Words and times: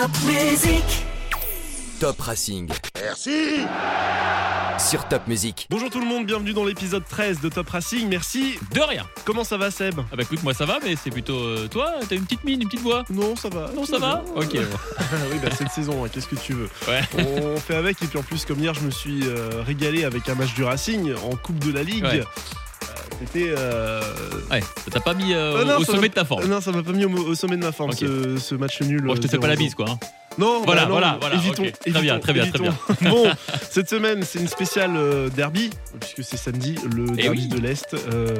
Top 0.00 0.10
Music. 0.26 0.84
Top 1.98 2.20
Racing 2.20 2.68
Merci 3.02 3.66
sur 4.78 5.08
Top 5.08 5.26
Music. 5.26 5.66
Bonjour 5.70 5.90
tout 5.90 5.98
le 5.98 6.06
monde, 6.06 6.24
bienvenue 6.24 6.52
dans 6.52 6.64
l'épisode 6.64 7.02
13 7.04 7.40
de 7.40 7.48
Top 7.48 7.68
Racing. 7.68 8.08
Merci. 8.08 8.60
De 8.72 8.80
rien. 8.80 9.04
Comment 9.24 9.42
ça 9.42 9.56
va 9.56 9.72
Seb? 9.72 9.98
Ah 9.98 10.14
bah 10.14 10.22
écoute, 10.22 10.44
moi 10.44 10.54
ça 10.54 10.66
va, 10.66 10.78
mais 10.84 10.94
c'est 10.94 11.10
plutôt 11.10 11.34
euh, 11.34 11.66
toi. 11.66 11.94
T'as 12.08 12.14
une 12.14 12.22
petite 12.22 12.44
mine, 12.44 12.62
une 12.62 12.68
petite 12.68 12.82
voix? 12.82 13.04
Non, 13.10 13.34
ça 13.34 13.48
va. 13.48 13.72
Non, 13.74 13.84
ça 13.84 13.98
va? 13.98 14.22
Ok. 14.36 14.52
bon. 14.52 14.78
oui, 15.32 15.38
bah 15.42 15.50
cette 15.50 15.72
saison, 15.72 16.04
hein, 16.04 16.08
qu'est-ce 16.12 16.28
que 16.28 16.36
tu 16.36 16.52
veux? 16.52 16.68
Ouais. 16.86 17.02
On 17.18 17.56
fait 17.56 17.74
avec 17.74 18.00
et 18.00 18.06
puis 18.06 18.20
en 18.20 18.22
plus 18.22 18.44
comme 18.44 18.60
hier, 18.60 18.74
je 18.74 18.82
me 18.82 18.92
suis 18.92 19.26
euh, 19.26 19.64
régalé 19.66 20.04
avec 20.04 20.28
un 20.28 20.36
match 20.36 20.54
du 20.54 20.62
Racing 20.62 21.12
en 21.28 21.34
Coupe 21.34 21.58
de 21.58 21.72
la 21.72 21.82
Ligue. 21.82 22.04
Ouais. 22.04 22.24
Euh, 23.20 23.24
C'était 23.26 23.54
euh, 23.56 24.00
Ouais. 24.50 24.60
Ça 24.60 24.90
t'a 24.90 25.00
pas 25.00 25.14
mis 25.14 25.32
euh, 25.34 25.56
euh, 25.58 25.64
non, 25.64 25.76
au 25.78 25.84
sommet 25.84 26.08
de 26.08 26.14
ta 26.14 26.24
forme. 26.24 26.46
Non, 26.46 26.60
ça 26.60 26.72
m'a 26.72 26.82
pas 26.82 26.92
mis 26.92 27.04
au, 27.04 27.10
au 27.10 27.34
sommet 27.34 27.56
de 27.56 27.62
ma 27.64 27.72
forme 27.72 27.92
ce, 27.92 28.36
ce 28.38 28.54
match 28.54 28.80
nul. 28.82 29.02
Bon, 29.02 29.14
je 29.14 29.20
te 29.20 29.26
euh, 29.26 29.30
fais 29.30 29.38
pas 29.38 29.48
la 29.48 29.54
0-0. 29.54 29.58
bise, 29.58 29.74
quoi. 29.74 29.86
hein. 29.90 29.98
Non, 30.38 30.62
Voilà, 30.64 30.82
bah 30.82 30.86
non, 30.86 30.92
voilà, 30.94 31.18
voilà, 31.20 31.34
Évitons. 31.36 31.64
Très 31.80 32.00
bien, 32.00 32.20
très 32.20 32.32
bien, 32.32 32.48
très 32.48 32.64
évitons. 32.64 32.74
bon, 33.02 33.24
cette 33.70 33.88
semaine, 33.90 34.22
c'est 34.22 34.38
une 34.38 34.46
spéciale 34.46 34.92
euh, 34.96 35.28
derby, 35.30 35.68
puisque 35.98 36.22
c'est 36.22 36.36
samedi, 36.36 36.76
le 36.94 37.06
Eh 37.18 37.22
derby 37.22 37.40
oui. 37.40 37.48
de 37.48 37.58
l'Est. 37.58 37.94
Euh, 37.94 38.36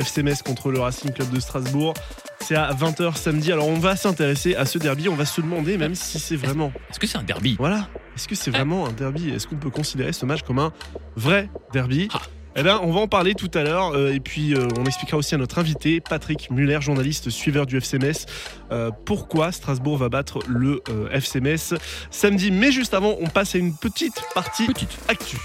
FC 0.00 0.24
Metz 0.24 0.42
contre 0.42 0.72
le 0.72 0.80
Racing 0.80 1.12
Club 1.12 1.30
de 1.30 1.38
Strasbourg. 1.38 1.94
C'est 2.40 2.56
à 2.56 2.72
20h 2.72 3.14
samedi. 3.14 3.52
Alors, 3.52 3.68
on 3.68 3.78
va 3.78 3.94
s'intéresser 3.94 4.56
à 4.56 4.66
ce 4.66 4.78
derby. 4.78 5.08
On 5.08 5.14
va 5.14 5.24
se 5.24 5.40
demander 5.40 5.78
même 5.78 5.94
si 5.94 6.18
c'est 6.18 6.34
vraiment. 6.34 6.72
Est-ce 6.90 6.98
que 6.98 7.06
c'est 7.06 7.18
un 7.18 7.22
derby? 7.22 7.54
Voilà. 7.56 7.88
Est-ce 8.16 8.26
que 8.26 8.34
c'est 8.34 8.50
vraiment 8.50 8.86
un 8.88 8.92
derby? 8.92 9.30
Est-ce 9.30 9.46
qu'on 9.46 9.54
peut 9.56 9.70
considérer 9.70 10.12
ce 10.12 10.26
match 10.26 10.42
comme 10.42 10.58
un 10.58 10.72
vrai 11.14 11.48
derby? 11.72 12.08
Ah. 12.12 12.18
Eh 12.56 12.62
bien, 12.62 12.80
on 12.82 12.92
va 12.92 13.00
en 13.00 13.08
parler 13.08 13.34
tout 13.34 13.50
à 13.54 13.62
l'heure 13.62 13.92
euh, 13.94 14.12
et 14.12 14.20
puis 14.20 14.54
euh, 14.54 14.68
on 14.78 14.84
expliquera 14.84 15.16
aussi 15.16 15.34
à 15.34 15.38
notre 15.38 15.58
invité, 15.58 16.00
Patrick 16.00 16.50
Muller, 16.50 16.80
journaliste 16.80 17.30
suiveur 17.30 17.66
du 17.66 17.76
FC 17.78 17.98
Metz, 17.98 18.26
euh, 18.70 18.90
pourquoi 19.04 19.52
Strasbourg 19.52 19.96
va 19.98 20.08
battre 20.08 20.40
le 20.48 20.82
euh, 20.88 21.08
FC 21.10 21.40
Metz 21.40 21.74
samedi? 22.10 22.50
Mais 22.50 22.72
juste 22.72 22.94
avant, 22.94 23.16
on 23.20 23.28
passe 23.28 23.54
à 23.54 23.58
une 23.58 23.74
petite 23.74 24.22
partie 24.34 24.66
Petite. 24.66 24.98
actu. 25.08 25.38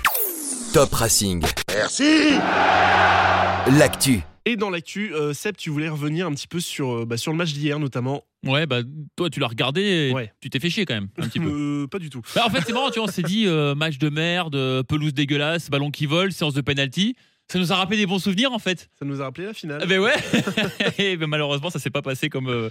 Top 0.73 0.93
Racing, 0.93 1.43
Merci 1.73 2.31
l'actu. 3.77 4.21
Et 4.49 4.55
dans 4.55 4.69
l'actu, 4.69 5.13
euh, 5.13 5.33
Seb, 5.33 5.57
tu 5.57 5.69
voulais 5.69 5.89
revenir 5.89 6.25
un 6.25 6.31
petit 6.31 6.47
peu 6.47 6.61
sur, 6.61 6.99
euh, 7.01 7.05
bah, 7.05 7.17
sur 7.17 7.33
le 7.33 7.37
match 7.37 7.51
d'hier 7.51 7.79
notamment. 7.79 8.23
Ouais, 8.45 8.65
bah 8.65 8.79
toi 9.17 9.29
tu 9.29 9.41
l'as 9.41 9.47
regardé 9.47 9.81
et 9.81 10.13
Ouais. 10.13 10.31
tu 10.39 10.49
t'es 10.49 10.59
fait 10.61 10.69
chier 10.69 10.85
quand 10.85 10.93
même, 10.93 11.09
un 11.17 11.27
petit 11.27 11.39
peu. 11.41 11.49
Euh, 11.83 11.87
pas 11.87 11.99
du 11.99 12.09
tout. 12.09 12.21
Bah, 12.33 12.43
en 12.45 12.49
fait, 12.49 12.61
c'est 12.65 12.71
marrant, 12.71 12.89
tu 12.89 12.99
vois, 12.99 13.09
on 13.09 13.11
s'est 13.11 13.23
dit 13.23 13.45
euh, 13.45 13.75
match 13.75 13.97
de 13.97 14.07
merde, 14.07 14.83
pelouse 14.87 15.13
dégueulasse, 15.13 15.69
ballon 15.69 15.91
qui 15.91 16.05
vole, 16.05 16.31
séance 16.31 16.53
de 16.53 16.61
penalty. 16.61 17.15
Ça 17.49 17.59
nous 17.59 17.71
a 17.71 17.75
rappelé 17.77 17.95
des 17.97 18.05
bons 18.05 18.19
souvenirs 18.19 18.51
en 18.51 18.59
fait. 18.59 18.89
Ça 18.99 19.05
nous 19.05 19.21
a 19.21 19.23
rappelé 19.25 19.47
la 19.47 19.53
finale. 19.53 19.79
Ah 19.81 19.85
ben 19.85 19.99
ouais. 20.01 20.13
Et 20.97 21.15
ben 21.15 21.27
malheureusement, 21.27 21.69
ça 21.69 21.79
s'est 21.79 21.89
pas 21.89 22.01
passé 22.01 22.27
comme 22.27 22.49
euh, 22.49 22.69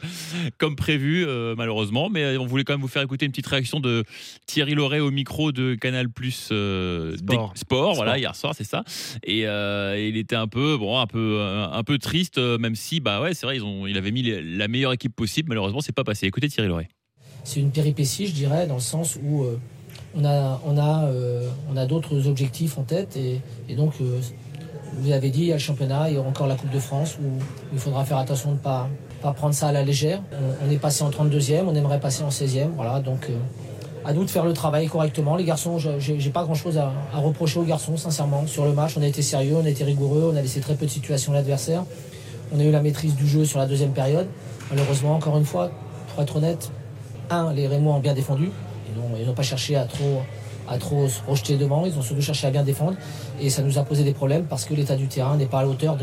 comme 0.58 0.76
prévu, 0.76 1.24
euh, 1.26 1.54
malheureusement. 1.56 2.10
Mais 2.10 2.36
on 2.36 2.44
voulait 2.44 2.64
quand 2.64 2.74
même 2.74 2.82
vous 2.82 2.88
faire 2.88 3.00
écouter 3.02 3.24
une 3.24 3.32
petite 3.32 3.46
réaction 3.46 3.80
de 3.80 4.04
Thierry 4.46 4.74
Loret 4.74 5.00
au 5.00 5.10
micro 5.10 5.50
de 5.50 5.74
Canal 5.76 6.10
Plus 6.10 6.50
euh, 6.52 7.16
Sport. 7.16 7.52
Sport, 7.54 7.94
voilà, 7.94 8.10
Sport. 8.12 8.18
hier 8.18 8.34
soir, 8.36 8.54
c'est 8.54 8.64
ça. 8.64 8.84
Et 9.24 9.46
euh, 9.46 9.98
il 9.98 10.16
était 10.18 10.36
un 10.36 10.46
peu 10.48 10.76
bon, 10.76 10.98
un 10.98 11.06
peu 11.06 11.40
un, 11.40 11.72
un 11.72 11.82
peu 11.82 11.96
triste, 11.98 12.36
même 12.38 12.74
si 12.76 13.00
bah 13.00 13.22
ouais, 13.22 13.32
c'est 13.32 13.46
vrai, 13.46 13.56
ils 13.56 13.64
ont, 13.64 13.86
il 13.86 13.96
avait 13.96 14.10
mis 14.10 14.22
les- 14.22 14.42
la 14.42 14.68
meilleure 14.68 14.92
équipe 14.92 15.16
possible. 15.16 15.48
Malheureusement, 15.48 15.80
c'est 15.80 15.94
pas 15.94 16.04
passé. 16.04 16.26
Écoutez 16.26 16.48
Thierry 16.50 16.68
Loret. 16.68 16.88
c'est 17.44 17.60
une 17.60 17.70
péripétie, 17.70 18.26
je 18.26 18.32
dirais, 18.32 18.66
dans 18.66 18.74
le 18.74 18.80
sens 18.80 19.18
où 19.22 19.44
euh, 19.44 19.58
on 20.14 20.24
a, 20.26 20.60
on 20.66 20.76
a, 20.76 21.06
euh, 21.06 21.48
on 21.72 21.76
a 21.78 21.86
d'autres 21.86 22.26
objectifs 22.28 22.76
en 22.76 22.82
tête. 22.82 23.16
Et, 23.16 23.40
et 23.70 23.74
donc, 23.74 23.94
euh, 24.02 24.20
vous 24.98 25.12
avez 25.12 25.30
dit, 25.30 25.40
il 25.40 25.46
y 25.46 25.52
a 25.52 25.56
le 25.56 25.60
championnat, 25.60 26.08
il 26.08 26.16
y 26.16 26.18
aura 26.18 26.28
encore 26.28 26.46
la 26.46 26.54
Coupe 26.54 26.70
de 26.70 26.78
France, 26.78 27.18
où 27.22 27.38
il 27.72 27.78
faudra 27.78 28.04
faire 28.04 28.18
attention 28.18 28.50
de 28.50 28.54
ne 28.54 28.60
pas, 28.60 28.88
pas 29.22 29.32
prendre 29.32 29.54
ça 29.54 29.68
à 29.68 29.72
la 29.72 29.82
légère. 29.82 30.22
On, 30.66 30.70
est 30.70 30.78
passé 30.78 31.02
en 31.02 31.10
32e, 31.10 31.64
on 31.66 31.74
aimerait 31.74 32.00
passer 32.00 32.22
en 32.22 32.30
16e. 32.30 32.68
Voilà, 32.76 33.00
donc 33.00 33.26
euh, 33.28 33.36
à 34.04 34.12
nous 34.12 34.24
de 34.24 34.30
faire 34.30 34.44
le 34.44 34.52
travail 34.52 34.86
correctement. 34.86 35.36
Les 35.36 35.44
garçons, 35.44 35.78
j'ai 35.78 36.30
pas 36.30 36.44
grand-chose 36.44 36.78
à, 36.78 36.92
à 37.12 37.18
reprocher 37.18 37.58
aux 37.58 37.64
garçons, 37.64 37.96
sincèrement. 37.96 38.46
Sur 38.46 38.64
le 38.64 38.72
match, 38.72 38.94
on 38.96 39.02
a 39.02 39.06
été 39.06 39.22
sérieux, 39.22 39.56
on 39.60 39.64
a 39.64 39.68
été 39.68 39.84
rigoureux, 39.84 40.30
on 40.32 40.36
a 40.36 40.40
laissé 40.40 40.60
très 40.60 40.74
peu 40.74 40.86
de 40.86 40.90
situations 40.90 41.32
à 41.32 41.36
l'adversaire. 41.36 41.84
On 42.52 42.60
a 42.60 42.64
eu 42.64 42.70
la 42.70 42.80
maîtrise 42.80 43.14
du 43.14 43.26
jeu 43.26 43.44
sur 43.44 43.58
la 43.58 43.66
deuxième 43.66 43.92
période. 43.92 44.28
Malheureusement, 44.70 45.14
encore 45.14 45.36
une 45.36 45.44
fois, 45.44 45.70
pour 46.12 46.22
être 46.22 46.36
honnête, 46.36 46.70
un, 47.30 47.52
les 47.52 47.66
Rémois 47.66 47.94
ont 47.94 48.00
bien 48.00 48.14
défendu. 48.14 48.50
Ils 49.18 49.26
n'ont 49.26 49.34
pas 49.34 49.42
cherché 49.42 49.76
à 49.76 49.84
trop, 49.84 50.22
à 50.68 50.78
trop 50.78 51.08
se 51.08 51.20
projeter 51.20 51.56
devant. 51.56 51.86
Ils 51.86 51.96
ont 51.98 52.02
surtout 52.02 52.22
cherché 52.22 52.46
à 52.46 52.50
bien 52.50 52.62
défendre. 52.62 52.96
Et 53.40 53.50
ça 53.50 53.62
nous 53.62 53.78
a 53.78 53.82
posé 53.82 54.04
des 54.04 54.12
problèmes 54.12 54.44
parce 54.44 54.64
que 54.64 54.74
l'état 54.74 54.96
du 54.96 55.08
terrain 55.08 55.36
n'est 55.36 55.46
pas 55.46 55.60
à 55.60 55.62
la 55.62 55.68
hauteur 55.68 55.96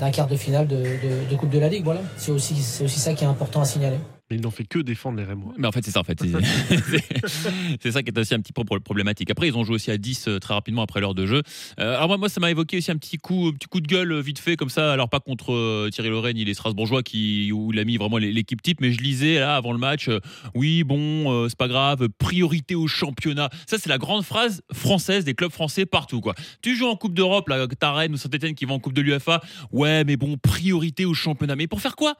d'un 0.00 0.10
quart 0.10 0.26
de 0.26 0.36
finale 0.36 0.66
de, 0.66 1.36
Coupe 1.36 1.50
de 1.50 1.58
la 1.58 1.68
Ligue. 1.68 1.84
Voilà. 1.84 2.00
C'est 2.16 2.32
aussi, 2.32 2.54
c'est 2.56 2.84
aussi 2.84 3.00
ça 3.00 3.12
qui 3.12 3.24
est 3.24 3.28
important 3.28 3.60
à 3.60 3.64
signaler. 3.64 3.98
Mais 4.30 4.36
ils 4.38 4.42
n'ont 4.42 4.50
fait 4.50 4.64
que 4.64 4.80
défendre 4.80 5.18
les 5.18 5.24
Rémois. 5.24 5.54
Mais 5.56 5.68
en 5.68 5.72
fait, 5.72 5.84
c'est 5.84 5.92
ça, 5.92 6.00
en 6.00 6.04
fait. 6.04 6.20
C'est- 7.80 7.90
ça 7.92 8.02
qui 8.02 8.10
est 8.10 8.18
aussi 8.18 8.34
un 8.34 8.40
petit 8.40 8.52
peu 8.52 8.64
pro- 8.64 8.80
problématique. 8.80 9.30
Après, 9.30 9.46
ils 9.48 9.56
ont 9.56 9.64
joué 9.64 9.76
aussi 9.76 9.90
à 9.90 9.98
10 9.98 10.26
euh, 10.28 10.38
très 10.40 10.54
rapidement 10.54 10.82
après 10.82 11.00
l'heure 11.00 11.14
de 11.14 11.26
jeu. 11.26 11.42
Euh, 11.78 11.96
alors, 11.96 12.18
moi, 12.18 12.28
ça 12.28 12.40
m'a 12.40 12.50
évoqué 12.50 12.78
aussi 12.78 12.90
un 12.90 12.96
petit 12.96 13.18
coup, 13.18 13.52
petit 13.52 13.68
coup 13.68 13.80
de 13.80 13.86
gueule 13.86 14.10
euh, 14.12 14.20
vite 14.20 14.38
fait, 14.38 14.56
comme 14.56 14.68
ça. 14.68 14.92
Alors, 14.92 15.08
pas 15.08 15.20
contre 15.20 15.88
Thierry 15.90 16.10
Lorraine, 16.10 16.36
il 16.36 16.48
est 16.48 16.54
Strasbourgeois, 16.54 17.02
qui, 17.02 17.52
où 17.52 17.72
il 17.72 17.78
a 17.78 17.84
mis 17.84 17.96
vraiment 17.96 18.18
l'é- 18.18 18.32
l'équipe 18.32 18.60
type, 18.62 18.80
mais 18.80 18.90
je 18.92 19.00
lisais 19.00 19.38
là 19.38 19.56
avant 19.56 19.72
le 19.72 19.78
match 19.78 20.10
oui, 20.54 20.82
bon, 20.84 21.48
c'est 21.48 21.58
pas 21.58 21.68
grave, 21.68 22.08
priorité 22.18 22.74
au 22.74 22.86
championnat. 22.88 23.48
Ça, 23.66 23.78
c'est 23.78 23.88
la 23.88 23.98
grande 23.98 24.24
phrase 24.24 24.62
française 24.72 25.24
des 25.24 25.34
clubs 25.34 25.50
français 25.52 25.86
partout, 25.86 26.20
quoi. 26.20 26.34
Tu 26.62 26.74
joues 26.76 26.86
en 26.86 26.96
Coupe 26.96 27.14
d'Europe, 27.14 27.48
là, 27.48 27.66
Rennes 27.82 28.14
ou 28.14 28.16
Saint-Etienne 28.16 28.54
qui 28.54 28.64
va 28.64 28.74
en 28.74 28.78
Coupe 28.80 28.92
de 28.94 29.02
l'UFA. 29.02 29.40
Ouais, 29.72 30.04
mais 30.04 30.16
bon, 30.16 30.36
priorité 30.36 31.04
au 31.04 31.14
championnat. 31.14 31.56
Mais 31.56 31.66
pour 31.66 31.80
faire 31.80 31.96
quoi? 31.96 32.14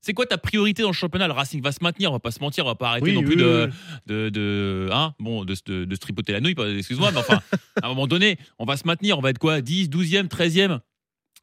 C'est 0.00 0.14
quoi 0.14 0.26
ta 0.26 0.38
priorité 0.38 0.82
dans 0.82 0.88
le 0.88 0.94
championnat? 0.94 1.26
Le 1.26 1.32
Racing 1.32 1.62
va 1.62 1.72
se 1.72 1.78
maintenir, 1.82 2.10
on 2.10 2.14
va 2.14 2.20
pas 2.20 2.30
se 2.30 2.40
mentir, 2.40 2.64
on 2.64 2.68
va 2.68 2.74
pas 2.74 2.90
arrêter 2.90 3.04
Oui, 3.04 3.12
non 3.14 3.20
oui, 3.20 3.26
plus 3.26 3.36
de, 3.36 3.70
oui, 3.70 3.74
de, 4.06 4.28
de, 4.28 4.88
hein, 4.92 5.14
bon, 5.18 5.44
de, 5.44 5.54
de, 5.66 5.84
de 5.84 5.94
se 5.94 6.00
tripoter 6.00 6.32
la 6.32 6.40
nouille, 6.40 6.54
excuse-moi, 6.78 7.10
mais 7.12 7.18
enfin, 7.18 7.40
à 7.82 7.86
un 7.86 7.88
moment 7.88 8.06
donné, 8.06 8.38
on 8.58 8.64
va 8.64 8.76
se 8.76 8.86
maintenir, 8.86 9.18
on 9.18 9.20
va 9.20 9.30
être 9.30 9.38
quoi? 9.38 9.60
10, 9.60 9.88
12e, 9.88 10.28
13e 10.28 10.80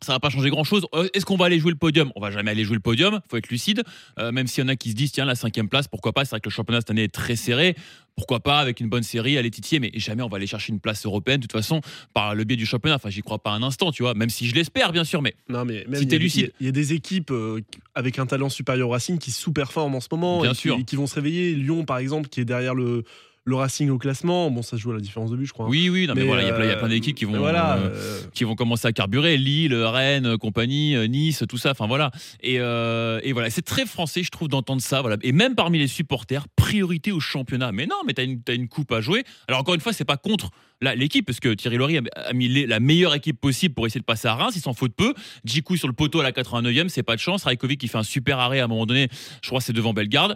ça 0.01 0.13
va 0.13 0.19
pas 0.19 0.29
changer 0.29 0.49
grand 0.49 0.63
chose. 0.63 0.85
Est-ce 1.13 1.25
qu'on 1.25 1.37
va 1.37 1.45
aller 1.45 1.59
jouer 1.59 1.71
le 1.71 1.77
podium? 1.77 2.11
On 2.15 2.19
va 2.21 2.31
jamais 2.31 2.51
aller 2.51 2.63
jouer 2.63 2.75
le 2.75 2.81
podium, 2.81 3.21
faut 3.29 3.37
être 3.37 3.49
lucide. 3.49 3.83
Euh, 4.19 4.31
même 4.31 4.47
s'il 4.47 4.63
y 4.63 4.65
en 4.65 4.69
a 4.69 4.75
qui 4.75 4.91
se 4.91 4.95
disent, 4.95 5.11
tiens, 5.11 5.25
la 5.25 5.35
cinquième 5.35 5.69
place, 5.69 5.87
pourquoi 5.87 6.13
pas? 6.13 6.25
C'est 6.25 6.31
vrai 6.31 6.39
que 6.41 6.49
le 6.49 6.53
championnat 6.53 6.81
cette 6.81 6.91
année 6.91 7.03
est 7.03 7.13
très 7.13 7.35
serré. 7.35 7.75
Pourquoi 8.15 8.39
pas 8.39 8.59
avec 8.59 8.79
une 8.79 8.87
bonne 8.87 9.03
série, 9.03 9.37
aller 9.37 9.51
titiller, 9.51 9.79
mais 9.79 9.91
jamais 9.95 10.23
on 10.23 10.29
va 10.29 10.37
aller 10.37 10.47
chercher 10.47 10.71
une 10.71 10.79
place 10.79 11.05
européenne, 11.05 11.37
de 11.41 11.47
toute 11.47 11.51
façon, 11.51 11.81
par 12.13 12.33
le 12.33 12.43
biais 12.45 12.55
du 12.55 12.65
championnat. 12.65 12.95
Enfin, 12.95 13.09
j'y 13.09 13.21
crois 13.21 13.39
pas 13.39 13.51
un 13.51 13.61
instant, 13.61 13.91
tu 13.91 14.03
vois, 14.03 14.13
même 14.13 14.29
si 14.29 14.47
je 14.47 14.55
l'espère, 14.55 14.93
bien 14.93 15.03
sûr, 15.03 15.21
mais 15.21 15.35
Non, 15.49 15.65
mais 15.65 15.83
même 15.87 15.95
Si 15.99 16.03
il 16.03 16.07
t'es 16.07 16.17
lucide. 16.17 16.53
Il 16.61 16.65
y, 16.65 16.69
a 16.69 16.71
des 16.71 16.93
équipes 16.93 17.31
euh, 17.31 17.59
avec 17.93 18.17
un 18.17 18.25
talent 18.25 18.47
supérieur 18.49 18.87
au 18.87 18.91
Racing 18.91 19.17
qui 19.17 19.31
sous-performent 19.31 19.95
en 19.95 19.99
ce 19.99 20.07
moment 20.11 20.41
Bien 20.41 20.51
et, 20.51 20.55
qui- 20.55 20.61
sûr. 20.61 20.77
et 20.79 20.83
qui 20.85 20.95
vont 20.95 21.07
se 21.07 21.15
réveiller. 21.15 21.55
Lyon, 21.55 21.83
par 21.83 21.97
exemple, 21.97 22.29
qui 22.29 22.39
est 22.39 22.45
derrière 22.45 22.73
le, 22.73 23.03
le 23.47 23.55
Racing 23.55 23.89
au 23.91 23.97
classement. 23.99 24.49
Bon, 24.49 24.63
ça 24.63 24.71
se 24.75 24.81
joue 24.81 24.91
à 24.91 24.95
la 24.95 24.99
différence 24.99 25.29
de 25.29 25.35
but, 25.37 25.45
je 25.45 25.53
crois. 25.53 25.67
oui, 25.67 25.87
oui, 25.89 26.07
non, 26.07 26.15
mais, 26.15 26.21
Mais, 26.21 26.27
voilà, 26.27 26.41
il 26.41 26.47
y 26.47 26.49
a 26.49 26.53
plein- 26.53 26.65
il 26.65 26.67
y 26.67 26.71
a 26.71 26.75
euh, 26.75 26.79
plein 26.79 26.89
d'équipes 26.89 27.15
qui 27.15 27.25
vont. 27.25 27.37
Voilà. 27.37 27.77
euh, 27.77 27.91
euh, 27.93 28.21
qui 28.33 28.43
vont 28.43 28.55
commencer 28.55 28.87
à 28.87 28.91
carburer. 28.91 29.37
Lille, 29.37 29.75
Rennes, 29.75 30.37
compagnie, 30.39 30.95
Nice, 31.07 31.43
tout 31.47 31.57
ça. 31.57 31.71
Enfin 31.71 31.85
voilà. 31.85 32.09
Et, 32.41 32.55
et 32.55 33.33
voilà, 33.33 33.49
c'est 33.51 33.61
très 33.61 33.85
français, 33.85 34.23
je 34.23 34.31
trouve, 34.31 34.47
d'entendre 34.47 34.81
ça. 34.81 35.01
Voilà. 35.01 35.17
Et 35.21 35.31
même 35.31 35.53
parmi 35.55 35.77
les 35.77 35.87
supporters, 35.87 36.47
priorité 36.55 37.11
au 37.11 37.19
championnat. 37.19 37.71
Mais 37.71 37.85
non, 37.85 37.95
mais 38.07 38.13
t'as 38.13 38.23
une, 38.23 38.41
une 38.49 38.67
coupe 38.67 38.91
à 38.91 38.99
jouer. 39.01 39.23
Alors 39.47 39.61
encore 39.61 39.75
une 39.75 39.81
fois, 39.81 39.93
c'est 39.93 40.05
pas 40.05 40.17
contre 40.17 40.49
l'équipe, 40.81 41.25
parce 41.25 41.39
que 41.39 41.53
Thierry 41.53 41.77
Lory 41.77 41.99
a, 41.99 42.33
mis 42.33 42.65
la 42.65 42.79
meilleure 42.79 43.13
équipe 43.13 43.39
possible 43.39 43.73
pour 43.75 43.85
essayer 43.85 44.01
de 44.01 44.05
passer 44.05 44.27
à 44.27 44.33
Reims. 44.35 44.53
Il 44.55 44.61
s'en 44.61 44.73
faut 44.73 44.87
de 44.87 44.93
peu. 44.93 45.13
Djikou 45.45 45.77
sur 45.77 45.87
le 45.87 45.93
poteau 45.93 46.19
à 46.19 46.23
la 46.23 46.31
89e, 46.31 46.89
c'est 46.89 47.03
pas 47.03 47.15
de 47.15 47.21
chance. 47.21 47.43
Rajkovic 47.43 47.79
qui 47.79 47.87
fait 47.87 47.97
un 47.99 48.03
super 48.03 48.39
arrêt 48.39 48.59
à 48.59 48.65
un 48.65 48.67
moment 48.67 48.87
donné. 48.87 49.07
Je 49.43 49.47
crois 49.49 49.61
c'est 49.61 49.71
devant 49.73 49.93
Bellegarde. 49.93 50.35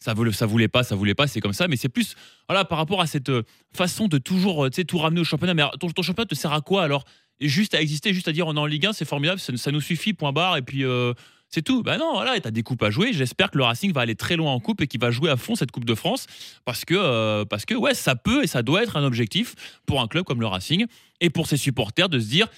Ça 0.00 0.14
voulait, 0.14 0.30
voulait 0.30 0.68
pas, 0.68 0.84
ça 0.84 0.94
voulait 0.94 1.14
pas, 1.14 1.26
c'est 1.26 1.40
comme 1.40 1.52
ça. 1.52 1.66
Mais 1.66 1.76
c'est 1.76 1.88
plus, 1.88 2.14
voilà, 2.48 2.64
par 2.64 2.78
rapport 2.78 3.00
à 3.00 3.06
cette 3.06 3.30
euh, 3.30 3.42
façon 3.74 4.06
de 4.06 4.18
toujours, 4.18 4.66
euh, 4.66 4.70
tout 4.70 4.98
ramener 4.98 5.20
au 5.20 5.24
championnat. 5.24 5.54
Mais 5.54 5.64
ton, 5.80 6.02
championnat 6.02 6.26
te 6.26 6.34
sert 6.34 6.52
à 6.52 6.60
quoi 6.60 6.84
alors? 6.84 7.04
Juste 7.40 7.74
à 7.74 7.80
exister, 7.80 8.12
juste 8.12 8.28
à 8.28 8.32
dire 8.32 8.46
on 8.46 8.56
est 8.56 8.60
en 8.60 8.66
Ligue 8.66 8.86
1, 8.86 8.92
c'est 8.92 9.04
formidable, 9.04 9.38
ça, 9.40 9.72
nous 9.72 9.80
suffit, 9.80 10.12
point 10.12 10.32
barre. 10.32 10.56
Et 10.56 10.62
puis 10.62 10.84
euh, 10.84 11.14
c'est 11.48 11.62
tout. 11.62 11.82
Bah 11.82 11.96
non, 11.96 12.12
voilà, 12.14 12.38
t'as 12.40 12.50
des 12.50 12.62
coupes 12.62 12.82
à 12.82 12.90
jouer. 12.90 13.12
J'espère 13.12 13.50
que 13.50 13.58
le 13.58 13.64
Racing 13.64 13.92
va 13.92 14.00
aller 14.02 14.16
très 14.16 14.36
loin 14.36 14.52
en 14.52 14.60
coupe 14.60 14.80
et 14.80 14.86
qu'il 14.86 15.00
va 15.00 15.10
jouer 15.10 15.30
à 15.30 15.36
fond 15.36 15.54
cette 15.54 15.70
Coupe 15.70 15.84
de 15.84 15.94
France 15.94 16.26
parce 16.64 16.84
que, 16.84 17.44
parce 17.44 17.64
que 17.64 17.74
ouais, 17.74 17.94
ça 17.94 18.16
peut 18.16 18.42
et 18.42 18.48
ça 18.48 18.62
doit 18.62 18.82
être 18.82 18.96
un 18.96 19.04
objectif 19.04 19.54
pour 19.86 20.00
un 20.00 20.08
club 20.08 20.24
comme 20.24 20.40
le 20.40 20.46
Racing 20.46 20.86
et 21.20 21.30
pour 21.30 21.46
ses 21.46 21.56
supporters 21.56 22.08
de 22.08 22.18
se 22.18 22.26
dire 22.26 22.48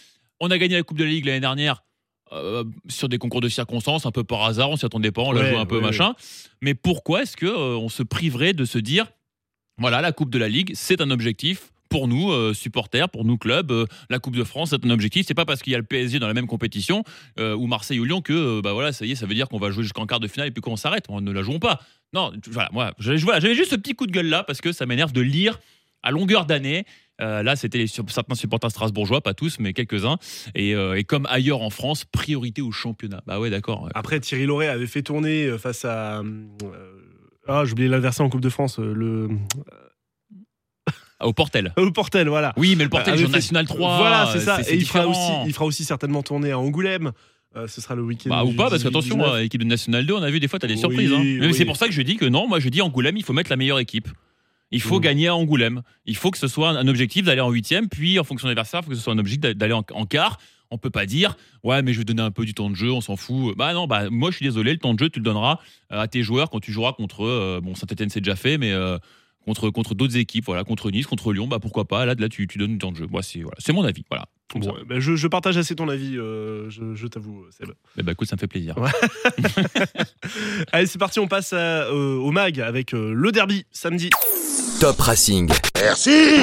on 0.40 0.50
a 0.50 0.56
gagné 0.56 0.76
la 0.76 0.82
Coupe 0.82 0.96
de 0.96 1.04
la 1.04 1.10
Ligue 1.10 1.26
l'année 1.26 1.40
dernière. 1.40 1.82
Euh, 2.32 2.64
sur 2.88 3.08
des 3.08 3.18
concours 3.18 3.40
de 3.40 3.48
circonstances, 3.48 4.06
un 4.06 4.10
peu 4.12 4.24
par 4.24 4.44
hasard, 4.44 4.70
on 4.70 4.76
s'y 4.76 4.86
attendait 4.86 5.10
pas, 5.10 5.22
on 5.22 5.32
l'a 5.32 5.40
Ouais, 5.42 5.50
joué 5.50 5.58
un 5.58 5.66
peu 5.66 5.76
ouais, 5.76 5.82
machin. 5.82 6.14
Mais 6.60 6.74
pourquoi 6.74 7.22
est-ce 7.22 7.36
que 7.36 7.46
euh, 7.46 7.76
on 7.76 7.88
se 7.88 8.02
priverait 8.02 8.52
de 8.52 8.64
se 8.64 8.78
dire 8.78 9.06
voilà, 9.78 10.00
la 10.00 10.12
Coupe 10.12 10.30
de 10.30 10.38
la 10.38 10.48
Ligue, 10.48 10.72
c'est 10.74 11.00
un 11.00 11.10
objectif 11.10 11.72
pour 11.88 12.06
nous, 12.06 12.30
euh, 12.30 12.54
supporters, 12.54 13.08
pour 13.08 13.24
nous, 13.24 13.36
clubs. 13.36 13.86
la 14.10 14.18
Coupe 14.20 14.36
de 14.36 14.44
France, 14.44 14.70
c'est 14.70 14.84
un 14.84 14.90
objectif. 14.90 15.26
C'est 15.26 15.34
pas 15.34 15.44
parce 15.44 15.60
qu'il 15.62 15.72
y 15.72 15.74
a 15.74 15.78
le 15.78 15.84
PSG 15.84 16.18
dans 16.20 16.28
la 16.28 16.34
même 16.34 16.46
compétition, 16.46 17.02
ou 17.38 17.66
Marseille 17.66 17.98
ou 17.98 18.04
Lyon, 18.04 18.20
que 18.20 18.60
bah 18.60 18.74
voilà, 18.74 18.92
ça 18.92 19.06
y 19.06 19.12
est, 19.12 19.14
ça 19.16 19.26
veut 19.26 19.34
dire 19.34 19.48
qu'on 19.48 19.58
va 19.58 19.70
jouer 19.70 19.82
jusqu'en 19.82 20.06
quart 20.06 20.20
de 20.20 20.28
finale 20.28 20.48
et 20.48 20.50
puis 20.52 20.60
qu'on 20.60 20.76
s'arrête. 20.76 21.06
On 21.08 21.20
ne 21.20 21.32
la 21.32 21.42
jouons 21.42 21.58
pas. 21.58 21.80
Non, 22.12 22.32
voilà, 22.48 22.68
moi, 22.72 22.92
j'avais 22.98 23.18
voilà, 23.18 23.40
j'avais 23.40 23.54
juste 23.54 23.70
ce 23.70 23.76
petit 23.76 23.94
coup 23.94 24.06
de 24.06 24.12
gueule 24.12 24.28
là 24.28 24.44
parce 24.44 24.60
que 24.60 24.70
ça 24.72 24.86
m'énerve 24.86 25.12
de 25.12 25.20
lire 25.20 25.58
à 26.02 26.10
longueur 26.10 26.46
d'année. 26.46 26.84
Euh, 27.20 27.42
là, 27.42 27.56
c'était 27.56 27.86
certains 27.86 28.34
supporters 28.34 28.70
strasbourgeois, 28.70 29.20
pas 29.20 29.34
tous, 29.34 29.58
mais 29.58 29.72
quelques-uns. 29.72 30.16
Et, 30.54 30.74
euh, 30.74 30.94
et 30.98 31.04
comme 31.04 31.26
ailleurs 31.28 31.62
en 31.62 31.70
France, 31.70 32.04
priorité 32.04 32.62
au 32.62 32.72
championnat. 32.72 33.22
Bah 33.26 33.38
ouais, 33.40 33.50
d'accord. 33.50 33.88
Après, 33.94 34.20
Thierry 34.20 34.46
Loret 34.46 34.68
avait 34.68 34.86
fait 34.86 35.02
tourner 35.02 35.44
euh, 35.46 35.58
face 35.58 35.84
à. 35.84 36.22
Ah, 37.48 37.64
j'ai 37.64 37.72
oublié 37.72 37.88
l'adversaire 37.88 38.24
en 38.24 38.30
Coupe 38.30 38.40
de 38.40 38.48
France, 38.50 38.78
le 38.78 39.28
Ah, 41.18 41.26
Au 41.26 41.32
Portel. 41.32 41.72
au 41.76 41.90
Portel, 41.90 42.28
voilà. 42.28 42.54
Oui, 42.56 42.74
mais 42.76 42.84
le 42.84 42.90
Portel 42.90 43.18
c'est- 43.18 43.28
National 43.28 43.66
3. 43.66 43.98
Voilà, 43.98 44.30
c'est 44.32 44.40
ça. 44.40 44.60
Et 44.68 44.76
il 44.76 44.86
fera 44.86 45.06
aussi, 45.06 45.32
il 45.46 45.52
fera 45.52 45.66
aussi 45.66 45.84
certainement 45.84 46.22
tourner 46.22 46.52
à 46.52 46.58
Angoulême. 46.58 47.12
Euh, 47.56 47.66
ce 47.66 47.80
sera 47.80 47.96
le 47.96 48.02
week-end. 48.02 48.30
Bah, 48.30 48.44
ou 48.44 48.52
pas, 48.52 48.70
parce 48.70 48.82
18, 48.82 48.84
qu'attention, 48.84 49.16
19. 49.16 49.34
euh, 49.34 49.42
équipe 49.42 49.60
de 49.60 49.66
National 49.66 50.06
2, 50.06 50.14
on 50.14 50.22
a 50.22 50.30
vu 50.30 50.38
des 50.38 50.46
fois, 50.46 50.60
tu 50.60 50.66
as 50.66 50.68
des 50.68 50.74
Oui, 50.74 50.80
surprises. 50.80 51.12
hein. 51.12 51.20
Mais 51.20 51.46
oui. 51.48 51.54
C'est 51.54 51.64
pour 51.64 51.76
ça 51.76 51.86
que 51.86 51.92
je 51.92 52.00
dis 52.02 52.16
que 52.16 52.24
non, 52.24 52.46
moi 52.46 52.60
je 52.60 52.68
dis 52.68 52.80
Angoulême, 52.80 53.16
il 53.16 53.24
faut 53.24 53.32
mettre 53.32 53.50
la 53.50 53.56
meilleure 53.56 53.80
équipe. 53.80 54.08
Il 54.70 54.80
faut 54.80 54.98
Mm. 54.98 55.02
gagner 55.02 55.28
à 55.28 55.34
Angoulême. 55.36 55.82
Il 56.06 56.16
faut 56.16 56.30
que 56.30 56.38
ce 56.38 56.48
soit 56.48 56.70
un, 56.70 56.86
objectif 56.88 57.24
d'aller 57.24 57.40
en 57.40 57.50
huitième, 57.50 57.88
puis 57.88 58.18
en 58.18 58.24
fonction 58.24 58.46
de 58.46 58.50
l'adversaire, 58.50 58.80
il 58.80 58.84
faut 58.84 58.90
que 58.90 58.96
ce 58.96 59.02
soit 59.02 59.12
un 59.12 59.18
objectif 59.18 59.40
d'a- 59.40 59.54
d'aller 59.54 59.72
en, 59.74 59.84
en 59.92 60.06
quart. 60.06 60.38
On 60.70 60.78
peut 60.78 60.90
pas 60.90 61.04
dire, 61.06 61.36
ouais, 61.64 61.82
mais 61.82 61.92
je 61.92 61.98
vais 61.98 62.04
donner 62.04 62.22
un 62.22 62.30
peu 62.30 62.44
du 62.44 62.54
temps 62.54 62.70
de 62.70 62.76
jeu, 62.76 62.92
on 62.92 63.00
s'en 63.00 63.16
fout. 63.16 63.56
Bah 63.56 63.74
non, 63.74 63.88
bah 63.88 64.08
moi 64.08 64.30
je 64.30 64.36
suis 64.36 64.44
désolé, 64.46 64.70
le 64.72 64.78
temps 64.78 64.94
de 64.94 65.00
jeu, 65.00 65.10
tu 65.10 65.18
le 65.18 65.24
donneras 65.24 65.58
euh, 65.90 66.00
à 66.00 66.06
tes 66.06 66.22
joueurs 66.22 66.48
quand 66.50 66.60
tu 66.60 66.70
joueras 66.70 66.92
contre, 66.92 67.24
euh, 67.24 67.60
bon, 67.60 67.74
Saint-Etienne 67.74 68.08
c'est 68.10 68.20
déjà 68.20 68.36
fait, 68.36 68.56
mais 68.56 68.70
euh, 68.70 68.96
contre, 69.44 69.70
contre 69.70 69.96
d'autres 69.96 70.16
équipes, 70.16 70.44
voilà, 70.44 70.62
contre 70.62 70.92
Nice, 70.92 71.08
contre 71.08 71.32
Lyon, 71.32 71.48
bah 71.48 71.58
pourquoi 71.60 71.88
pas, 71.88 72.04
là, 72.06 72.14
là 72.16 72.28
tu, 72.28 72.46
tu 72.46 72.58
donnes 72.58 72.72
du 72.72 72.78
temps 72.78 72.92
de 72.92 72.96
jeu. 72.96 73.08
Moi, 73.10 73.22
c'est 73.24 73.40
voilà, 73.40 73.56
c'est 73.58 73.72
mon 73.72 73.82
avis, 73.82 74.04
voilà. 74.08 74.26
Bon, 74.54 74.74
bah, 74.86 74.96
je, 74.98 75.14
je 75.14 75.28
partage 75.28 75.56
assez 75.56 75.76
ton 75.76 75.88
avis, 75.88 76.16
euh, 76.18 76.68
je, 76.70 76.94
je 76.94 77.06
t'avoue, 77.06 77.44
Seb. 77.56 77.70
Eh 77.96 78.02
bah, 78.02 78.12
écoute, 78.12 78.28
ça 78.28 78.34
me 78.36 78.40
fait 78.40 78.48
plaisir. 78.48 78.74
Allez, 80.72 80.86
c'est 80.86 80.98
parti, 80.98 81.20
on 81.20 81.28
passe 81.28 81.52
à, 81.52 81.56
euh, 81.84 82.16
au 82.16 82.30
MAG 82.32 82.60
avec 82.60 82.94
euh, 82.94 83.12
le 83.14 83.32
derby 83.32 83.64
samedi. 83.70 84.10
Top 84.80 84.98
Racing. 85.00 85.50
Merci. 85.76 86.38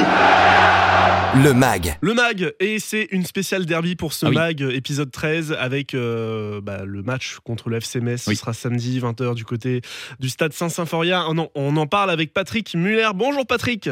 Le 1.44 1.54
MAG. 1.54 1.98
Le 2.02 2.14
MAG, 2.14 2.54
et 2.60 2.80
c'est 2.80 3.08
une 3.12 3.26
spéciale 3.26 3.66
derby 3.66 3.96
pour 3.96 4.14
ce 4.14 4.26
Ah 4.26 4.30
oui. 4.30 4.36
MAG, 4.36 4.62
épisode 4.62 5.12
13, 5.12 5.52
avec 5.60 5.94
euh, 5.94 6.62
bah, 6.62 6.84
le 6.86 7.04
match 7.04 7.38
contre 7.44 7.70
le 7.70 7.78
FC 7.78 8.00
Metz. 8.00 8.26
Oui. 8.28 8.36
Ce 8.36 8.42
sera 8.42 8.54
samedi, 8.54 9.00
20h, 9.00 9.36
du 9.36 9.44
côté 9.44 9.82
du 10.20 10.30
stade 10.30 10.54
Saint-Symphorien. 10.54 11.26
On, 11.30 11.38
en- 11.40 11.50
on 11.56 11.76
en 11.78 11.88
parle 11.88 12.10
avec 12.12 12.34
Patrick 12.34 12.74
Muller. 12.76 13.10
Bonjour 13.14 13.46
Patrick 13.46 13.90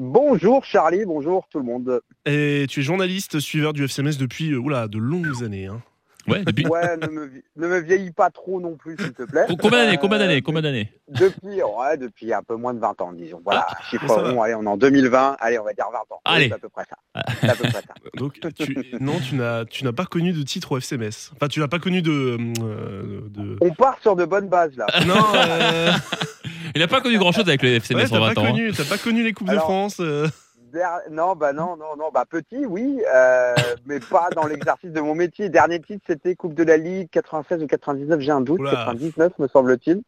Bonjour 0.00 0.64
Charlie, 0.64 1.04
bonjour 1.04 1.48
tout 1.50 1.58
le 1.58 1.64
monde. 1.64 2.00
Et 2.24 2.66
tu 2.68 2.80
es 2.80 2.82
journaliste, 2.84 3.40
suiveur 3.40 3.72
du 3.72 3.84
FC 3.84 4.02
Metz 4.04 4.16
depuis 4.16 4.52
euh, 4.52 4.58
oula, 4.58 4.86
de 4.86 4.98
longues 4.98 5.42
années. 5.42 5.66
hein. 5.66 5.82
Ouais, 6.26 6.44
depuis. 6.44 6.66
Ouais, 6.66 6.96
ne 6.98 7.06
me, 7.06 7.30
ne 7.56 7.66
me 7.68 7.78
vieillis 7.80 8.10
pas 8.10 8.28
trop 8.28 8.60
non 8.60 8.76
plus, 8.76 8.96
s'il 8.98 9.12
te 9.12 9.22
plaît. 9.22 9.46
Combien 9.60 9.84
d'années 9.86 9.96
Combien 9.98 10.18
Euh, 10.18 10.20
d'années 10.26 10.42
Combien 10.42 10.60
d'années? 10.62 10.92
Depuis, 11.08 11.62
ouais, 11.62 11.96
depuis 11.96 12.34
un 12.34 12.42
peu 12.42 12.54
moins 12.56 12.74
de 12.74 12.80
20 12.80 13.00
ans, 13.00 13.12
disons. 13.14 13.40
Voilà, 13.44 13.66
chiffre 13.88 14.06
ça 14.08 14.20
va? 14.20 14.30
rond, 14.32 14.42
allez, 14.42 14.54
on 14.54 14.62
est 14.64 14.66
en 14.66 14.76
2020, 14.76 15.36
allez, 15.40 15.58
on 15.58 15.64
va 15.64 15.72
dire 15.72 15.86
20 15.90 15.98
ans. 16.14 16.20
Allez. 16.26 16.48
C'est 16.48 16.54
à 16.54 16.58
peu 16.58 16.68
près 16.68 16.84
ça. 16.84 17.22
C'est 17.40 17.48
à 17.48 17.54
peu 17.54 17.62
près 17.68 17.80
ça. 17.80 17.94
Donc, 18.18 18.38
tu, 18.56 18.86
non, 19.00 19.18
tu 19.20 19.36
n'as, 19.36 19.64
tu 19.64 19.84
n'as 19.84 19.92
pas 19.92 20.04
connu 20.04 20.32
de 20.32 20.42
titre 20.42 20.72
au 20.72 20.78
FC 20.78 20.98
Metz. 20.98 21.30
Enfin, 21.34 21.48
tu 21.48 21.60
n'as 21.60 21.68
pas 21.68 21.78
connu 21.78 22.02
de. 22.02 22.36
euh, 22.62 23.20
de... 23.30 23.56
On 23.62 23.72
part 23.72 23.98
sur 24.02 24.14
de 24.14 24.26
bonnes 24.26 24.48
bases 24.48 24.76
là. 24.76 24.86
Non, 25.06 25.14
euh, 25.34 25.92
Il 26.74 26.80
n'a 26.80 26.88
pas 26.88 27.00
connu 27.00 27.16
grand 27.18 27.32
chose 27.32 27.48
avec 27.48 27.62
le 27.62 27.70
FC 27.76 27.94
ouais, 27.94 28.04
en 28.04 28.08
t'as 28.08 28.18
20 28.20 28.34
pas 28.34 28.40
ans. 28.40 28.44
hein. 28.44 28.50
connu, 28.50 28.72
t'as 28.72 28.84
pas 28.84 28.98
connu 28.98 29.22
les 29.24 29.32
coupes 29.32 29.48
de 29.50 29.56
France. 29.56 29.96
euh. 30.00 30.28
Der- 30.72 31.00
Non, 31.10 31.34
bah 31.36 31.52
non, 31.52 31.76
non, 31.76 31.96
non, 31.98 32.10
bah 32.12 32.24
petit, 32.28 32.66
oui, 32.66 33.00
euh, 33.14 33.54
mais 33.86 34.00
pas 34.00 34.28
dans 34.34 34.46
l'exercice 34.46 34.90
de 34.90 35.00
mon 35.00 35.14
métier. 35.14 35.48
Dernier 35.48 35.80
titre, 35.80 36.02
c'était 36.06 36.34
Coupe 36.34 36.54
de 36.54 36.62
la 36.64 36.76
Ligue 36.76 37.08
96 37.10 37.62
ou 37.62 37.66
99, 37.66 38.20
j'ai 38.20 38.30
un 38.32 38.40
doute, 38.40 38.60
Oula. 38.60 38.70
99 38.72 39.32
me 39.38 39.48
semble-t-il. 39.48 40.02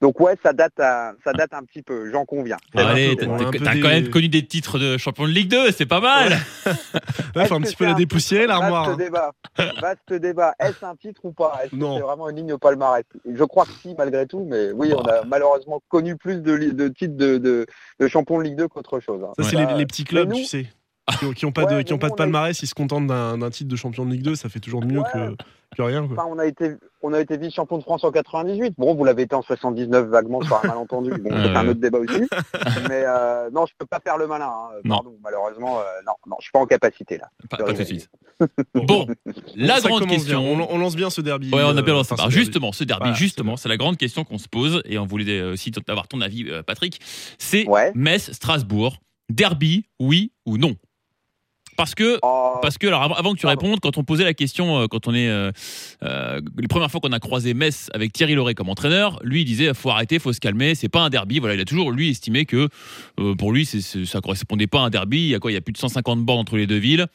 Donc 0.00 0.20
ouais, 0.20 0.36
ça 0.42 0.52
date, 0.52 0.78
à- 0.78 1.12
ça 1.24 1.32
date 1.32 1.52
un 1.52 1.64
petit 1.64 1.82
peu, 1.82 2.10
j'en 2.12 2.24
conviens. 2.24 2.56
Allez, 2.74 3.16
peu, 3.16 3.26
t'as 3.26 3.74
des- 3.74 3.80
quand 3.80 3.88
même 3.88 4.08
connu 4.10 4.28
des 4.28 4.46
titres 4.46 4.78
de 4.78 4.96
champion 4.96 5.24
de 5.24 5.30
Ligue 5.30 5.50
2, 5.50 5.70
c'est 5.72 5.86
pas 5.86 6.00
mal. 6.00 6.32
Ouais, 7.36 7.46
faut 7.46 7.54
un 7.54 7.60
petit 7.60 7.76
peu 7.76 7.84
la 7.84 7.94
dépoussiérer, 7.94 8.46
l'armoire. 8.46 8.86
Vaste 8.86 9.00
hein. 9.00 9.04
débat. 9.04 9.32
Vaste 9.80 10.12
débat. 10.14 10.54
Est-ce 10.58 10.84
un 10.84 10.96
titre 10.96 11.20
ou 11.24 11.32
pas? 11.32 11.60
Est-ce 11.62 11.70
que 11.70 11.76
Non. 11.76 11.96
c'est 11.96 12.02
vraiment 12.02 12.28
une 12.30 12.36
ligne 12.36 12.52
au 12.54 12.58
palmarès? 12.58 13.04
Je 13.32 13.44
crois 13.44 13.64
que 13.64 13.70
si, 13.80 13.94
malgré 13.96 14.26
tout, 14.26 14.44
mais 14.48 14.72
oui, 14.72 14.92
on 14.96 15.02
a 15.02 15.24
malheureusement 15.24 15.80
connu 15.88 16.16
plus 16.16 16.42
de, 16.42 16.52
li- 16.52 16.72
de 16.72 16.88
titres 16.88 17.16
de, 17.16 17.38
de, 17.38 17.66
de 18.00 18.08
champion 18.08 18.38
de 18.38 18.44
Ligue 18.44 18.56
2 18.56 18.68
qu'autre 18.68 18.98
chose. 18.98 19.20
hein. 19.22 19.32
Ça, 19.38 19.44
c'est 19.48 19.56
Ça, 19.56 19.64
les, 19.72 19.78
les 19.78 19.86
petits 19.86 19.97
clubs, 20.04 20.28
mais 20.28 20.34
nous- 20.36 20.40
tu 20.42 20.46
sais. 20.46 20.66
Qui 21.18 21.24
ont, 21.24 21.32
qui 21.32 21.46
ont 21.46 21.52
pas 21.52 21.64
de, 21.64 21.80
qui 21.80 21.94
ont 21.94 21.98
pas 21.98 22.08
nous, 22.08 22.10
de 22.10 22.12
on 22.12 22.16
a- 22.16 22.24
palmarès, 22.26 22.60
ils 22.62 22.66
se 22.66 22.74
contentent 22.74 23.06
d'un 23.06 23.38
d'un 23.38 23.48
titre 23.48 23.70
de 23.70 23.76
champion 23.76 24.04
de 24.04 24.10
Ligue 24.12 24.20
2, 24.20 24.34
ça 24.34 24.50
fait 24.50 24.60
toujours 24.60 24.84
mieux 24.84 24.98
Ouais. 24.98 25.06
que, 25.10 25.34
que 25.74 25.80
rien. 25.80 26.06
Quoi. 26.06 26.18
Enfin, 26.18 26.28
on 26.30 26.38
a 26.38 26.44
été, 26.44 26.72
on 27.02 27.14
a 27.14 27.20
été 27.20 27.38
vice-champion 27.38 27.78
de 27.78 27.82
France 27.82 28.04
en 28.04 28.10
98. 28.12 28.74
Bon, 28.76 28.94
vous 28.94 29.04
l'avez 29.06 29.22
été 29.22 29.34
en 29.34 29.40
79 29.40 30.06
vaguement 30.08 30.42
sur 30.42 30.62
un 30.62 30.68
malentendu. 30.68 31.08
Bon, 31.22 31.30
c'est 31.32 31.56
un 31.56 31.66
autre 31.66 31.80
débat 31.80 31.96
aussi. 32.00 32.20
Mais 32.90 33.04
euh, 33.06 33.48
non, 33.50 33.64
je 33.64 33.72
peux 33.78 33.86
pas 33.86 34.00
faire 34.00 34.18
le 34.18 34.26
malin. 34.26 34.50
hein. 34.52 34.68
Non. 34.84 34.96
Pardon, 34.96 35.14
malheureusement, 35.24 35.78
euh, 35.78 35.82
non, 36.06 36.12
non, 36.26 36.36
je 36.40 36.42
suis 36.44 36.52
pas 36.52 36.58
en 36.58 36.66
capacité 36.66 37.16
là. 37.16 37.30
Pas, 37.48 37.56
pas 37.56 37.72
tout 37.72 37.78
de 37.78 37.84
suite. 37.84 38.10
Bon, 38.74 39.06
la 39.56 39.80
ça 39.80 39.88
grande 39.88 40.06
question. 40.08 40.40
bien. 40.42 40.66
On, 40.68 40.74
on 40.74 40.76
lance 40.78 40.94
bien 40.94 41.08
ce 41.08 41.22
derby. 41.22 41.50
Ouais, 41.54 41.62
on 41.64 41.74
a 41.74 41.80
bien 41.80 41.94
euh, 41.94 41.96
lancé. 41.96 42.12
enfin, 42.12 42.22
Alors, 42.24 42.32
ce 42.32 42.36
derby. 42.36 42.44
justement, 42.44 42.72
ce 42.72 42.84
derby, 42.84 43.04
Voilà, 43.04 43.14
justement, 43.16 43.56
c'est 43.56 43.70
la 43.70 43.78
grande 43.78 43.96
question 43.96 44.24
qu'on 44.24 44.36
se 44.36 44.48
pose 44.48 44.82
et 44.84 44.98
on 44.98 45.06
voulait 45.06 45.40
aussi 45.40 45.72
avoir 45.88 46.06
ton 46.06 46.20
avis, 46.20 46.44
Patrick. 46.66 47.00
C'est 47.38 47.66
Ouais. 47.66 47.92
Metz-Strasbourg. 47.94 48.98
Derby, 49.28 49.84
oui 50.00 50.32
ou 50.46 50.56
non 50.58 50.74
Parce 51.76 51.94
que 51.94 52.18
Oh, 52.22 52.54
Parce 52.60 52.76
que, 52.78 52.86
alors, 52.88 53.02
avant, 53.02 53.34
que 53.34 53.38
tu 53.38 53.46
Pardon. 53.46 53.60
répondes, 53.66 53.80
quand 53.80 53.98
on 53.98 54.04
posait 54.04 54.24
la 54.24 54.34
question, 54.34 54.80
euh, 54.80 54.86
quand 54.88 55.06
on 55.06 55.14
est. 55.14 55.28
euh, 55.28 55.52
euh, 56.02 56.40
les 56.58 56.66
premières 56.66 56.90
fois 56.90 57.00
qu'on 57.00 57.12
a 57.12 57.20
croisé 57.20 57.54
Metz 57.54 57.88
avec 57.94 58.12
Thierry 58.12 58.34
Loret 58.34 58.54
comme 58.54 58.68
entraîneur, 58.68 59.20
lui, 59.22 59.42
il 59.42 59.44
disait 59.44 59.72
faut 59.74 59.90
arrêter, 59.90 60.18
faut 60.18 60.32
se 60.32 60.40
calmer, 60.40 60.74
c'est 60.74 60.88
pas 60.88 61.02
un 61.02 61.10
derby. 61.10 61.38
Voilà, 61.38 61.54
il 61.54 61.60
a 61.60 61.64
toujours, 61.64 61.92
lui, 61.92 62.08
estimé 62.10 62.46
que 62.46 62.68
pour 63.38 63.52
lui, 63.52 63.64
c'est- 63.64 63.80
c'est- 63.80 64.04
ça 64.06 64.20
correspondait 64.20 64.66
pas 64.66 64.80
à 64.80 64.84
un 64.84 64.90
derby. 64.90 65.18
Il 65.18 65.28
y 65.28 65.34
a 65.34 65.38
quoi? 65.38 65.52
Il 65.52 65.54
y 65.54 65.58
a 65.58 65.60
plus 65.60 65.72
de 65.72 65.78
150 65.78 66.24
bornes 66.24 66.40
entre 66.40 66.56
les 66.56 66.66
deux 66.66 66.78
villes. 66.78 67.06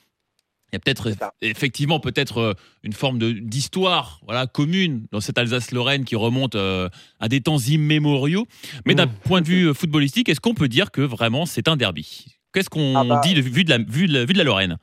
Il 0.74 0.78
y 0.78 0.78
a 0.78 0.80
peut-être 0.80 1.12
effectivement 1.44 2.00
peut-être 2.00 2.40
euh, 2.40 2.54
une 2.82 2.94
forme 2.94 3.20
d'histoire 3.20 4.20
voilà 4.26 4.48
commune 4.48 5.06
dans 5.12 5.22
cette 5.22 5.38
Alsace-Lorraine 5.38 6.04
qui 6.04 6.16
remonte 6.16 6.56
euh, 6.56 6.90
à 7.20 7.30
des 7.30 7.42
temps 7.42 7.60
immémoriaux. 7.60 8.48
Mais 8.88 8.96
d'un 8.96 9.06
Mmh. 9.06 9.14
point 9.26 9.42
de 9.42 9.48
vue 9.48 9.66
euh, 9.68 9.74
footballistique, 9.76 10.30
est-ce 10.30 10.40
qu'on 10.40 10.56
peut 10.56 10.68
dire 10.68 10.90
que 10.90 11.02
vraiment 11.02 11.46
c'est 11.46 11.68
un 11.68 11.76
derby? 11.78 12.26
Qu'est-ce 12.54 12.72
qu'on 12.72 12.96
Ah 12.98 13.04
bah. 13.04 13.22
dit 13.24 13.36
de, 13.36 13.42
vu, 13.42 13.64
de 13.64 13.70
la, 13.70 13.78
vu, 13.78 14.08
de 14.08 14.14
la, 14.14 14.26
vu 14.26 14.34
de 14.34 14.38
la 14.40 14.44
Lorraine? 14.44 14.78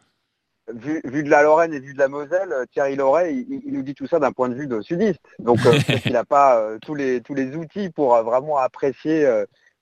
Vu, 0.72 1.00
vu 1.04 1.24
de 1.24 1.28
la 1.28 1.42
Lorraine 1.42 1.74
et 1.74 1.80
vu 1.80 1.92
de 1.94 1.98
la 1.98 2.06
Moselle, 2.06 2.54
Thierry 2.72 2.94
Loret, 2.94 3.34
il, 3.34 3.60
il 3.66 3.72
nous 3.72 3.82
dit 3.82 3.94
tout 3.94 4.06
ça 4.06 4.20
d'un 4.20 4.30
point 4.30 4.48
de 4.48 4.54
vue 4.54 4.68
de 4.68 4.80
sudiste. 4.82 5.18
Donc 5.40 5.58
euh, 5.66 5.72
qu'il 6.02 6.12
n'a 6.12 6.24
pas 6.24 6.60
euh, 6.60 6.78
tous, 6.80 6.94
les, 6.94 7.20
tous 7.20 7.34
les 7.34 7.56
outils 7.56 7.90
pour 7.90 8.14
vraiment 8.22 8.58
apprécier 8.58 9.28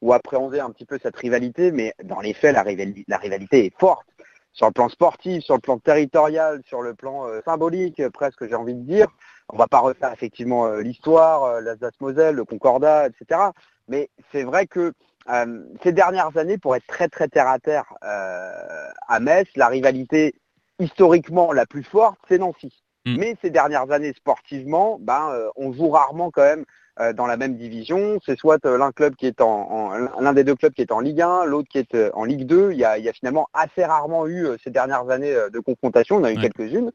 ou 0.01 0.13
appréhender 0.15 0.61
un 0.61 0.71
petit 0.71 0.87
peu 0.87 0.99
cette 1.03 1.17
rivalité, 1.17 1.71
mais 1.73 1.93
dans 2.05 2.21
les 2.21 2.33
faits, 2.33 2.55
la, 2.55 2.63
rivali- 2.63 3.05
la 3.09 3.19
rivalité 3.19 3.67
est 3.67 3.73
forte. 3.79 4.07
Sur 4.53 4.67
le 4.67 4.73
plan 4.73 4.89
sportif, 4.89 5.45
sur 5.45 5.55
le 5.55 5.61
plan 5.61 5.79
territorial, 5.79 6.63
sur 6.67 6.83
le 6.83 6.95
plan 6.95 7.27
euh, 7.29 7.41
symbolique, 7.45 8.01
euh, 8.01 8.11
presque 8.11 8.49
j'ai 8.49 8.55
envie 8.55 8.75
de 8.75 8.83
dire. 8.83 9.07
On 9.51 9.57
va 9.57 9.67
pas 9.67 9.79
refaire 9.79 10.13
effectivement 10.13 10.67
euh, 10.67 10.81
l'histoire, 10.81 11.45
euh, 11.45 11.61
l'Alsace-Moselle, 11.61 12.35
le 12.35 12.45
Concordat, 12.45 13.07
etc. 13.07 13.41
Mais 13.89 14.11
c'est 14.33 14.43
vrai 14.43 14.67
que 14.67 14.93
ces 15.83 15.93
dernières 15.93 16.39
années, 16.39 16.57
pour 16.57 16.75
être 16.75 16.87
très 16.87 17.09
très 17.09 17.29
terre 17.29 17.49
à 17.49 17.59
terre 17.59 17.85
à 18.01 19.21
Metz, 19.21 19.47
la 19.57 19.69
rivalité 19.69 20.35
historiquement 20.79 21.53
la 21.53 21.67
plus 21.67 21.83
forte, 21.83 22.19
c'est 22.29 22.39
Nancy. 22.39 22.73
Mm. 23.05 23.17
Mais 23.19 23.37
ces 23.43 23.51
dernières 23.51 23.91
années, 23.91 24.15
sportivement, 24.15 24.97
ben, 24.99 25.51
on 25.57 25.75
joue 25.75 25.91
rarement 25.91 26.31
quand 26.31 26.45
même 26.45 26.65
dans 27.13 27.27
la 27.27 27.37
même 27.37 27.57
division. 27.57 28.19
C'est 28.27 28.39
soit 28.39 28.65
euh, 28.67 28.77
l'un 28.79 28.93
club 28.93 29.15
qui 29.17 29.27
est 29.27 29.41
en, 29.41 29.47
en- 29.49 30.21
l'un 30.21 30.33
des 30.33 30.45
deux 30.45 30.55
clubs 30.57 30.73
qui 30.73 30.83
est 30.83 30.93
en 30.93 31.01
Ligue 31.01 31.21
1, 31.23 31.45
l'autre 31.45 31.69
qui 31.69 31.79
est 31.79 31.95
euh, 31.95 32.11
en 32.15 32.25
Ligue 32.25 32.45
2. 32.47 32.73
Il 32.73 32.79
y 32.79 32.85
a, 32.85 32.99
il 32.99 33.05
y 33.05 33.09
a 33.09 33.13
finalement 33.13 33.49
assez 33.53 33.85
rarement 33.85 34.27
eu 34.27 34.47
euh, 34.47 34.57
ces 34.65 34.71
dernières 34.71 35.09
années 35.11 35.35
euh, 35.35 35.49
de 35.51 35.61
confrontation. 35.61 36.17
On 36.17 36.25
a 36.25 36.33
eu 36.33 36.37
Ouais. 36.37 36.43
quelques-unes. 36.51 36.91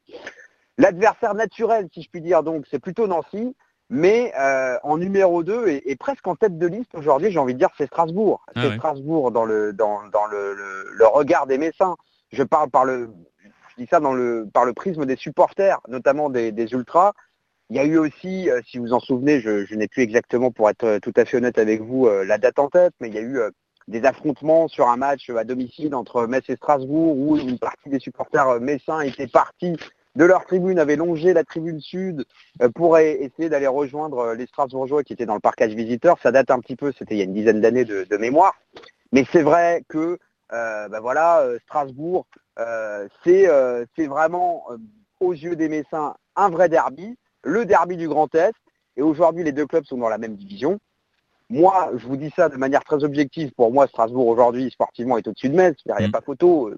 L'adversaire 0.78 1.36
naturel, 1.36 1.88
si 1.94 2.02
je 2.02 2.10
puis 2.10 2.22
dire, 2.22 2.44
donc, 2.44 2.66
c'est 2.70 2.80
plutôt 2.80 3.08
Nancy. 3.08 3.56
Mais 3.90 4.34
euh, 4.40 4.78
en 4.82 4.98
numéro 4.98 5.44
2 5.44 5.68
et, 5.68 5.92
et 5.92 5.96
presque 5.96 6.26
en 6.26 6.36
tête 6.36 6.58
de 6.58 6.66
liste 6.68 6.96
aujourd'hui, 6.96 7.30
j'ai 7.32 7.38
envie 7.38 7.54
de 7.54 7.60
dire, 7.60 7.70
c'est 7.78 7.86
Strasbourg. 7.86 8.42
Ah 8.48 8.52
c'est 8.56 8.70
ouais. 8.70 8.76
Strasbourg 8.78 9.30
dans 9.32 9.46
le 9.46 9.72
dans, 9.74 10.00
dans 10.12 10.26
le, 10.26 10.54
le, 10.56 10.90
le 10.94 11.06
regard 11.06 11.46
des 11.46 11.58
Messins. 11.60 11.96
Je 12.32 12.42
parle 12.44 12.70
par 12.72 12.86
le 12.86 13.10
je 13.70 13.84
dis 13.84 13.88
ça 13.92 14.00
dans 14.00 14.14
le 14.14 14.48
par 14.52 14.66
le 14.66 14.74
prisme 14.74 15.06
des 15.06 15.16
supporters, 15.18 15.80
notamment 15.90 16.30
des, 16.32 16.52
des 16.52 16.72
ultras. 16.72 17.12
Il 17.70 17.78
y 17.78 17.80
a 17.80 17.86
eu 17.86 17.98
aussi, 17.98 18.50
euh, 18.50 18.62
si 18.68 18.78
vous 18.78 18.94
en 18.94 19.00
souvenez, 19.00 19.40
je, 19.40 19.74
n'ai 19.74 19.88
plus 19.88 20.04
exactement 20.04 20.52
pour 20.52 20.70
être 20.70 20.84
euh, 20.84 21.00
tout 21.00 21.14
à 21.16 21.26
fait 21.26 21.38
honnête 21.38 21.58
avec 21.58 21.82
vous 21.82 22.08
euh, 22.08 22.26
la 22.26 22.38
date 22.38 22.60
en 22.60 22.70
tête, 22.70 22.94
mais 23.00 23.08
il 23.08 23.16
y 23.16 23.18
a 23.18 23.22
eu 23.22 23.40
des 23.88 24.06
affrontements 24.06 24.68
sur 24.68 24.90
un 24.90 24.98
match 24.98 25.30
à 25.30 25.44
domicile 25.44 25.96
entre 25.96 26.28
Metz 26.28 26.44
et 26.50 26.56
Strasbourg 26.56 27.18
où 27.18 27.38
une 27.38 27.60
partie 27.60 27.90
des 27.90 28.00
supporters 28.00 28.60
messins 28.60 29.02
étaient 29.02 29.28
partis 29.28 29.76
de 30.16 30.26
leur 30.26 30.46
tribune, 30.46 30.78
avaient 30.78 30.96
longé 30.96 31.34
la 31.34 31.44
tribune 31.44 31.80
sud 31.80 32.26
pour 32.76 32.98
e- 32.98 33.02
essayer 33.02 33.50
d'aller 33.50 33.68
rejoindre 33.68 34.34
les 34.36 34.46
Strasbourgeois 34.46 35.04
qui 35.04 35.14
étaient 35.14 35.26
dans 35.26 35.34
le 35.34 35.40
parcage 35.40 35.74
visiteur. 35.74 36.18
Ça 36.22 36.32
date 36.32 36.52
un 36.52 36.60
petit 36.60 36.76
peu, 36.76 36.92
c'était 36.92 37.16
il 37.16 37.18
y 37.18 37.22
a 37.22 37.26
une 37.26 37.34
dizaine 37.34 37.60
d'années 37.60 37.86
de, 37.86 38.18
mémoire. 38.18 38.54
Mais 39.12 39.26
c'est 39.32 39.42
vrai 39.42 39.84
que 39.90 40.20
ben 40.52 41.00
voilà, 41.02 41.44
Strasbourg, 41.64 42.28
c'est 43.24 43.48
vraiment, 44.08 44.66
aux 45.20 45.34
yeux 45.34 45.56
des 45.56 45.70
Messins, 45.70 46.16
un 46.36 46.50
vrai 46.50 46.70
derby, 46.70 47.18
le 47.44 47.66
derby 47.66 47.98
du 47.98 48.08
Grand 48.08 48.34
Est. 48.36 48.54
Et 48.98 49.02
aujourd'hui, 49.02 49.44
les 49.44 49.52
deux 49.52 49.66
clubs 49.66 49.86
sont 49.86 49.98
dans 49.98 50.10
la 50.10 50.18
même 50.18 50.36
division. 50.36 50.80
Moi, 51.50 51.92
je 51.98 52.08
vous 52.08 52.18
dis 52.18 52.32
ça 52.36 52.50
de 52.50 52.56
manière 52.58 52.84
très 52.84 53.04
objective. 53.04 53.52
Pour 53.56 53.72
moi, 53.72 53.88
Strasbourg 53.88 54.28
aujourd'hui, 54.28 54.72
sportivement, 54.72 55.18
est 55.18 55.28
au-dessus 55.28 55.50
de 55.50 55.56
Metz. 55.56 55.76
Il 55.86 55.94
n'y 55.96 56.04
a 56.06 56.08
Mm. 56.08 56.12
pas 56.12 56.22
photo, 56.22 56.70
euh, 56.70 56.76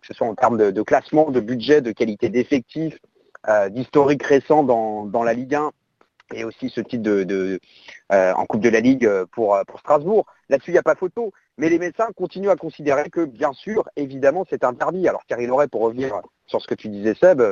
que 0.00 0.06
ce 0.06 0.14
soit 0.14 0.26
en 0.26 0.34
termes 0.34 0.58
de, 0.58 0.70
de 0.70 0.82
classement, 0.82 1.30
de 1.30 1.40
budget, 1.40 1.80
de 1.80 1.92
qualité 1.92 2.28
d'effectifs, 2.28 2.98
euh, 3.48 3.68
d'historique 3.68 4.22
récent 4.22 4.62
dans, 4.62 5.06
dans 5.06 5.22
la 5.24 5.32
Ligue 5.34 5.54
1. 5.54 5.70
et 6.34 6.44
aussi 6.44 6.70
ce 6.70 6.80
titre 6.80 7.02
de, 7.02 7.24
de 7.24 7.60
euh, 8.12 8.32
en 8.34 8.46
Coupe 8.46 8.62
de 8.62 8.70
la 8.70 8.80
Ligue 8.80 9.06
pour, 9.32 9.58
pour 9.66 9.80
Strasbourg. 9.80 10.24
Là-dessus, 10.48 10.70
il 10.70 10.74
n'y 10.74 10.78
a 10.78 10.82
pas 10.82 10.94
photo. 10.94 11.30
Mais 11.58 11.68
les 11.68 11.78
médecins 11.78 12.08
continuent 12.16 12.48
à 12.48 12.56
considérer 12.56 13.10
que, 13.10 13.24
bien 13.26 13.52
sûr, 13.52 13.86
évidemment, 13.96 14.44
c'est 14.48 14.62
derby. 14.62 15.06
Alors, 15.08 15.22
Thierry 15.26 15.46
Loret, 15.46 15.68
pour 15.68 15.82
revenir 15.82 16.20
sur 16.46 16.62
ce 16.62 16.66
que 16.66 16.74
tu 16.74 16.88
disais, 16.88 17.14
Seb, 17.14 17.42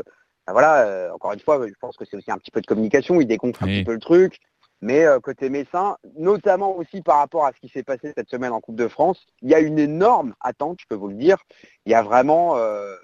ben 0.50 0.52
voilà, 0.52 1.14
encore 1.14 1.32
une 1.32 1.40
fois, 1.40 1.64
je 1.66 1.72
pense 1.80 1.96
que 1.96 2.04
c'est 2.04 2.16
aussi 2.16 2.30
un 2.30 2.38
petit 2.38 2.50
peu 2.50 2.60
de 2.60 2.66
communication. 2.66 3.20
Il 3.20 3.26
déconfie 3.26 3.62
un 3.62 3.66
petit 3.66 3.84
peu 3.84 3.92
le 3.92 4.00
truc. 4.00 4.38
Mais 4.82 5.04
côté 5.22 5.50
Messin, 5.50 5.96
notamment 6.16 6.74
aussi 6.76 7.02
par 7.02 7.18
rapport 7.18 7.44
à 7.44 7.52
ce 7.52 7.60
qui 7.60 7.68
s'est 7.68 7.82
passé 7.82 8.12
cette 8.16 8.30
semaine 8.30 8.50
en 8.50 8.60
Coupe 8.60 8.76
de 8.76 8.88
France, 8.88 9.26
il 9.42 9.50
y 9.50 9.54
a 9.54 9.60
une 9.60 9.78
énorme 9.78 10.34
attente, 10.40 10.78
je 10.80 10.86
peux 10.88 10.94
vous 10.96 11.08
le 11.08 11.14
dire. 11.14 11.36
Il 11.84 11.92
y 11.92 11.94
a 11.94 12.02
vraiment 12.02 12.54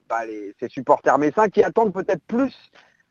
bah, 0.09 0.25
les, 0.27 0.55
ces 0.59 0.69
supporters 0.69 1.19
messins 1.19 1.49
qui 1.49 1.63
attendent 1.63 1.93
peut-être 1.93 2.23
plus 2.27 2.55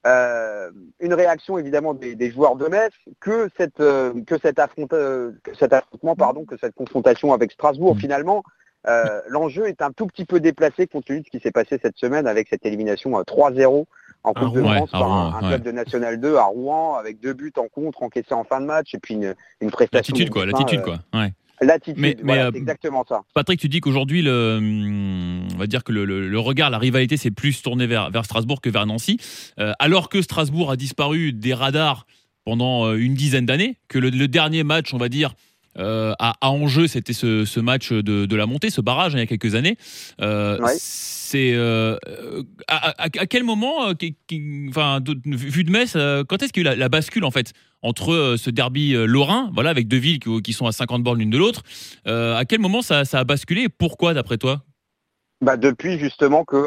euh, 0.06 0.70
une 1.00 1.16
réaction 1.16 1.58
évidemment 1.58 1.96
des, 1.96 2.30
joueurs 2.30 2.56
de 2.56 2.68
Metz 2.68 2.94
que 3.20 3.50
cette 3.58 3.80
euh, 3.80 4.14
que 4.28 4.38
cet 4.38 4.60
euh, 4.94 5.32
que 5.44 5.56
cet 5.56 5.74
affrontement 5.74 6.16
pardon 6.16 6.46
que 6.46 6.58
cette 6.58 6.76
confrontation 6.76 7.34
avec 7.34 7.52
Strasbourg 7.52 7.96
mm. 7.96 8.00
finalement 8.00 8.44
l'enjeu 9.30 9.68
est 9.68 9.82
un 9.82 9.92
tout 9.92 10.06
petit 10.06 10.26
peu 10.26 10.40
déplacé 10.40 10.86
compte 10.86 11.06
tenu 11.06 11.22
de 11.22 11.26
ce 11.26 11.32
qui 11.32 11.40
s'est 11.40 11.52
passé 11.52 11.80
cette 11.82 11.98
semaine 11.98 12.28
avec 12.28 12.50
cette 12.50 12.68
élimination 12.68 13.20
3-0 13.20 13.86
en 14.26 14.34
Coupe 14.34 14.54
de 14.56 14.62
France 14.62 14.92
par 14.92 15.36
un, 15.36 15.40
club 15.40 15.64
de 15.64 15.72
National 15.72 16.20
2 16.20 16.36
à 16.36 16.44
Rouen 16.44 16.96
avec 16.96 17.20
deux 17.20 17.34
buts 17.34 17.54
en 17.58 17.68
contre 17.68 18.04
encaissés 18.04 18.34
en 18.34 18.44
fin 18.44 18.60
de 18.62 18.66
match 18.66 18.94
et 18.94 19.00
puis 19.00 19.16
une, 19.16 19.36
une 19.62 19.72
prestation 19.72 20.14
l'attitude 20.14 20.32
quoi 20.32 20.46
l'attitude 20.46 20.82
quoi 20.82 21.00
ouais. 21.14 21.34
L'attitude, 21.62 21.98
mais, 21.98 22.18
c'est 22.22 22.58
exactement 22.58 23.06
ça. 23.08 23.22
Patrick, 23.34 23.60
tu 23.60 23.70
dis 23.70 23.80
qu'aujourd'hui, 23.80 24.22
le, 24.22 24.60
on 25.54 25.58
va 25.58 25.68
dire 25.68 25.86
que 25.86 25.94
le, 25.94 26.40
regard, 26.40 26.70
la 26.70 26.78
rivalité, 26.78 27.16
c'est 27.16 27.32
plus 27.32 27.62
tourné 27.62 27.88
vers, 27.88 28.12
vers 28.12 28.26
Strasbourg 28.26 28.60
que 28.60 28.70
vers 28.70 28.86
Nancy, 28.86 29.20
euh, 29.60 29.72
alors 29.80 30.10
que 30.10 30.22
Strasbourg 30.22 30.70
a 30.70 30.76
disparu 30.76 31.32
des 31.32 31.54
radars 31.54 32.06
pendant 32.44 32.86
euh, 32.86 32.96
une 32.98 33.16
dizaine 33.16 33.46
d'années, 33.46 33.78
que 33.88 34.00
le, 34.00 34.28
dernier 34.28 34.64
match, 34.64 34.94
on 34.94 34.98
va 34.98 35.10
dire, 35.10 35.34
euh, 35.78 36.14
à, 36.20 36.36
enjeu, 36.50 36.88
c'était 36.88 37.14
ce, 37.14 37.60
match 37.60 37.92
de, 37.92 38.36
la 38.36 38.46
montée, 38.46 38.70
ce 38.70 38.82
barrage 38.82 39.16
hein, 39.16 39.20
il 39.20 39.22
y 39.22 39.24
a 39.24 39.28
quelques 39.28 39.56
années. 39.56 39.78
C'est 40.78 41.56
à, 42.68 43.10
quel 43.30 43.44
moment, 43.44 43.92
enfin, 44.70 45.00
vu 45.26 45.64
de 45.64 45.72
Metz, 45.72 45.94
quand 46.28 46.42
est-ce 46.42 46.54
qu'il 46.54 46.66
y 46.66 46.68
a 46.68 46.76
eu 46.76 46.78
la 46.78 46.90
bascule 46.90 47.26
en 47.26 47.32
fait 47.32 47.54
entre 47.86 48.14
euh, 48.14 48.38
ce 48.38 48.50
derby 48.50 48.96
euh, 48.96 49.06
lorrain, 49.06 49.52
voilà, 49.54 49.70
avec 49.70 49.88
deux 49.88 49.98
villes 49.98 50.20
qui, 50.20 50.54
sont 50.54 50.66
à 50.66 50.72
50 50.72 51.04
bornes 51.04 51.20
l'une 51.20 51.30
de 51.30 51.38
l'autre. 51.38 51.62
Euh, 52.08 52.36
à 52.36 52.44
quel 52.44 52.60
moment 52.60 52.82
ça, 52.82 53.04
a 53.12 53.24
basculé 53.24 53.64
et 53.64 53.70
pourquoi, 53.70 54.16
d'après 54.16 54.38
toi? 54.38 54.64
Bah 55.42 55.56
Depuis 55.56 56.00
justement 56.00 56.44
que, 56.44 56.58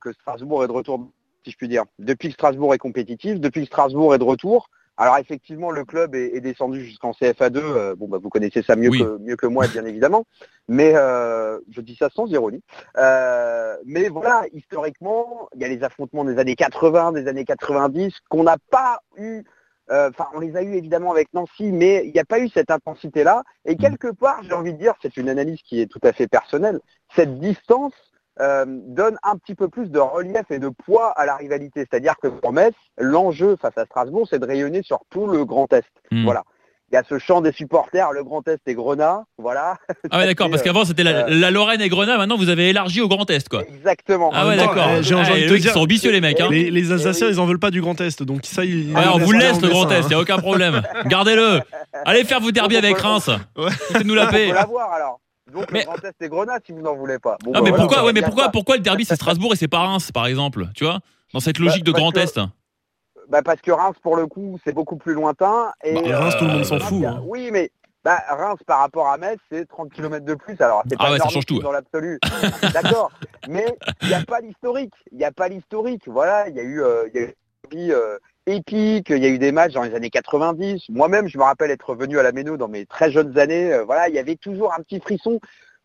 que 0.00 0.12
Strasbourg 0.12 0.62
est 0.62 0.68
de 0.68 0.72
retour, 0.72 1.10
si 1.44 1.50
je 1.50 1.56
puis 1.56 1.66
dire. 1.66 1.82
Depuis 1.98 2.28
que 2.28 2.34
Strasbourg 2.34 2.72
est 2.74 2.78
compétitif, 2.78 3.40
depuis 3.40 3.62
que 3.62 3.66
Strasbourg 3.66 4.14
est 4.14 4.18
de 4.18 4.24
retour. 4.24 4.70
Alors 4.98 5.16
effectivement, 5.18 5.70
le 5.70 5.84
club 5.84 6.14
est, 6.14 6.40
descendu 6.40 6.84
jusqu'en 6.84 7.12
CFA2. 7.12 7.94
bon, 7.94 8.08
bah, 8.08 8.18
vous 8.20 8.28
connaissez 8.28 8.62
ça 8.62 8.76
mieux, 8.76 8.90
que, 8.90 9.18
mieux 9.18 9.36
que 9.36 9.46
moi, 9.46 9.66
bien 9.68 9.84
évidemment. 9.86 10.26
Mais 10.68 10.92
je 10.92 11.80
dis 11.80 11.96
ça 11.96 12.10
sans 12.12 12.26
ironie. 12.26 12.62
mais 12.96 14.08
voilà, 14.10 14.42
historiquement, 14.52 15.48
il 15.54 15.62
y 15.62 15.64
a 15.64 15.68
les 15.68 15.82
affrontements 15.84 16.24
des 16.24 16.38
années 16.38 16.56
80, 16.56 17.12
des 17.12 17.28
années 17.28 17.44
90 17.44 18.12
qu'on 18.28 18.42
n'a 18.42 18.56
pas 18.70 19.00
eu 19.16 19.44
euh, 19.90 20.10
enfin, 20.10 20.28
on 20.34 20.40
les 20.40 20.56
a 20.56 20.62
eu 20.62 20.74
évidemment 20.74 21.12
avec 21.12 21.32
Nancy, 21.32 21.72
mais 21.72 22.02
il 22.04 22.12
n'y 22.12 22.20
a 22.20 22.24
pas 22.24 22.40
eu 22.40 22.48
cette 22.48 22.70
intensité-là. 22.70 23.42
Et 23.64 23.74
mm. 23.74 23.78
quelque 23.78 24.08
part, 24.08 24.42
j'ai 24.42 24.52
envie 24.52 24.72
de 24.72 24.78
dire, 24.78 24.94
c'est 25.00 25.16
une 25.16 25.28
analyse 25.28 25.60
qui 25.62 25.80
est 25.80 25.86
tout 25.86 26.00
à 26.02 26.12
fait 26.12 26.28
personnelle, 26.28 26.80
cette 27.14 27.38
distance 27.38 27.94
euh, 28.40 28.64
donne 28.66 29.16
un 29.22 29.36
petit 29.36 29.54
peu 29.54 29.68
plus 29.68 29.90
de 29.90 29.98
relief 29.98 30.50
et 30.50 30.58
de 30.58 30.68
poids 30.68 31.10
à 31.12 31.26
la 31.26 31.36
rivalité. 31.36 31.80
C'est-à-dire 31.80 32.14
que 32.22 32.28
pour 32.28 32.52
Metz, 32.52 32.74
l'enjeu 32.98 33.56
face 33.60 33.76
à 33.76 33.84
Strasbourg, 33.84 34.26
c'est 34.28 34.38
de 34.38 34.46
rayonner 34.46 34.82
sur 34.82 35.00
tout 35.10 35.26
le 35.26 35.44
Grand 35.44 35.72
Est. 35.72 35.84
Mm. 36.10 36.24
Voilà 36.24 36.44
il 36.90 36.94
y 36.94 36.98
a 36.98 37.02
ce 37.06 37.18
chant 37.18 37.42
des 37.42 37.52
supporters, 37.52 38.12
le 38.12 38.24
Grand 38.24 38.46
Est 38.48 38.60
et 38.66 38.74
Grenat, 38.74 39.24
voilà. 39.36 39.76
Ah 40.10 40.18
ouais 40.18 40.26
d'accord, 40.26 40.48
parce 40.50 40.62
qu'avant 40.62 40.84
c'était 40.84 41.04
la, 41.04 41.28
euh, 41.28 41.50
Lorraine 41.50 41.82
et 41.82 41.88
Grenat, 41.88 42.16
maintenant 42.16 42.36
vous 42.36 42.48
avez 42.48 42.70
élargi 42.70 43.00
au 43.00 43.08
Grand 43.08 43.28
Est 43.30 43.48
quoi. 43.48 43.62
Exactement. 43.62 44.30
Ah 44.32 44.46
ouais 44.46 44.56
d'accord. 44.56 45.02
J'ai 45.02 45.14
envie 45.14 45.44
de 45.44 45.48
te 45.48 45.54
dire, 45.54 45.70
ils 45.70 45.70
sont 45.70 45.80
ambitieux 45.80 46.10
les 46.10 46.20
mecs. 46.20 46.40
Hein. 46.40 46.48
Les, 46.50 46.92
Alsaciens 46.92 47.28
ils 47.28 47.40
en 47.40 47.46
veulent 47.46 47.58
pas 47.58 47.70
du 47.70 47.82
Grand 47.82 48.00
Est, 48.00 48.22
donc 48.22 48.40
ça 48.44 48.64
ils. 48.64 48.94
Ouais, 48.94 49.02
on 49.12 49.18
vous 49.18 49.32
laisse 49.32 49.60
le 49.60 49.68
Grand 49.68 49.90
Est, 49.90 50.06
il 50.06 50.12
y 50.12 50.14
a 50.14 50.20
aucun 50.20 50.38
problème. 50.38 50.82
Gardez-le. 51.06 51.60
Allez 52.06 52.24
faire 52.24 52.40
vos 52.40 52.50
derbies 52.50 52.76
avec 52.76 52.98
Reims. 52.98 53.30
Ouais. 53.58 53.70
nous 54.04 54.14
la 54.14 54.26
paix. 54.26 54.48
On 54.50 54.54
l'avoir 54.54 54.92
alors. 54.92 55.20
Donc 55.52 55.70
le 55.70 55.84
Grand 55.84 56.04
Est 56.04 56.14
et 56.20 56.28
Grenat 56.28 56.58
si 56.64 56.72
vous 56.72 56.80
n'en 56.82 56.94
voulez 56.94 57.18
pas. 57.18 57.36
non, 57.44 57.52
bah 57.52 57.60
mais 57.62 57.72
pourquoi, 57.72 58.04
ouais, 58.04 58.12
mais 58.12 58.22
pourquoi, 58.22 58.50
pourquoi 58.50 58.76
le 58.76 58.82
derby 58.82 59.04
c'est 59.04 59.16
Strasbourg 59.16 59.52
et 59.52 59.56
c'est 59.56 59.68
pas 59.68 59.78
Reims 59.78 60.12
par 60.12 60.26
exemple, 60.26 60.66
tu 60.74 60.84
vois, 60.84 61.00
dans 61.32 61.40
cette 61.40 61.58
logique 61.58 61.84
de 61.84 61.92
bah, 61.92 61.98
Grand 61.98 62.16
Est? 62.16 62.38
Bah 63.28 63.42
parce 63.42 63.60
que 63.60 63.70
Reims, 63.70 63.96
pour 64.02 64.16
le 64.16 64.26
coup, 64.26 64.58
c'est 64.64 64.72
beaucoup 64.72 64.96
plus 64.96 65.14
lointain. 65.14 65.72
Et, 65.84 65.94
bah, 65.94 66.18
Reims, 66.18 66.34
tout 66.38 66.46
le 66.46 66.52
monde 66.52 66.64
s'en 66.64 66.78
fout. 66.78 67.04
Hein. 67.04 67.22
Oui, 67.24 67.50
mais 67.52 67.70
bah, 68.04 68.22
Reims, 68.28 68.58
par 68.66 68.80
rapport 68.80 69.08
à 69.08 69.18
Metz, 69.18 69.38
c'est 69.50 69.68
30 69.68 69.92
km 69.92 70.24
de 70.24 70.34
plus. 70.34 70.58
Alors, 70.60 70.82
c'est 70.88 70.96
ah 70.98 71.08
pas 71.08 71.18
ça 71.18 71.28
change 71.28 71.44
tout. 71.44 71.58
dans 71.58 71.72
l'absolu. 71.72 72.18
D'accord. 72.72 73.10
Mais 73.48 73.66
il 74.02 74.08
n'y 74.08 74.14
a 74.14 74.22
pas 74.22 74.40
l'historique. 74.40 74.94
Il 75.12 75.18
n'y 75.18 75.24
a 75.24 75.32
pas 75.32 75.48
l'historique. 75.48 76.02
Voilà, 76.06 76.48
il 76.48 76.56
y 76.56 76.60
a 76.60 76.62
eu, 76.62 76.82
euh, 76.82 77.08
y 77.12 77.18
a 77.18 77.22
eu 77.22 77.92
euh, 77.92 78.18
épique, 78.48 79.10
il 79.10 79.22
y 79.22 79.26
a 79.26 79.28
eu 79.28 79.38
des 79.38 79.52
matchs 79.52 79.74
dans 79.74 79.82
les 79.82 79.94
années 79.94 80.10
90. 80.10 80.88
Moi-même, 80.90 81.28
je 81.28 81.38
me 81.38 81.42
rappelle 81.42 81.70
être 81.70 81.94
venu 81.94 82.18
à 82.18 82.22
la 82.22 82.32
Méno 82.32 82.56
dans 82.56 82.68
mes 82.68 82.86
très 82.86 83.10
jeunes 83.10 83.38
années. 83.38 83.72
Euh, 83.72 83.84
voilà, 83.84 84.08
il 84.08 84.14
y 84.14 84.18
avait 84.18 84.36
toujours 84.36 84.72
un 84.72 84.82
petit 84.82 85.00
frisson. 85.00 85.40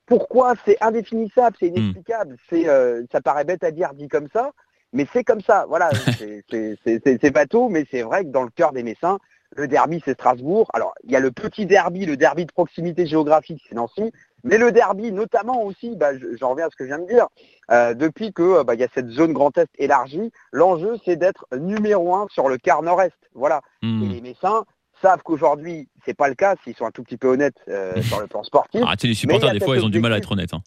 Pourquoi 0.05 0.53
C'est 0.65 0.77
indéfinissable, 0.82 1.55
c'est 1.60 1.70
hmm. 1.70 1.77
inexplicable? 1.77 2.38
C'est, 2.50 2.65
ça 3.12 3.22
paraît 3.22 3.46
bête 3.46 3.63
à 3.63 3.72
dire 3.72 3.93
dit 3.93 4.08
comme 4.08 4.27
ça, 4.34 4.51
mais 4.93 5.08
c'est 5.12 5.24
comme 5.24 5.41
ça, 5.41 5.65
voilà, 5.67 5.89
c'est 6.20 7.32
bateau, 7.32 7.70
mais 7.70 7.86
c'est 7.89 8.03
vrai 8.03 8.24
que 8.24 8.29
dans 8.29 8.43
le 8.43 8.50
cœur 8.50 8.72
des 8.72 8.84
Messins, 8.84 9.17
le 9.55 9.67
derby 9.67 10.01
c'est 10.05 10.13
Strasbourg. 10.13 10.70
Alors 10.74 10.93
il 11.03 11.12
y 11.12 11.15
a 11.15 11.20
le 11.20 11.32
petit 11.32 11.65
derby, 11.65 12.05
le 12.05 12.17
derby 12.17 12.46
de 12.46 12.51
proximité 12.51 13.05
géographique 13.05 13.62
c'est 13.67 13.75
Nancy, 13.75 14.12
mais 14.43 14.57
le 14.57 14.71
derby 14.71 15.12
notamment 15.12 15.63
aussi, 15.63 15.95
bah, 15.95 16.12
j'en 16.39 16.51
reviens 16.51 16.67
à 16.67 16.69
ce 16.69 16.75
que 16.75 16.83
je 16.83 16.89
viens 16.89 17.00
de 17.00 17.07
dire, 17.07 17.27
euh, 17.71 17.93
depuis 17.93 18.33
que 18.33 18.63
bah, 18.63 18.73
il 18.73 18.79
y 18.79 18.83
a 18.83 18.88
cette 18.93 19.09
zone 19.09 19.33
Grand 19.33 19.57
Est 19.57 19.69
élargie, 19.77 20.31
l'enjeu 20.51 20.97
c'est 21.05 21.15
d'être 21.15 21.45
numéro 21.57 22.15
un 22.15 22.27
sur 22.29 22.50
le 22.50 22.57
quart 22.57 22.81
nord-est. 22.81 23.15
Voilà. 23.33 23.62
Hmm. 23.81 24.03
Et 24.03 24.07
les 24.07 24.21
Messins 24.21 24.65
savent 25.01 25.21
qu'aujourd'hui 25.23 25.88
c'est 26.05 26.13
pas 26.13 26.27
le 26.27 26.35
cas, 26.35 26.55
s'ils 26.63 26.75
sont 26.75 26.85
un 26.85 26.91
tout 26.91 27.03
petit 27.03 27.17
peu 27.17 27.29
honnêtes 27.29 27.59
euh, 27.69 28.01
sur 28.01 28.19
le 28.19 28.27
plan 28.27 28.43
sportif. 28.43 28.81
Ah, 28.85 28.95
les 29.01 29.13
supporters 29.13 29.51
des 29.51 29.59
fois 29.59 29.77
ils 29.77 29.85
ont 29.85 29.89
du 29.89 30.00
mal 30.00 30.13
à 30.13 30.17
être 30.17 30.31
honnêtes. 30.31 30.53
Hein. 30.53 30.62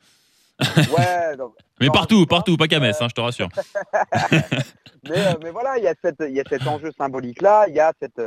Ouais, 0.77 1.37
mais 1.81 1.89
partout, 1.89 2.25
partout, 2.25 2.57
pas 2.57 2.67
qu'à 2.67 2.81
Metz, 2.81 2.97
hein, 3.01 3.09
je 3.09 3.15
te 3.15 3.21
rassure. 3.21 3.49
Euh, 5.09 5.35
mais, 5.41 5.53
voilà, 5.53 5.79
il 5.79 5.85
y, 5.85 5.87
a 5.87 5.95
y 6.27 6.41
a 6.41 6.45
cet 6.49 6.67
enjeu 6.67 6.91
symbolique-là, 6.99 7.67
il 7.69 7.77
y 7.77 7.79
a 7.79 7.93
cette, 8.03 8.21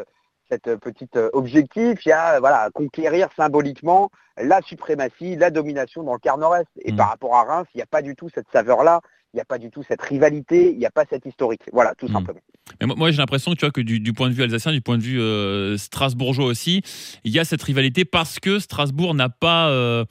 cette 0.50 0.76
petite 0.78 1.16
euh, 1.16 1.30
objectif, 1.34 2.06
il 2.06 2.10
y 2.10 2.12
a 2.12 2.40
voilà, 2.40 2.70
conquérir 2.74 3.30
symboliquement 3.36 4.10
la 4.38 4.62
suprématie, 4.62 5.36
la 5.36 5.52
domination 5.52 6.04
dans 6.04 6.14
le 6.14 6.20
quart 6.20 6.38
nord-est. 6.38 6.68
Et 6.84 6.92
mm. 6.92 6.96
par 6.96 7.10
rapport 7.10 7.36
à 7.36 7.44
Reims, 7.44 7.68
il 7.74 7.78
n'y 7.78 7.84
a 7.84 7.88
pas 7.88 8.02
du 8.02 8.16
tout 8.16 8.30
cette 8.34 8.48
saveur-là, 8.52 9.02
il 9.34 9.38
n'y 9.38 9.42
a 9.42 9.46
pas 9.46 9.58
du 9.58 9.70
tout 9.70 9.84
cette 9.88 10.02
rivalité, 10.02 10.72
il 10.72 10.78
n'y 10.78 10.86
a 10.86 10.92
pas 10.92 11.06
cette 11.10 11.26
historique. 11.26 11.62
Voilà, 11.72 11.94
tout 11.96 12.08
mm. 12.08 12.14
simplement. 12.14 12.40
Mais 12.80 12.88
moi, 12.88 13.12
j'ai 13.12 13.18
l'impression 13.18 13.54
tu 13.54 13.62
vois, 13.62 13.72
que 13.72 13.82
du, 13.82 14.14
point 14.14 14.30
de 14.30 14.34
vue 14.34 14.44
alsacien, 14.44 14.72
du 14.72 14.82
point 14.82 14.98
de 14.98 15.04
vue 15.04 15.20
euh, 15.20 15.78
strasbourgeois 15.78 16.46
aussi, 16.46 16.82
il 17.24 17.32
y 17.32 17.40
a 17.40 17.46
cette 17.46 17.64
rivalité 17.64 18.06
parce 18.06 18.40
que 18.40 18.60
Strasbourg 18.60 19.14
n'a 19.16 19.30
pas 19.30 20.06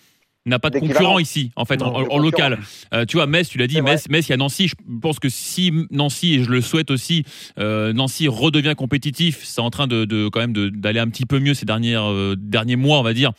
n'a 0.49 0.59
pas 0.59 0.71
de 0.71 0.79
concurrent 0.79 1.19
ici, 1.19 1.51
en 1.57 1.65
fait, 1.65 1.83
en, 1.83 2.19
local. 2.19 2.59
Euh, 2.93 3.05
tu 3.05 3.17
vois, 3.17 3.27
Metz, 3.27 3.49
tu 3.49 3.59
l'as 3.59 3.67
dit, 3.67 3.81
Metz, 3.83 4.09
Metz, 4.09 4.27
il 4.29 4.31
y 4.31 4.33
a 4.33 4.37
Nancy. 4.37 4.69
Je 4.69 4.75
pense 5.01 5.19
que 5.19 5.29
si 5.29 5.73
Nancy, 5.91 6.35
et 6.35 6.45
je 6.45 6.51
le 6.51 6.61
souhaite 6.61 6.91
aussi, 6.91 7.25
euh, 7.59 7.93
Nancy 7.93 8.29
redevient 8.29 8.75
compétitif, 8.77 9.41
c'est 9.45 9.61
en 9.61 9.71
train 9.71 9.87
de, 9.87 10.29
quand 10.29 10.41
même 10.41 10.53
d'aller 10.71 11.01
un 11.01 11.09
petit 11.09 11.27
peu 11.27 11.39
mieux 11.39 11.55
ces 11.55 11.67
dernières, 11.67 12.11
euh, 12.11 12.35
derniers 12.37 12.77
mois, 12.77 12.99
on 12.99 13.03
va 13.03 13.15
dire. 13.15 13.33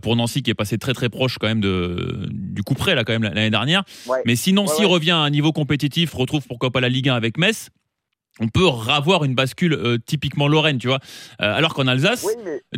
pour 0.00 0.14
Nancy 0.14 0.42
qui 0.42 0.50
est 0.50 0.54
passé 0.54 0.78
très 0.78 0.94
très 0.94 1.08
proche 1.08 1.38
quand 1.38 1.48
même 1.48 1.60
de, 1.60 2.28
du 2.30 2.62
coup 2.62 2.74
près 2.74 2.94
là 2.94 3.02
quand 3.02 3.12
même 3.12 3.24
l'année 3.24 3.50
dernière. 3.50 3.82
Mais 4.26 4.36
si 4.36 4.52
Nancy 4.52 4.84
revient 4.84 5.10
à 5.10 5.18
un 5.18 5.30
niveau 5.30 5.52
compétitif, 5.52 6.14
retrouve 6.14 6.46
pourquoi 6.46 6.70
pas 6.70 6.80
la 6.80 6.88
Ligue 6.88 7.08
1 7.08 7.14
avec 7.14 7.36
Metz, 7.36 7.70
on 8.42 8.48
peut 8.48 8.66
avoir 8.88 9.24
une 9.24 9.34
bascule 9.34 9.72
euh, 9.74 9.98
typiquement 10.04 10.48
Lorraine, 10.48 10.78
tu 10.78 10.88
vois. 10.88 10.98
Euh, 11.40 11.54
alors 11.54 11.74
qu'en 11.74 11.86
Alsace, 11.86 12.26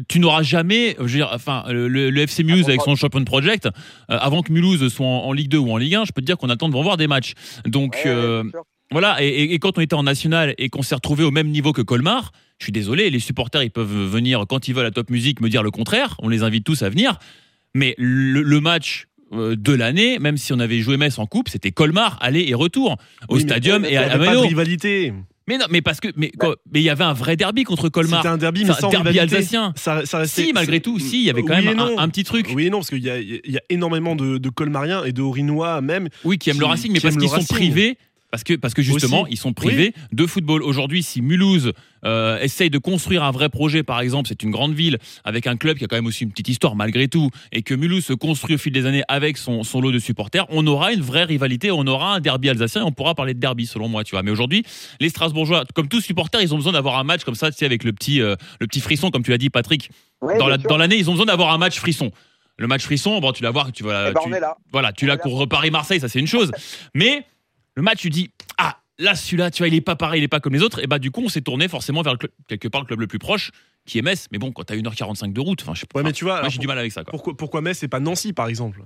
tu 0.09 0.21
n'auras 0.21 0.43
jamais, 0.43 0.95
je 0.99 1.03
veux 1.03 1.09
dire, 1.09 1.31
enfin, 1.33 1.65
le, 1.69 2.17
FC 2.19 2.45
Mulhouse 2.45 2.69
avec 2.69 2.83
son 2.83 2.95
Champion 2.97 3.25
Project, 3.25 3.67
euh, 3.67 3.71
avant 4.09 4.43
que 4.43 4.53
Mulhouse 4.53 4.87
soit 4.89 5.07
en, 5.07 5.33
Ligue 5.33 5.49
2 5.49 5.59
ou 5.59 5.73
en 5.73 5.77
Ligue 5.77 5.95
1, 5.95 6.05
je 6.05 6.13
peux 6.13 6.21
te 6.21 6.27
dire 6.27 6.37
qu'on 6.37 6.51
attend 6.51 6.69
de 6.69 6.75
voir 6.75 6.97
des 6.97 7.07
matchs. 7.07 7.33
Donc 7.67 8.07
voilà, 8.91 9.17
et, 9.21 9.59
quand 9.59 9.79
on 9.79 9.81
était 9.81 9.95
en 9.95 10.03
national 10.03 10.55
et 10.59 10.69
qu'on 10.69 10.83
s'est 10.83 10.95
retrouvé 10.95 11.25
au 11.25 11.31
même 11.31 11.49
niveau 11.49 11.73
que 11.73 11.83
Colmar, 11.83 12.31
je 12.59 12.67
suis 12.67 12.73
désolé, 12.73 13.11
les 13.11 13.19
supporters 13.19 13.63
ils 13.63 13.71
peuvent 13.71 14.07
venir 14.07 14.45
quand 14.49 14.69
ils 14.69 14.75
veulent 14.75 14.87
à 14.87 14.91
Top 14.91 15.11
Music 15.11 15.41
me 15.41 15.49
dire 15.49 15.63
le 15.63 15.71
contraire. 15.71 16.17
On 16.23 16.29
les 16.29 16.43
invite 16.43 16.65
tous 16.65 16.83
à 16.83 16.91
venir, 16.91 17.19
mais 17.75 17.95
le 17.99 18.61
match 18.61 19.07
de 19.33 19.73
l'année, 19.73 20.19
même 20.19 20.37
si 20.37 20.53
on 20.53 20.59
avait 20.61 20.81
joué 20.81 20.97
Metz 20.97 21.19
en 21.19 21.27
coupe, 21.27 21.49
c'était 21.49 21.73
Colmar, 21.73 22.19
aller 22.21 22.45
et 22.47 22.55
retour 22.55 22.97
au 23.29 23.39
stadium 23.39 23.85
et 23.85 23.97
à 23.97 24.17
la 24.17 24.41
rivalité. 24.41 25.13
Mais 25.47 25.59
non, 25.59 25.67
mais 25.71 25.83
parce 25.83 26.01
que 26.01 26.09
mais 26.17 26.33
bah. 26.39 26.55
mais 26.73 26.81
il 26.81 26.85
y 26.85 26.91
avait 26.91 27.05
un 27.05 27.13
vrai 27.13 27.37
derby 27.37 27.65
contre 27.65 27.89
Colmar. 27.89 28.23
C'était 28.23 28.33
un 28.33 28.39
derby, 28.39 28.65
mais 28.65 28.73
sans 28.73 28.89
derby 28.89 29.19
alsacien. 29.19 29.73
Ça, 29.77 30.07
ça 30.07 30.19
restait, 30.19 30.47
si, 30.47 30.53
malgré 30.53 30.81
tout, 30.81 30.99
si, 30.99 31.21
il 31.21 31.25
y 31.25 31.31
avait 31.31 31.43
quand 31.43 31.61
même 31.61 31.79
un, 31.79 32.09
petit 32.09 32.25
truc. 32.25 32.51
Oui 32.55 32.67
et 32.67 32.71
non, 32.71 32.79
parce 32.79 32.89
qu'il 32.89 33.05
y 33.05 33.11
a, 33.11 33.21
y 33.21 33.57
a 33.57 33.63
énormément 33.69 34.17
de, 34.17 34.39
de 34.39 34.49
Colmariens 34.49 35.05
et 35.05 35.13
de 35.13 35.23
Orinois 35.23 35.81
même. 35.81 36.09
Oui, 36.25 36.39
qui 36.39 36.51
aiment 36.51 36.61
le 36.61 36.67
Racing, 36.67 36.93
mais 36.93 37.01
parce 37.01 37.17
qu'ils 37.17 37.29
sont 37.29 37.45
privés 37.45 37.99
Parce 38.35 38.43
que, 38.43 38.55
parce 38.55 38.75
que 38.75 38.83
justement, 38.83 39.23
Aussi. 39.23 39.35
ils 39.35 39.37
sont 39.37 39.53
privés 39.53 39.95
de 40.11 40.27
football. 40.27 40.65
Aujourd'hui, 40.65 41.05
si 41.05 41.23
Mulhouse 41.23 41.71
euh, 42.05 42.37
essaye 42.41 42.69
de 42.69 42.79
construire 42.79 43.23
un 43.23 43.31
vrai 43.31 43.49
projet, 43.49 43.85
par 43.85 44.01
exemple, 44.01 44.29
c'est 44.29 44.43
une 44.43 44.51
grande 44.51 44.75
ville 44.75 44.99
avec 45.23 45.47
un 45.47 45.57
club 45.57 45.79
qui 45.79 45.85
a 45.85 45.87
quand 45.87 45.95
même 45.95 46.07
aussi 46.07 46.25
une 46.25 46.31
petite 46.33 46.49
histoire 46.49 46.75
malgré 46.75 47.07
tout, 47.07 47.31
et 47.53 47.63
que 47.63 47.75
Mulhouse 47.75 48.05
se 48.05 48.13
construit 48.13 48.57
au 48.57 48.59
fil 48.59 48.73
des 48.73 48.87
années 48.87 49.05
avec 49.07 49.37
son, 49.37 49.63
son 49.63 49.81
lot 49.81 49.93
de 49.93 50.01
supporters, 50.01 50.47
on 50.49 50.67
aura 50.67 50.93
une 50.93 51.01
vraie 51.01 51.23
rivalité, 51.23 51.71
on 51.71 51.87
aura 51.87 52.17
un 52.17 52.19
derby 52.19 52.49
alsacien 52.49 52.81
et 52.81 52.85
on 52.85 52.91
pourra 52.91 53.15
parler 53.15 53.35
de 53.35 53.39
derby 53.39 53.67
selon 53.67 53.87
moi, 53.87 54.03
tu 54.03 54.17
vois. 54.17 54.25
Mais 54.25 54.33
aujourd'hui, 54.33 54.65
les 54.99 55.11
Strasbourgeois, 55.11 55.63
comme 55.73 55.87
tous 55.87 56.01
supporters, 56.01 56.41
ils 56.43 56.53
ont 56.53 56.57
besoin 56.57 56.73
d'avoir 56.73 56.99
un 56.99 57.05
match 57.05 57.23
comme 57.23 57.37
ça, 57.37 57.53
tu 57.53 57.59
sais, 57.59 57.67
avec 57.67 57.85
le 57.85 57.93
petit, 57.93 58.21
euh, 58.21 58.35
le 58.59 58.67
petit 58.67 58.81
frisson, 58.81 59.13
comme 59.13 59.23
tu 59.23 59.31
l'as 59.31 59.39
dit, 59.39 59.49
Patrick. 59.49 59.91
Ouais, 60.23 60.39
dans 60.39 60.49
la- 60.49 60.57
l'année, 60.77 60.97
ils 60.97 61.09
ont 61.09 61.13
besoin 61.13 61.27
d'avoir 61.27 61.53
un 61.53 61.59
match 61.59 61.79
frisson. 61.79 62.11
Le 62.59 62.67
match 62.67 62.83
frisson, 62.83 63.21
bon, 63.21 63.31
tu 63.31 63.45
vas 63.45 63.51
voir, 63.53 63.71
tu 63.71 63.85
vas, 63.85 64.09
Eh 64.11 64.13
ben, 64.13 64.21
tu- 64.21 64.29
on 64.29 64.33
est 64.33 64.41
là. 64.41 64.57
voilà, 64.73 64.93
tu 64.93 65.07
l'as 65.07 65.17
contre 65.19 65.47
Paris-Marseille, 65.47 66.01
ça 66.01 66.09
c'est 66.09 66.19
une 66.19 66.27
chose. 66.27 66.51
Mais 66.95 67.25
le 67.75 67.83
match, 67.83 67.99
tu 68.01 68.11
dis, 68.11 68.31
ah, 68.59 68.79
là, 68.99 69.15
celui-là, 69.15 69.51
tu 69.51 69.59
vois, 69.63 69.69
il 69.69 69.75
est 69.75 69.81
pas 69.81 69.97
pareil, 69.97 70.21
il 70.21 70.25
est 70.25 70.29
pas 70.29 70.41
comme 70.41 70.53
les 70.55 70.63
autres. 70.63 70.83
Et 70.83 70.87
bah, 70.87 70.99
du 70.99 71.11
coup, 71.11 71.23
on 71.25 71.29
s'est 71.29 71.41
tourné 71.43 71.69
forcément 71.69 72.03
vers 72.03 72.13
le 72.13 72.19
club- 72.19 72.33
quelque 72.49 72.69
part 72.69 72.81
le 72.83 72.87
club 72.87 73.01
le 73.01 73.07
plus 73.07 73.19
proche, 73.19 73.51
qui 73.87 73.99
est 73.99 74.03
Metz. 74.03 74.27
Mais 74.33 74.39
bon, 74.39 74.53
quand 74.53 74.65
t'as 74.65 74.77
1h45 74.77 75.33
de 75.33 75.41
route, 75.41 75.63
enfin, 75.63 75.75
je 75.75 75.81
sais 75.81 75.87
pas. 75.87 75.99
Ouais, 75.99 76.05
mais 76.05 76.13
tu 76.13 76.25
vois, 76.25 76.41
moi, 76.41 76.49
j'ai 76.49 76.59
du 76.59 76.67
mal 76.67 76.79
avec 76.79 76.93
ça, 76.93 77.03
quoi. 77.05 77.11
pourquoi, 77.11 77.37
pourquoi 77.37 77.61
Metz 77.61 77.83
et 77.83 77.89
pas 77.89 78.01
Nancy, 78.01 78.33
par 78.33 78.49
exemple? 78.49 78.81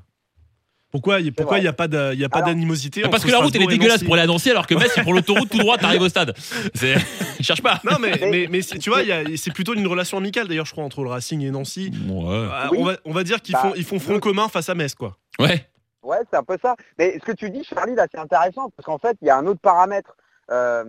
Pourquoi 0.90 1.20
il 1.20 1.34
pourquoi 1.34 1.60
n'y 1.60 1.66
a 1.66 1.74
pas 1.74 1.86
de- 1.86 2.12
il 2.14 2.18
y 2.18 2.24
a 2.24 2.30
pas 2.30 2.38
Alors- 2.38 2.48
d'animosité 2.48 3.02
Parce 3.02 3.16
entre 3.16 3.26
que 3.26 3.30
la 3.32 3.40
route, 3.40 3.54
elle 3.54 3.60
est 3.60 3.66
dégueulasse 3.66 4.02
pour 4.04 4.14
aller 4.14 4.22
à 4.22 4.26
Nancy, 4.26 4.50
alors 4.50 4.66
que 4.66 4.74
Metz, 4.74 4.90
il 4.96 5.02
prend 5.02 5.12
l'autoroute 5.12 5.50
tout 5.50 5.58
droit, 5.58 5.76
t'arrives 5.76 6.00
au 6.00 6.08
stade. 6.08 6.34
C'est... 6.72 6.94
Cherche 7.42 7.60
pas. 7.60 7.78
Non, 7.84 7.98
mais, 8.00 8.18
mais, 8.30 8.46
mais 8.50 8.62
c'est- 8.62 8.78
tu 8.78 8.88
vois, 8.88 9.02
il 9.02 9.08
y 9.08 9.12
a- 9.12 9.22
c'est 9.36 9.52
plutôt 9.52 9.74
une 9.74 9.86
relation 9.86 10.16
amicale, 10.16 10.48
d'ailleurs, 10.48 10.64
je 10.64 10.72
crois, 10.72 10.84
entre 10.84 11.02
le 11.02 11.10
Racing 11.10 11.42
et 11.42 11.50
Nancy. 11.50 11.90
Ouais. 12.08 12.46
Ah, 12.50 12.68
Oui. 12.72 12.78
on, 12.80 12.84
va, 12.86 12.96
on 13.04 13.12
va 13.12 13.22
dire 13.22 13.42
qu'ils 13.42 13.52
Bah, 13.52 13.60
font, 13.60 13.74
ils 13.76 13.84
font 13.84 13.98
front 13.98 14.14
le- 14.14 14.20
commun 14.20 14.48
face 14.48 14.70
à 14.70 14.74
Metz, 14.74 14.94
quoi. 14.94 15.18
Ouais. 15.38 15.68
Ouais, 16.02 16.18
c'est 16.30 16.36
un 16.36 16.44
peu 16.44 16.58
ça. 16.62 16.76
Mais 16.98 17.18
ce 17.18 17.24
que 17.24 17.32
tu 17.32 17.50
dis, 17.50 17.64
Charlie, 17.64 17.94
là, 17.94 18.06
c'est 18.10 18.20
intéressant 18.20 18.70
parce 18.76 18.86
qu'en 18.86 18.98
fait, 18.98 19.16
il 19.20 19.26
y 19.26 19.30
a 19.30 19.36
un 19.36 19.46
autre 19.46 19.60
paramètre 19.60 20.16
euh, 20.50 20.84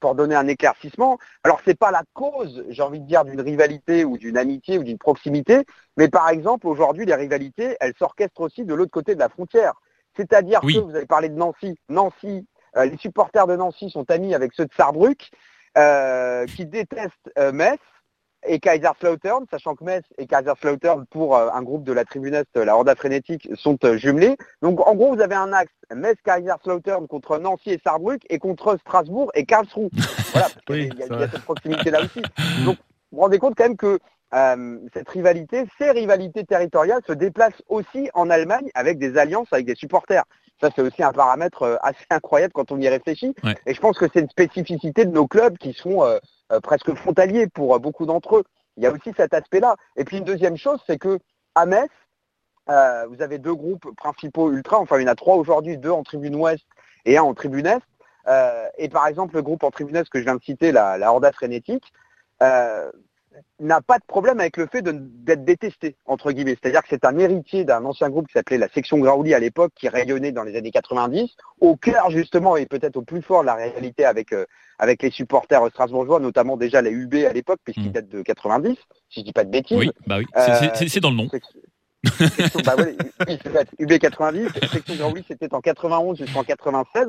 pour 0.00 0.14
donner 0.14 0.34
un 0.36 0.46
éclaircissement. 0.46 1.18
Alors, 1.42 1.60
c'est 1.64 1.76
pas 1.78 1.90
la 1.90 2.02
cause, 2.12 2.64
j'ai 2.68 2.82
envie 2.82 3.00
de 3.00 3.06
dire, 3.06 3.24
d'une 3.24 3.40
rivalité 3.40 4.04
ou 4.04 4.16
d'une 4.16 4.36
amitié 4.36 4.78
ou 4.78 4.84
d'une 4.84 4.98
proximité, 4.98 5.64
mais 5.96 6.08
par 6.08 6.28
exemple, 6.28 6.68
aujourd'hui, 6.68 7.04
les 7.04 7.14
rivalités, 7.14 7.76
elles 7.80 7.94
s'orchestrent 7.98 8.42
aussi 8.42 8.64
de 8.64 8.74
l'autre 8.74 8.92
côté 8.92 9.14
de 9.14 9.20
la 9.20 9.28
frontière. 9.28 9.74
C'est-à-dire 10.16 10.60
Oui. 10.62 10.74
que 10.74 10.80
vous 10.80 10.94
avez 10.94 11.06
parlé 11.06 11.28
de 11.30 11.34
Nancy. 11.34 11.76
Nancy, 11.88 12.46
euh, 12.76 12.84
les 12.84 12.96
supporters 12.98 13.46
de 13.46 13.56
Nancy 13.56 13.90
sont 13.90 14.08
amis 14.10 14.34
avec 14.34 14.52
ceux 14.52 14.66
de 14.66 14.72
Sarrebruck, 14.76 15.30
euh, 15.78 16.44
qui 16.46 16.66
détestent 16.66 17.30
Metz 17.52 17.80
et 18.46 18.58
Kaiserslautern, 18.58 19.44
sachant 19.50 19.74
que 19.74 19.84
Metz 19.84 20.04
et 20.18 20.26
Kaiserslautern, 20.26 21.06
pour 21.06 21.36
euh, 21.36 21.48
un 21.52 21.62
groupe 21.62 21.84
de 21.84 21.92
la 21.92 22.04
tribune 22.04 22.34
Est, 22.34 22.56
la 22.56 22.76
Horda 22.76 22.94
Frénétique, 22.94 23.48
sont 23.54 23.78
euh, 23.84 23.96
jumelés. 23.96 24.36
Donc 24.62 24.86
en 24.86 24.94
gros, 24.94 25.14
vous 25.14 25.20
avez 25.20 25.34
un 25.34 25.52
axe 25.52 25.72
Metz-Kaiserslautern 25.94 27.06
contre 27.08 27.38
Nancy 27.38 27.70
et 27.70 27.80
Saarbrück 27.84 28.22
et 28.30 28.38
contre 28.38 28.76
Strasbourg 28.78 29.30
et 29.34 29.44
Karlsruhe. 29.44 29.90
Voilà, 30.32 30.48
parce 30.48 30.64
qu'il 30.66 30.76
y 30.76 30.80
a- 30.80 30.84
Oui, 30.84 30.90
il 30.94 30.98
y, 30.98 31.02
a- 31.22 31.26
y 31.26 31.30
cette 31.30 31.42
proximité-là 31.42 32.00
aussi. 32.02 32.22
Donc 32.64 32.76
vous 32.76 33.16
vous 33.16 33.20
rendez 33.20 33.38
compte 33.38 33.54
quand 33.56 33.64
même 33.64 33.76
que 33.76 33.98
euh, 34.34 34.78
cette 34.94 35.08
rivalité, 35.10 35.64
ces 35.78 35.90
rivalités 35.90 36.44
territoriales 36.44 37.02
se 37.06 37.12
déplacent 37.12 37.62
aussi 37.68 38.08
en 38.14 38.30
Allemagne 38.30 38.70
avec 38.74 38.98
des 38.98 39.18
alliances 39.18 39.48
avec 39.52 39.66
des 39.66 39.74
supporters. 39.74 40.24
Ça, 40.62 40.70
c'est 40.74 40.82
aussi 40.82 41.02
un 41.02 41.12
paramètre 41.12 41.62
euh, 41.62 41.76
assez 41.82 42.04
incroyable 42.10 42.52
quand 42.52 42.70
on 42.70 42.80
y 42.80 42.88
réfléchit. 42.88 43.34
Ouais. 43.42 43.56
Et 43.66 43.74
je 43.74 43.80
pense 43.80 43.98
que 43.98 44.06
c'est 44.12 44.20
une 44.20 44.30
spécificité 44.30 45.04
de 45.04 45.10
nos 45.10 45.26
clubs 45.26 45.58
qui 45.58 45.72
sont 45.72 46.04
euh, 46.04 46.18
euh, 46.52 46.60
presque 46.60 46.94
frontaliers 46.94 47.48
pour 47.48 47.78
beaucoup 47.80 48.06
d'entre 48.06 48.36
eux. 48.36 48.44
Il 48.76 48.84
y 48.84 48.86
a 48.86 48.92
aussi 48.92 49.12
cet 49.16 49.34
aspect-là. 49.34 49.76
Et 49.96 50.04
puis 50.04 50.18
une 50.18 50.24
deuxième 50.24 50.56
chose, 50.56 50.78
c'est 50.86 50.98
que 50.98 51.18
à 51.56 51.66
Metz, 51.66 51.90
euh, 52.70 53.06
vous 53.08 53.20
avez 53.22 53.38
deux 53.38 53.54
groupes 53.54 53.90
principaux 53.96 54.52
ultra, 54.52 54.78
enfin 54.78 54.98
il 54.98 55.02
y 55.02 55.04
en 55.04 55.12
a 55.12 55.16
trois 55.16 55.34
aujourd'hui, 55.34 55.76
deux 55.78 55.90
en 55.90 56.04
tribune 56.04 56.36
ouest 56.36 56.64
et 57.04 57.18
un 57.18 57.22
en 57.22 57.34
tribune 57.34 57.66
est. 57.66 57.82
Euh, 58.28 58.68
et 58.78 58.88
par 58.88 59.08
exemple, 59.08 59.34
le 59.34 59.42
groupe 59.42 59.64
en 59.64 59.72
tribune 59.72 59.96
est 59.96 60.08
que 60.08 60.20
je 60.20 60.24
viens 60.24 60.36
de 60.36 60.42
citer, 60.42 60.70
la, 60.70 60.96
la 60.96 61.12
Horda 61.12 61.32
Frénétique, 61.32 61.92
euh, 62.40 62.90
n'a 63.60 63.80
pas 63.80 63.98
de 63.98 64.04
problème 64.06 64.40
avec 64.40 64.56
le 64.56 64.66
fait 64.66 64.82
d'être 64.82 65.44
détesté, 65.44 65.96
entre 66.04 66.32
guillemets. 66.32 66.56
C'est-à-dire 66.60 66.82
que 66.82 66.88
c'est 66.90 67.04
un 67.04 67.16
héritier 67.18 67.64
d'un 67.64 67.84
ancien 67.84 68.08
groupe 68.10 68.26
qui 68.26 68.32
s'appelait 68.32 68.58
la 68.58 68.68
section 68.68 68.98
Graouli 68.98 69.34
à 69.34 69.38
l'époque, 69.38 69.72
qui 69.74 69.88
rayonnait 69.88 70.32
dans 70.32 70.42
les 70.42 70.56
années 70.56 70.70
90, 70.70 71.30
au 71.60 71.76
cœur 71.76 72.10
justement 72.10 72.56
et 72.56 72.66
peut-être 72.66 72.96
au 72.96 73.02
plus 73.02 73.22
fort 73.22 73.42
de 73.42 73.46
la 73.46 73.54
réalité 73.54 74.04
avec, 74.04 74.32
euh, 74.32 74.44
avec 74.78 75.02
les 75.02 75.10
supporters 75.10 75.66
strasbourgeois, 75.68 76.18
notamment 76.20 76.56
déjà 76.56 76.82
les 76.82 76.90
UB 76.90 77.14
à 77.28 77.32
l'époque, 77.32 77.60
puisqu'ils 77.64 77.88
Mm. 77.88 77.92
datent 77.92 78.08
de 78.08 78.22
90, 78.22 78.76
si 79.10 79.20
je 79.20 79.24
dis 79.24 79.32
pas 79.32 79.44
de 79.44 79.50
bêtises. 79.50 79.78
Oui, 79.78 79.90
bah 80.06 80.18
oui. 80.18 80.26
C'est, 80.34 80.96
Euh, 80.96 81.00
dans 81.00 81.10
le 81.10 81.16
nom. 81.16 81.28
Section- 81.28 81.60
section- 82.36 82.60
bah 82.66 82.74
ouais, 82.76 82.96
oui, 83.28 83.38
c'est 83.42 83.48
vrai, 83.50 83.64
UB 83.78 83.98
90, 83.98 84.48
section 84.72 84.94
Graouli 84.96 85.24
c'était 85.28 85.54
en 85.54 85.60
91 85.60 86.18
jusqu'en 86.18 86.42
96. 86.42 87.06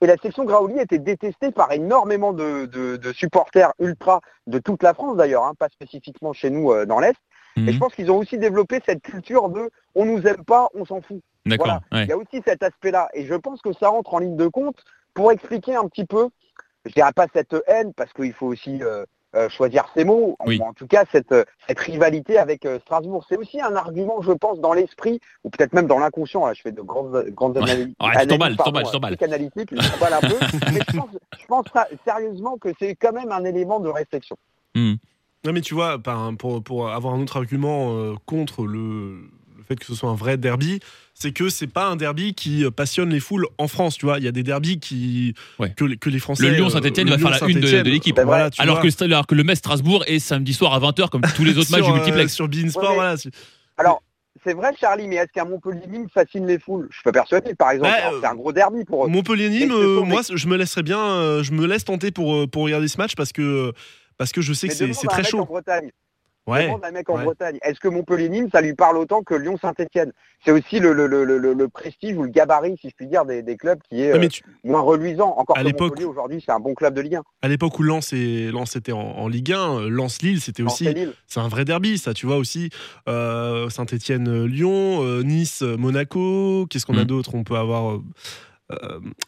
Et 0.00 0.06
la 0.06 0.16
section 0.16 0.44
Graouli 0.44 0.78
était 0.78 0.98
détestée 0.98 1.50
par 1.50 1.72
énormément 1.72 2.32
de, 2.32 2.66
de- 2.66 2.96
de 2.96 3.12
supporters 3.12 3.72
ultra 3.80 4.20
de 4.46 4.58
toute 4.58 4.82
la 4.82 4.94
France 4.94 5.16
d'ailleurs, 5.16 5.44
hein, 5.44 5.54
pas 5.58 5.68
spécifiquement 5.68 6.32
chez 6.32 6.50
nous 6.50 6.70
euh, 6.72 6.86
dans 6.86 7.00
l'Est. 7.00 7.16
Et 7.56 7.66
je 7.66 7.70
Mhm. 7.72 7.78
pense 7.80 7.94
qu'ils 7.94 8.10
ont 8.10 8.18
aussi 8.18 8.38
développé 8.38 8.80
cette 8.86 9.02
culture 9.02 9.48
de 9.48 9.70
on 9.96 10.04
nous 10.04 10.22
aime 10.26 10.44
pas, 10.44 10.68
on 10.74 10.84
s'en 10.84 11.00
fout. 11.00 11.20
D'accord. 11.44 11.66
voilà. 11.66 11.80
ouais. 11.92 12.04
Il 12.04 12.08
y 12.08 12.12
a 12.12 12.16
aussi 12.16 12.40
cet 12.46 12.62
aspect-là. 12.62 13.08
Et 13.14 13.26
je 13.26 13.34
pense 13.34 13.60
que 13.60 13.72
ça 13.72 13.88
rentre 13.88 14.14
en 14.14 14.18
ligne 14.20 14.36
de 14.36 14.46
compte 14.46 14.76
pour 15.14 15.32
expliquer 15.32 15.74
un 15.74 15.88
petit 15.88 16.04
peu, 16.04 16.28
je 16.84 16.92
dirais 16.92 17.12
pas 17.12 17.26
cette 17.34 17.56
haine, 17.66 17.92
parce 17.94 18.12
qu'il 18.12 18.32
faut 18.32 18.46
aussi 18.46 18.80
euh, 18.82 19.04
euh, 19.36 19.48
choisir 19.48 19.84
ses 19.94 20.04
mots, 20.04 20.36
en- 20.38 20.46
Oui. 20.46 20.60
en, 20.62 20.72
tout 20.72 20.86
cas 20.86 21.04
cette, 21.12 21.32
euh, 21.32 21.44
cette 21.66 21.78
rivalité 21.80 22.38
avec 22.38 22.64
euh, 22.64 22.78
Strasbourg. 22.80 23.24
C'est 23.28 23.36
aussi 23.36 23.60
un 23.60 23.76
argument, 23.76 24.22
je 24.22 24.32
pense, 24.32 24.58
dans 24.60 24.72
l'esprit, 24.72 25.20
ou 25.44 25.50
peut-être 25.50 25.72
même 25.74 25.86
dans 25.86 25.98
l'inconscient. 25.98 26.46
Là, 26.46 26.54
je 26.54 26.62
fais 26.62 26.72
de 26.72 26.80
grandes, 26.80 27.26
grandes 27.30 27.56
Ouais. 27.58 27.62
analyses. 27.62 27.94
T'emballes, 27.98 28.16
analyses, 28.16 28.56
pardon, 28.56 28.72
un 30.14 30.20
peu. 30.20 30.36
Mais 30.72 30.80
je 30.88 30.96
pense, 30.96 31.10
je 31.40 31.46
pense 31.46 31.64
ça- 31.74 31.88
sérieusement 32.06 32.56
que 32.58 32.70
c'est 32.78 32.94
quand 32.94 33.12
même 33.12 33.30
un 33.32 33.44
élément 33.44 33.80
de 33.80 33.88
réflexion. 33.88 34.36
Mhm. 34.74 34.96
Non, 35.44 35.52
mais 35.52 35.60
tu 35.60 35.74
vois, 35.74 35.98
pour, 36.36 36.62
pour 36.64 36.88
avoir 36.90 37.14
un 37.14 37.20
autre 37.22 37.36
argument 37.36 37.92
euh, 37.96 38.14
contre 38.26 38.64
le 38.66 39.30
fait 39.68 39.76
que 39.76 39.84
ce 39.86 39.94
soit 39.94 40.08
un 40.10 40.14
vrai 40.14 40.36
derby, 40.36 40.80
c'est 41.14 41.32
que 41.32 41.48
c'est 41.48 41.66
pas 41.66 41.86
un 41.86 41.96
derby 41.96 42.34
qui 42.34 42.64
euh, 42.64 42.70
passionne 42.70 43.10
les 43.10 43.20
foules 43.20 43.46
en 43.58 43.68
France. 43.68 43.96
Tu 43.98 44.06
vois, 44.06 44.18
il 44.18 44.24
y 44.24 44.28
a 44.28 44.32
des 44.32 44.42
derbys 44.42 44.80
qui 44.80 45.34
Ouais. 45.58 45.72
que, 45.76 45.84
les- 45.84 45.96
que 45.96 46.10
les 46.10 46.18
Français. 46.18 46.44
Le 46.48 46.54
Lyon 46.54 46.66
euh, 46.66 46.70
Saint-Etienne 46.70 47.08
va 47.10 47.18
faire 47.18 47.30
la 47.30 47.46
une 47.48 47.60
de- 47.60 47.82
de 47.82 47.90
l'équipe. 47.90 48.18
Voilà, 48.20 48.50
Alors 48.58 48.80
que, 48.80 49.04
alors 49.04 49.26
que 49.26 49.34
le 49.34 49.44
Metz 49.44 49.58
Strasbourg 49.58 50.04
est 50.06 50.18
samedi 50.18 50.54
soir 50.54 50.72
à 50.74 50.80
20h, 50.80 51.08
comme 51.10 51.22
tous 51.36 51.44
les 51.44 51.56
autres 51.58 51.70
matchs 51.70 51.82
du 51.84 51.90
euh, 51.90 51.94
multiplex. 51.94 52.32
sur 52.34 52.48
Bein 52.48 52.68
Sport, 52.68 52.82
Ouais, 52.82 52.88
mais- 52.90 52.94
voilà. 52.94 53.16
c'est- 53.16 53.30
Alors, 53.76 54.02
c'est 54.44 54.54
vrai, 54.54 54.72
Charlie, 54.80 55.06
mais 55.08 55.16
est-ce 55.16 55.32
qu'un 55.34 55.44
Montpellier-Nîmes 55.44 56.08
fascine 56.12 56.46
les 56.46 56.58
foules? 56.58 56.86
Je 56.90 56.96
suis 56.96 57.02
pas 57.04 57.12
persuadé, 57.12 57.54
par 57.54 57.72
exemple. 57.72 57.90
Euh, 58.12 58.18
c'est 58.20 58.26
un 58.26 58.34
gros 58.34 58.52
derby 58.52 58.84
pour 58.84 59.04
eux. 59.04 59.08
Montpellier-Nîmes, 59.08 59.72
euh, 59.72 60.00
moi, 60.02 60.22
je 60.32 60.46
me 60.48 60.56
laisserais 60.56 60.82
bien, 60.82 61.42
je 61.42 61.52
me 61.52 61.66
laisse 61.66 61.84
tenter 61.84 62.10
pour, 62.10 62.48
pour 62.48 62.62
regarder 62.62 62.88
ce 62.88 62.96
match 62.98 63.14
parce 63.16 63.32
que, 63.32 63.72
parce 64.16 64.32
que 64.32 64.40
je 64.40 64.52
sais 64.52 64.68
Mais 64.68 64.72
que 64.88 64.92
c'est 64.94 65.06
très 65.08 65.22
En 65.22 65.24
chaud. 65.24 65.44
Bretagne. 65.44 65.90
Ouais. 66.48 66.66
Demande 66.66 66.84
à 66.84 66.88
un 66.88 66.90
mec 66.92 67.08
en 67.10 67.16
ouais. 67.18 67.24
Bretagne. 67.24 67.58
Est-ce 67.62 67.78
que 67.78 67.88
Montpellier-Nîmes, 67.88 68.48
ça 68.50 68.60
lui 68.60 68.74
parle 68.74 68.96
autant 68.96 69.22
que 69.22 69.34
Lyon-Saint-Etienne? 69.34 70.12
C'est 70.44 70.52
aussi 70.52 70.78
le, 70.80 70.92
le, 70.92 71.06
le, 71.06 71.24
le, 71.24 71.52
le 71.52 71.68
prestige 71.68 72.16
ou 72.16 72.22
le 72.22 72.28
gabarit, 72.30 72.76
si 72.80 72.88
je 72.88 72.94
puis 72.94 73.06
dire, 73.06 73.24
des, 73.24 73.42
des 73.42 73.56
clubs 73.56 73.78
qui 73.88 74.02
est 74.02 74.12
euh, 74.14 74.28
tu- 74.28 74.42
moins 74.64 74.80
reluisant. 74.80 75.34
Encore 75.36 75.56
À 75.58 75.60
que 75.62 75.66
l'époque- 75.66 75.90
Montpellier, 75.90 76.06
aujourd'hui, 76.06 76.42
c'est 76.44 76.52
un 76.52 76.60
bon 76.60 76.74
club 76.74 76.94
de 76.94 77.00
Ligue 77.00 77.16
1. 77.16 77.22
à 77.42 77.48
l'époque 77.48 77.78
où 77.78 77.82
Lens, 77.82 78.12
et, 78.12 78.50
Lens 78.52 78.76
était 78.76 78.92
en, 78.92 79.00
en 79.00 79.28
Ligue 79.28 79.52
1, 79.52 79.56
euh, 79.80 79.88
Lens-Lille, 79.88 80.40
c'était 80.40 80.62
aussi. 80.62 80.88
C'est 81.26 81.40
un 81.40 81.48
vrai 81.48 81.64
derby, 81.64 81.98
ça, 81.98 82.14
tu 82.14 82.26
vois 82.26 82.36
aussi. 82.36 82.70
Euh, 83.08 83.68
Saint-Etienne-Lyon, 83.68 85.02
euh, 85.04 85.22
Nice-Monaco, 85.24 86.66
qu'est-ce 86.70 86.86
qu'on 86.86 86.96
a 86.98 87.02
Mm. 87.02 87.06
d'autre? 87.06 87.30
On 87.34 87.44
peut 87.44 87.56
avoir 87.56 87.98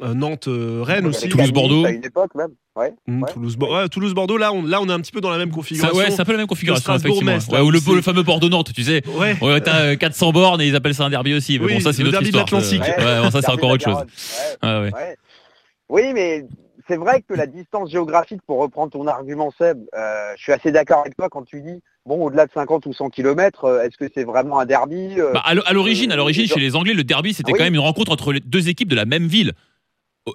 Nantes-Rennes 0.03 0.99
Il 1.01 1.05
y 1.05 1.09
aussi. 1.09 1.25
avait 1.25 1.29
Toulouse-Bordeaux. 1.31 1.85
À 1.87 1.91
une 1.91 2.05
époque 2.05 2.35
même. 2.35 2.51
Ouais. 2.77 2.93
Mm, 3.07 3.23
Ouais. 3.23 3.33
Toulouse-Bordeaux, 3.33 3.75
ouais, 3.77 3.89
Toulouse-Bordeaux, 3.89 4.37
là, 4.39 4.53
on, 4.53 4.63
là, 4.63 4.81
on 4.81 4.89
est 4.89 4.93
un 4.93 5.01
petit 5.01 5.13
peu 5.13 5.21
dans 5.21 5.31
la 5.31 5.39
même 5.39 5.49
Ça, 5.51 5.55
configuration. 5.55 5.97
ouais, 5.99 6.11
c'est 6.11 6.21
un 6.21 6.25
peu 6.25 6.33
la 6.33 6.39
même 6.39 6.47
configuration, 6.47 6.95
effectivement. 6.95 7.37
là, 7.53 7.65
ou 7.65 7.71
le, 7.71 7.81
fameux 8.03 8.23
Bordeaux-Nantes, 8.23 8.73
tu 8.75 8.83
sais. 8.85 9.03
Ouais. 9.09 9.37
Ouais, 9.41 9.61
t'as 9.61 9.81
euh, 9.83 9.97
400 9.97 10.33
bornes 10.33 10.61
et 10.61 10.67
ils 10.67 10.77
appellent 10.77 10.95
ça 10.95 11.05
un 11.05 11.11
derby 11.11 11.35
aussi. 11.35 11.59
Mais 11.59 11.65
Oui, 11.67 11.75
bon, 11.75 11.81
ça, 11.81 11.93
c'est 11.93 12.03
le 12.03 12.09
une 12.11 12.15
autre 12.17 12.23
derby 12.23 12.33
de 12.33 12.39
histoire. 12.39 12.61
l'Atlantique. 12.63 13.05
Euh, 13.05 13.23
bon, 13.23 13.31
ça, 13.31 13.43
c'est 13.43 13.51
encore 13.51 13.71
de 13.71 13.75
autre 13.75 13.85
chose. 13.85 14.05
Ouais. 14.63 15.17
Oui, 15.89 16.03
mais 16.15 16.45
c'est 16.89 16.97
vrai 16.97 17.23
que 17.27 17.35
la 17.35 17.47
distance 17.47 17.91
géographique, 17.91 18.41
pour 18.47 18.59
reprendre 18.59 18.93
ton 18.93 19.07
argument, 19.07 19.51
Seb, 19.57 19.79
euh, 19.95 20.33
je 20.37 20.43
suis 20.43 20.53
assez 20.53 20.73
d'accord 20.73 21.01
avec 21.01 21.17
toi 21.17 21.29
quand 21.29 21.43
tu 21.43 21.61
dis, 21.61 21.81
bon, 22.07 22.23
au-delà 22.25 22.47
de 22.47 22.53
50 22.53 22.87
ou 22.87 22.93
100 22.93 23.11
km, 23.11 23.83
est-ce 23.85 23.97
que 23.97 24.11
c'est 24.15 24.25
vraiment 24.25 24.59
un 24.61 24.67
derby 24.67 25.21
euh, 25.21 25.33
Bah, 25.33 25.43
à 25.45 25.55
l'o- 25.55 25.63
à 25.67 25.73
l'origine, 25.73 26.13
à 26.13 26.17
l'origine, 26.17 26.45
Euh, 26.45 26.55
chez 26.55 26.61
les 26.61 26.77
Anglais, 26.77 26.95
le 26.95 27.05
derby, 27.05 27.35
c'était 27.35 27.53
oui. 27.53 27.59
quand 27.59 27.65
même 27.65 27.75
une 27.75 27.81
rencontre 27.81 28.13
entre 28.13 28.33
les 28.33 28.41
deux 28.41 28.69
équipes 28.69 28.89
de 28.89 28.97
la 28.97 29.05
même 29.05 29.27
ville. 29.27 29.53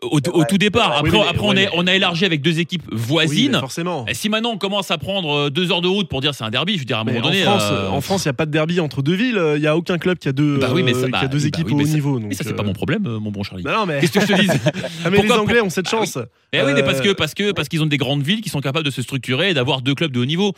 Au, 0.01 0.19
tout 0.19 0.57
départ. 0.57 0.91
Après. 0.97 1.09
Oui, 1.11 1.17
mais- 1.19 1.27
après 1.27 1.45
on, 1.45 1.53
est- 1.53 1.69
on 1.73 1.87
a 1.87 1.93
élargi 1.95 2.25
avec 2.25 2.41
deux 2.41 2.59
équipes 2.59 2.83
Oui, 2.91 2.97
voisines. 2.97 3.51
mais 3.53 3.59
forcément. 3.59 4.05
Et 4.07 4.13
si 4.13 4.29
maintenant 4.29 4.51
on 4.51 4.57
commence 4.57 4.91
à 4.91 4.97
prendre 4.97 5.31
euh, 5.31 5.49
deux 5.49 5.71
heures 5.71 5.81
de 5.81 5.87
route 5.87 6.07
pour 6.09 6.21
dire 6.21 6.33
c'est 6.35 6.43
un 6.43 6.49
derby, 6.49 6.73
je 6.75 6.79
veux 6.79 6.85
dire 6.85 6.97
à 6.97 7.01
un 7.01 7.03
Mais 7.03 7.13
moment 7.13 7.25
en 7.27 7.29
donné. 7.29 7.43
France, 7.43 7.63
euh, 7.71 7.89
en 7.89 8.01
France, 8.01 8.25
il 8.25 8.27
n'y 8.27 8.31
a 8.31 8.33
pas 8.33 8.45
de 8.45 8.51
derby 8.51 8.79
entre 8.79 9.01
deux 9.01 9.13
villes. 9.15 9.41
Il 9.55 9.61
n'y 9.61 9.67
a 9.67 9.75
aucun 9.77 9.97
club 9.97 10.17
qui 10.17 10.27
a 10.27 10.31
deux, 10.31 10.57
Bah 10.57 10.69
oui, 10.73 10.83
mais 10.83 10.93
ça- 10.93 10.99
euh, 11.05 11.07
bah 11.09 11.19
qui 11.19 11.25
a 11.25 11.27
deux 11.27 11.37
oui, 11.37 11.43
bah 11.51 11.59
équipes 11.59 11.67
oui, 11.67 11.73
au 11.73 11.77
mais 11.77 11.83
haut 11.83 11.87
ça- 11.87 11.93
niveau. 11.93 12.19
mais 12.19 12.33
ça, 12.35 12.43
c'est 12.43 12.51
euh, 12.51 12.55
pas 12.55 12.63
mon 12.63 12.73
problème, 12.73 13.03
mon 13.03 13.31
bon 13.31 13.43
Charlie. 13.43 13.63
bah 13.63 13.85
Qu'est-ce 14.01 14.11
que 14.11 14.21
je 14.21 14.25
te 14.27 14.41
dis? 14.41 14.47
Ah, 15.05 15.09
mais 15.09 15.17
Pourquoi- 15.17 15.35
les 15.35 15.41
Anglais 15.41 15.61
ont 15.61 15.69
cette 15.69 15.87
Ah 15.91 15.97
oui. 15.99 16.05
chance. 16.07 16.17
Eh 16.53 16.61
oui, 16.61 16.71
mais 16.73 16.83
parce 16.83 17.01
que 17.01 17.11
parce 17.13 17.33
que 17.33 17.51
parce 17.51 17.67
qu'ils 17.67 17.83
ont 17.83 17.85
des 17.85 17.97
grandes 17.97 18.23
villes 18.23 18.39
qui 18.41 18.49
sont 18.49 18.61
capables 18.61 18.85
de 18.85 18.91
se 18.91 19.01
structurer 19.01 19.49
et 19.49 19.53
d'avoir 19.53 19.81
deux 19.81 19.93
clubs 19.93 20.11
de 20.11 20.19
haut 20.21 20.25
niveau. 20.25 20.53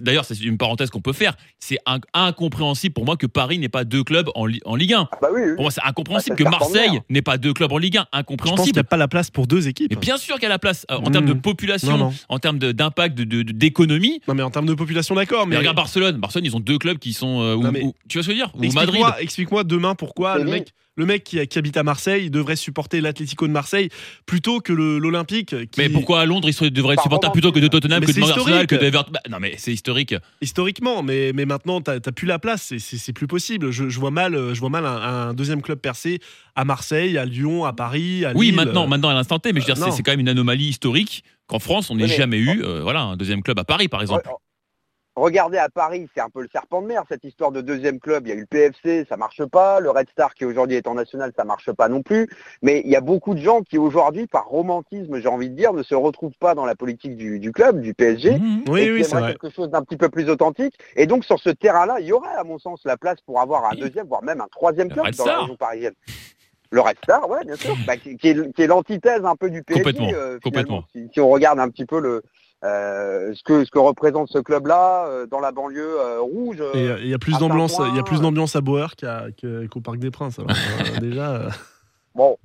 D'ailleurs, 0.00 0.24
c'est 0.26 0.38
une 0.40 0.58
parenthèse 0.58 0.90
qu'on 0.90 1.00
peut 1.00 1.12
faire. 1.14 1.34
C'est 1.58 1.78
incompréhensible 2.14 2.92
pour 2.92 3.04
moi 3.06 3.16
que 3.16 3.26
Paris 3.26 3.58
n'ait 3.58 3.68
pas 3.68 3.84
deux 3.84 4.04
clubs 4.04 4.28
en, 4.34 4.46
Li- 4.46 4.60
en 4.64 4.76
Ligue 4.76 4.92
1. 4.94 5.08
Ah 5.10 5.16
bah 5.22 5.28
oui, 5.34 5.40
oui. 5.44 5.54
Pour 5.54 5.62
moi, 5.62 5.70
c'est 5.70 5.82
incompréhensible 5.84 6.36
que 6.36 6.44
Marseille 6.44 7.00
n'ait 7.08 7.22
pas 7.22 7.38
deux 7.38 7.52
clubs 7.54 7.72
en 7.72 7.78
Ligue 7.78 7.96
1. 7.96 8.00
Je 8.00 8.04
pense 8.04 8.20
Incompréhensible. 8.20 8.77
N'y 8.78 8.86
a 8.86 8.88
pas 8.90 8.96
la 8.96 9.08
place 9.08 9.30
pour 9.30 9.46
deux 9.46 9.68
équipes. 9.68 9.90
Mais 9.90 9.96
bien 10.00 10.16
sûr 10.16 10.34
qu'il 10.36 10.44
y 10.44 10.46
a 10.46 10.50
la 10.50 10.58
place 10.58 10.86
euh, 10.90 10.96
en 10.96 11.10
termes 11.10 11.26
de 11.26 11.32
population, 11.32 11.92
Non, 11.92 11.98
non. 12.10 12.14
en 12.28 12.38
termes 12.38 12.58
d'impact, 12.58 13.16
de- 13.16 13.24
de- 13.24 13.42
de- 13.42 13.52
d'économie. 13.52 14.20
Non, 14.28 14.34
mais 14.34 14.42
en 14.42 14.50
termes 14.50 14.66
de 14.66 14.74
population, 14.74 15.14
d'accord. 15.14 15.46
Mais 15.46 15.52
Mais, 15.52 15.58
regarde 15.58 15.76
Barcelone. 15.76 16.16
Barcelone, 16.18 16.44
ils 16.46 16.56
ont 16.56 16.60
deux 16.60 16.78
clubs 16.78 16.98
qui 16.98 17.12
sont. 17.12 17.40
euh, 17.42 17.54
où- 17.54 17.62
Non, 17.62 17.72
mais- 17.72 17.82
où- 17.82 17.94
tu 18.08 18.18
vois 18.18 18.22
ce 18.22 18.28
que 18.28 18.34
je 18.34 18.38
veux 18.38 18.44
dire 18.46 18.52
Ou 18.54 18.72
Madrid. 18.72 19.02
Explique-moi 19.20 19.64
demain 19.64 19.94
pourquoi 19.94 20.38
le 20.38 20.44
mec, 20.44 20.72
le 20.98 21.06
mec 21.06 21.24
qui, 21.24 21.46
qui 21.46 21.58
habite 21.58 21.76
à 21.78 21.82
Marseille 21.82 22.28
devrait 22.28 22.56
supporter 22.56 23.00
l'Atlético 23.00 23.46
de 23.46 23.52
Marseille 23.52 23.88
plutôt 24.26 24.60
que 24.60 24.72
l'Olympique. 24.72 25.54
qui- 25.70 25.78
Mais 25.80 25.88
pourquoi 25.88 26.20
à 26.20 26.26
Londres, 26.26 26.48
ils 26.48 26.52
se- 26.52 26.64
devraient 26.66 26.94
être 26.94 27.04
romantisme. 27.04 27.32
plutôt 27.32 27.52
que 27.52 27.60
de 27.60 27.68
Tottenham, 27.68 28.00
Mais 28.00 28.06
que 28.06 28.12
de 28.12 28.22
Arsenal, 28.22 28.66
que 28.66 28.74
de. 28.76 28.84
Everton 28.84 29.12
Bah, 29.12 29.20
Non, 29.30 29.38
mais 29.40 29.54
c'est 29.56 29.72
historique. 29.72 30.14
Historiquement, 30.42 31.02
mais, 31.02 31.32
mais 31.34 31.46
maintenant, 31.46 31.80
t'as 31.80 32.00
plus 32.00 32.26
la 32.26 32.38
place, 32.38 32.74
c'est- 32.78 33.12
plus 33.12 33.26
possible. 33.26 33.70
Je, 33.70 33.88
je 33.88 33.98
vois 34.00 34.10
mal, 34.10 34.34
je 34.52 34.60
vois 34.60 34.68
mal 34.70 34.84
un, 34.84 35.28
un 35.28 35.34
deuxième 35.34 35.62
club 35.62 35.78
percé 35.78 36.18
à 36.56 36.64
Marseille, 36.64 37.16
à 37.16 37.24
Lyon, 37.24 37.64
à 37.64 37.72
Paris, 37.72 38.24
à 38.24 38.32
Oui, 38.34 38.46
Lille. 38.46 38.56
maintenant, 38.56 38.86
maintenant 38.86 39.08
à 39.10 39.14
l'instant 39.14 39.38
T, 39.38 39.52
mais 39.52 39.60
je 39.60 39.66
veux 39.66 39.72
Euh, 39.72 39.74
dire, 39.76 39.92
c'est 39.92 40.02
quand 40.02 40.10
même 40.12 40.20
une 40.20 40.28
anomalie 40.28 40.66
historique 40.66 41.22
qu'en 41.46 41.58
France, 41.60 41.90
on 41.90 41.94
n'ait 41.96 42.04
Oui, 42.04 42.10
jamais 42.10 42.38
eu 42.38 42.62
euh, 42.62 42.82
voilà, 42.82 43.00
un 43.02 43.16
deuxième 43.16 43.42
club 43.42 43.58
à 43.58 43.64
Paris, 43.64 43.88
par 43.88 44.02
exemple. 44.02 44.28
Re- 45.18 45.28
Regardez 45.28 45.58
à 45.58 45.68
Paris, 45.68 46.08
c'est 46.14 46.20
un 46.20 46.30
peu 46.30 46.42
le 46.42 46.48
serpent 46.50 46.82
de 46.82 46.86
mer, 46.86 47.04
cette 47.08 47.22
histoire 47.22 47.52
de 47.52 47.60
deuxième 47.60 48.00
club. 48.00 48.26
Il 48.26 48.30
y 48.30 48.32
a 48.32 48.36
eu 48.36 48.40
le 48.40 48.46
PFC, 48.46 49.06
ça 49.08 49.16
marche 49.16 49.44
pas. 49.44 49.78
Le 49.78 49.90
Red 49.90 50.08
Star, 50.10 50.34
qui 50.34 50.44
aujourd'hui 50.44 50.76
est 50.76 50.88
en 50.88 50.94
national, 50.94 51.32
ça 51.36 51.44
marche 51.44 51.70
pas 51.72 51.88
non 51.88 52.02
plus. 52.02 52.28
Mais 52.62 52.80
il 52.84 52.90
y 52.90 52.96
a 52.96 53.00
beaucoup 53.00 53.34
de 53.34 53.40
gens 53.40 53.62
qui 53.62 53.78
aujourd'hui, 53.78 54.26
par 54.26 54.46
romantisme, 54.46 55.20
j'ai 55.20 55.28
envie 55.28 55.50
de 55.50 55.54
dire, 55.54 55.72
ne 55.72 55.82
se 55.82 55.94
retrouvent 55.94 56.36
pas 56.40 56.54
dans 56.54 56.64
la 56.64 56.74
politique 56.74 57.16
du, 57.16 57.38
du 57.38 57.52
club, 57.52 57.80
du 57.80 57.94
PSG. 57.94 58.40
Oui, 58.66 58.80
et 58.80 58.92
oui, 58.92 59.02
qui 59.02 59.04
c'est 59.08 59.16
vrai. 59.16 59.32
quelque 59.32 59.50
chose 59.50 59.70
d'un 59.70 59.82
petit 59.82 59.96
peu 59.96 60.08
plus 60.08 60.28
authentique? 60.30 60.74
Et 60.96 61.06
donc 61.06 61.24
sur 61.24 61.38
ce 61.38 61.50
terrain-là, 61.50 62.00
il 62.00 62.06
y 62.06 62.12
aurait, 62.12 62.34
à 62.34 62.44
mon 62.44 62.58
sens, 62.58 62.80
la 62.84 62.96
place 62.96 63.20
pour 63.20 63.40
avoir 63.40 63.64
un 63.66 63.72
Oui. 63.72 63.80
deuxième, 63.80 64.06
voire 64.06 64.22
même 64.24 64.40
un 64.40 64.48
troisième 64.48 64.90
club 64.90 65.14
dans 65.14 65.26
la 65.26 65.40
région 65.40 65.56
parisienne. 65.56 65.94
Le 66.70 66.80
Red 66.80 66.96
Star, 67.02 67.28
ouais, 67.30 67.44
bien 67.44 67.56
sûr, 67.56 67.76
Bah, 67.86 67.96
qui, 67.96 68.16
est, 68.28 68.66
l'antithèse 68.66 69.24
un 69.24 69.36
peu 69.36 69.50
du 69.50 69.62
PSG. 69.62 69.82
Complètement, 69.84 70.10
euh, 70.14 70.38
complètement. 70.42 70.82
finalement. 70.92 71.08
Si, 71.08 71.10
si 71.12 71.20
on 71.20 71.28
regarde 71.28 71.58
un 71.60 71.68
petit 71.70 71.86
peu 71.86 72.00
le 72.00 72.22
euh, 72.64 73.32
ce 73.34 73.42
que 73.42 73.64
ce 73.64 73.70
que 73.70 73.78
représente 73.78 74.28
ce 74.28 74.38
club-là 74.38 75.06
euh, 75.06 75.26
dans 75.26 75.40
la 75.40 75.52
banlieue 75.52 76.00
euh, 76.00 76.20
rouge. 76.20 76.62
il 76.74 77.06
y 77.06 77.14
a 77.14 77.18
plus 77.18 77.38
d'ambiance, 77.38 77.76
Saint-Ouen, 77.76 77.90
il 77.92 77.96
y 77.96 78.00
a 78.00 78.02
plus 78.02 78.20
d'ambiance 78.20 78.56
à 78.56 78.60
qu'à- 78.96 79.26
que- 79.40 79.66
qu'au 79.68 79.80
Parc 79.80 79.98
des 79.98 80.10
Princes. 80.10 80.38
alors, 80.38 80.50
euh, 80.50 80.98
déjà. 81.00 81.30
euh. 81.36 81.50
Bon, 82.14 82.36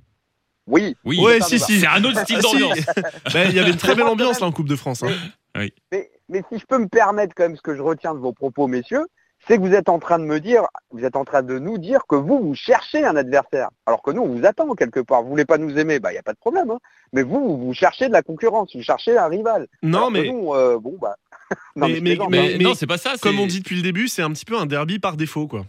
oui. 0.67 0.95
Oui, 1.03 1.19
Ouais, 1.19 1.41
si, 1.41 1.57
si. 1.59 1.79
c'est 1.79 1.87
un 1.87 2.03
autre 2.03 2.19
style 2.19 2.37
Ah, 2.39 2.41
d'ambiance. 2.43 2.77
Ben, 3.33 3.49
il 3.49 3.55
y 3.55 3.59
avait 3.59 3.71
une 3.71 3.77
très 3.77 3.95
belle 3.95 4.05
ambiance 4.07 4.39
là 4.39 4.47
en 4.47 4.51
Coupe 4.51 4.69
de 4.69 4.75
France. 4.75 5.03
hein. 5.03 5.67
Mais, 5.91 6.11
mais 6.29 6.43
si 6.51 6.59
je 6.59 6.65
peux 6.65 6.77
me 6.77 6.87
permettre 6.87 7.33
quand 7.35 7.43
même 7.43 7.55
ce 7.57 7.61
que 7.61 7.75
je 7.75 7.81
retiens 7.81 8.13
de 8.13 8.19
vos 8.19 8.33
propos, 8.33 8.67
messieurs, 8.67 9.05
c'est 9.47 9.57
que 9.57 9.61
vous 9.61 9.73
êtes 9.73 9.89
en 9.89 9.99
train 9.99 10.19
de 10.19 10.23
me 10.23 10.39
dire, 10.39 10.63
vous 10.91 11.03
êtes 11.03 11.15
en 11.15 11.25
train 11.25 11.43
de 11.43 11.59
nous 11.59 11.77
dire 11.77 12.01
que 12.07 12.15
vous, 12.15 12.39
vous 12.39 12.55
cherchez 12.55 13.03
un 13.05 13.15
adversaire. 13.15 13.69
Alors 13.85 14.01
que 14.01 14.11
nous, 14.11 14.21
on 14.21 14.27
vous 14.29 14.45
attend 14.45 14.73
quelque 14.75 15.01
part. 15.01 15.23
Vous 15.23 15.29
voulez 15.29 15.45
pas 15.45 15.57
nous 15.57 15.77
aimer, 15.77 15.99
bah, 15.99 16.11
il 16.11 16.15
n'y 16.15 16.19
a 16.19 16.23
pas 16.23 16.33
de 16.33 16.37
problème. 16.39 16.71
hein. 16.71 16.79
Mais 17.11 17.23
vous, 17.23 17.57
vous, 17.57 17.65
vous 17.67 17.73
cherchez 17.73 18.07
de 18.07 18.13
la 18.13 18.21
concurrence, 18.21 18.75
vous 18.75 18.81
cherchez 18.83 19.17
un 19.17 19.27
rival. 19.27 19.67
Non, 19.81 19.97
Alors 19.97 20.07
que 20.09 20.13
mais 20.13 20.29
nous, 20.31 20.53
euh, 20.53 20.79
bon, 20.79 20.97
bah. 21.01 21.15
non, 21.75 21.87
Mais- 21.87 21.95
je 21.95 22.01
mais- 22.01 22.09
plaisante, 22.15 22.29
Mais, 22.31 22.39
hein. 22.39 22.55
mais- 22.57 22.63
non, 22.63 22.73
c'est 22.73 22.87
pas 22.87 22.97
ça. 22.97 23.13
comme 23.21 23.39
on 23.39 23.47
dit 23.47 23.59
depuis 23.59 23.75
le 23.75 23.81
début, 23.81 24.07
c'est 24.07 24.21
un 24.21 24.31
petit 24.31 24.45
peu 24.45 24.57
un 24.57 24.65
derby 24.65 24.99
par 24.99 25.17
défaut, 25.17 25.47
quoi. 25.47 25.65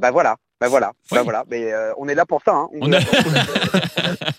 Bah 0.00 0.10
voilà, 0.10 0.34
bah 0.60 0.66
voilà, 0.68 0.90
Oui. 1.12 1.18
bah 1.18 1.22
voilà. 1.22 1.44
Mais 1.48 1.72
euh, 1.72 1.92
on 1.98 2.08
est 2.08 2.16
là 2.16 2.26
pour 2.26 2.42
ça. 2.44 2.52
Hein. 2.52 2.68
On 2.80 2.92
a- 2.92 2.98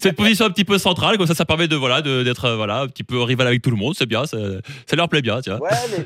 cette 0.00 0.16
position 0.16 0.46
un 0.46 0.50
petit 0.50 0.64
peu 0.64 0.78
centrale, 0.78 1.18
comme 1.18 1.26
ça, 1.26 1.34
ça 1.34 1.44
permet 1.44 1.66
de 1.68 1.74
voilà 1.76 2.00
d'être 2.02 2.44
euh, 2.44 2.56
voilà 2.56 2.80
un 2.82 2.86
petit 2.86 3.02
peu 3.04 3.20
rival 3.20 3.46
avec 3.48 3.62
tout 3.62 3.70
le 3.70 3.76
monde. 3.76 3.94
C'est 3.96 4.06
bien, 4.06 4.26
ça, 4.26 4.36
ça 4.86 4.94
leur 4.96 5.08
plaît 5.08 5.22
bien, 5.22 5.40
tu 5.40 5.50
vois. 5.50 5.60
Ouais, 5.62 5.70
mais 5.98 6.04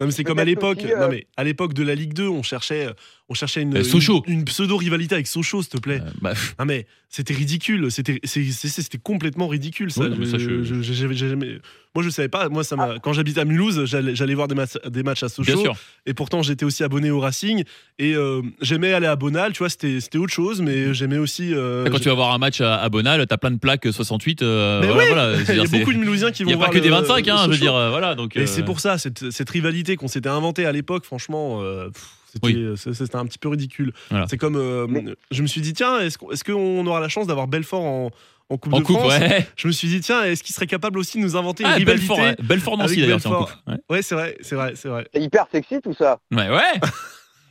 Non, 0.00 0.06
mais 0.06 0.12
c'est 0.12 0.22
comme 0.24 0.38
à 0.38 0.44
l'époque. 0.44 0.78
euh, 0.84 1.00
Non, 1.00 1.08
mais 1.10 1.26
à 1.36 1.42
l'époque 1.42 1.74
de 1.74 1.82
la 1.82 1.94
Ligue 1.96 2.12
2, 2.14 2.28
on 2.28 2.42
cherchait, 2.44 2.86
on 3.28 3.34
cherchait 3.34 3.62
une, 3.62 3.78
Euh, 3.78 3.82
Sochaux. 3.84 4.22
une, 4.28 4.44
pseudo 4.44 4.76
rivalité 4.76 5.14
avec 5.16 5.26
Sochaux, 5.26 5.62
s'il 5.62 5.72
te 5.72 5.78
plaît. 5.78 6.00
Euh, 6.00 6.10
bah, 6.22 6.34
Non 6.60 6.66
mais 6.66 6.86
c'était 7.08 7.34
ridicule, 7.34 7.88
c'était 7.90 8.98
complètement 9.02 9.48
ridicule 9.48 9.90
ça. 9.90 10.02
Oui, 10.02 10.10
non, 10.10 10.16
mais 10.18 10.26
ça, 10.26 10.38
je- 10.38 10.62
Je- 10.62 10.82
je- 10.82 10.92
j'avais 10.92 11.14
jamais- 11.14 11.58
Moi 11.94 12.04
je 12.04 12.10
savais 12.10 12.28
pas, 12.28 12.48
moi 12.48 12.62
ça 12.64 12.76
m'a 12.76 12.98
quand 13.00 13.12
j'habitais 13.12 13.40
à 13.40 13.44
Mulhouse, 13.44 13.84
j'allais 13.86 14.34
voir 14.34 14.46
des, 14.46 14.54
matchs- 14.54 14.78
des 14.88 15.02
matchs 15.02 15.22
à 15.22 15.26
bien 15.26 15.34
Sochaux 15.34 15.60
sûr. 15.62 15.74
et 16.06 16.14
pourtant 16.14 16.42
j'étais 16.42 16.64
aussi 16.64 16.84
abonné 16.84 17.10
au 17.10 17.18
Racing 17.18 17.64
et 17.98 18.14
euh, 18.14 18.42
j'aimais 18.60 18.92
aller 18.92 19.06
à 19.06 19.16
Bonal, 19.16 19.52
tu 19.52 19.58
vois, 19.60 19.70
c'était 19.70 19.98
autre 20.18 20.32
chose 20.32 20.60
mais 20.60 20.92
j'aimais 20.94 21.18
aussi 21.18 21.52
euh, 21.54 21.88
Quand 21.90 21.98
tu 21.98 22.08
vas 22.08 22.14
voir 22.14 22.32
un 22.34 22.38
match 22.38 22.60
à, 22.60 22.76
à 22.76 22.88
Bonal, 22.88 23.26
t'as 23.26 23.38
plein 23.38 23.50
de 23.50 23.58
plaques 23.58 23.86
68. 23.90 24.42
euh, 24.42 24.80
Mais 24.82 24.86
voilà, 24.86 25.02
oui, 25.02 25.08
voilà. 25.08 25.42
Il 25.48 25.56
y 25.56 25.60
a 25.74 25.78
beaucoup 25.78 25.92
de 25.92 25.98
Mulhousiens 25.98 26.30
qui 26.30 26.42
Il 26.42 26.44
vont 26.44 26.50
n'y 26.50 26.54
a 26.54 26.58
pas 26.58 26.64
voir 26.66 26.70
que 26.72 26.78
des 26.78 26.88
le- 26.88 26.94
25, 26.94 27.26
hein, 27.28 27.36
je 27.46 27.50
veux 27.52 27.56
dire, 27.58 27.74
euh, 27.74 27.90
voilà. 27.90 28.14
Donc, 28.14 28.36
Et 28.36 28.40
euh, 28.40 28.46
c'est 28.46 28.62
pour 28.64 28.80
ça, 28.80 28.98
cette, 28.98 29.30
cette 29.30 29.48
rivalité 29.50 29.96
qu'on 29.96 30.08
s'était 30.08 30.28
inventée 30.28 30.66
à 30.66 30.72
l'époque, 30.72 31.04
franchement, 31.04 31.60
euh, 31.62 31.88
pff, 31.88 32.04
c'était 32.32 32.46
Oui. 32.46 33.10
un 33.14 33.26
petit 33.26 33.38
peu 33.38 33.48
ridicule. 33.48 33.92
Voilà. 34.10 34.26
C'est 34.28 34.36
comme, 34.36 34.56
euh, 34.56 34.86
je 35.30 35.42
me 35.42 35.46
suis 35.46 35.62
dit, 35.62 35.72
tiens, 35.72 35.98
est-ce 36.00 36.18
qu'on 36.18 36.30
est-ce 36.30 36.44
qu'on 36.44 36.86
aura 36.86 37.00
la 37.00 37.08
chance 37.08 37.26
d'avoir 37.26 37.48
Belfort 37.48 37.82
en, 37.84 38.10
en 38.50 38.56
Coupe 38.56 38.72
en 38.74 38.78
de 38.80 38.84
coupe, 38.84 38.96
France 38.98 39.18
ouais. 39.18 39.46
Je 39.56 39.66
me 39.66 39.72
suis 39.72 39.88
dit, 39.88 40.00
tiens, 40.00 40.22
est-ce 40.24 40.42
qu'il 40.42 40.54
serait 40.54 40.66
capable 40.66 40.98
aussi 40.98 41.18
de 41.18 41.22
nous 41.22 41.36
inventer 41.36 41.64
une 41.64 41.70
Ah, 41.70 41.74
rivalité 41.74 42.06
Belfort, 42.08 42.18
ouais. 42.24 42.36
Belfort 42.42 42.78
Nancy 42.78 43.00
d'ailleurs, 43.00 43.20
c'est 43.20 43.28
en 43.28 43.44
coupe. 43.44 43.52
Ouais, 43.66 43.74
Ouais, 43.90 44.02
c'est 44.02 44.14
vrai, 44.14 44.36
c'est 44.40 44.54
vrai, 44.54 44.72
c'est 44.74 44.88
vrai. 44.88 45.06
c'est 45.12 45.20
hyper 45.20 45.46
sexy 45.52 45.80
tout 45.82 45.94
ça. 45.94 46.18
ouais. 46.32 46.48
ouais. 46.48 46.72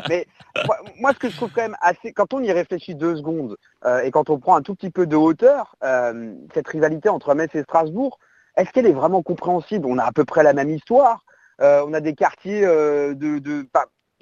Mais 0.07 0.27
moi, 0.65 0.77
moi, 1.01 1.11
ce 1.13 1.19
que 1.19 1.29
je 1.29 1.35
trouve 1.35 1.49
quand 1.53 1.61
même 1.61 1.75
assez, 1.81 2.13
quand 2.13 2.33
on 2.33 2.41
y 2.41 2.49
réfléchit 2.53 2.95
deux 2.95 3.17
secondes 3.17 3.57
euh, 3.85 3.99
et 4.03 4.11
quand 4.11 4.29
on 4.29 4.39
prend 4.39 4.55
un 4.55 4.61
tout 4.61 4.73
petit 4.73 4.89
peu 4.89 5.05
de 5.05 5.17
hauteur, 5.17 5.75
euh, 5.83 6.33
cette 6.53 6.69
rivalité 6.69 7.09
entre 7.09 7.35
Metz 7.35 7.53
et 7.55 7.63
Strasbourg, 7.63 8.19
est-ce 8.55 8.69
qu'elle 8.71 8.85
est 8.85 8.93
vraiment 8.93 9.21
compréhensible? 9.21 9.85
On 9.85 9.97
a 9.97 10.03
à 10.05 10.13
peu 10.13 10.23
près 10.23 10.43
la 10.43 10.53
même 10.53 10.69
histoire. 10.69 11.25
Euh, 11.61 11.83
on 11.85 11.93
a 11.93 11.99
des 11.99 12.13
quartiers 12.13 12.63
euh, 12.63 13.13
de, 13.13 13.67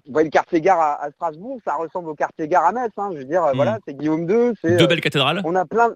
vous 0.06 0.14
voyez 0.14 0.26
le 0.26 0.32
quartier 0.32 0.62
gare 0.62 0.80
à, 0.80 1.04
à 1.04 1.12
Strasbourg, 1.12 1.60
ça 1.66 1.76
ressemble 1.76 2.10
au 2.10 2.16
quartier 2.16 2.48
gare 2.48 2.66
à 2.66 2.72
Metz. 2.72 2.92
Hein, 2.98 3.10
je 3.14 3.18
veux 3.20 3.26
dire, 3.26 3.44
euh, 3.44 3.54
Mm. 3.54 3.56
voilà, 3.56 3.80
c'est 3.88 3.98
Guillaume 3.98 4.30
II, 4.30 4.54
c'est. 4.62 4.78
Deux 4.78 4.84
euh, 4.84 4.88
belles 4.88 5.02
cathédrales. 5.02 5.42
on 5.46 5.56
a 5.56 5.66
plein. 5.66 5.90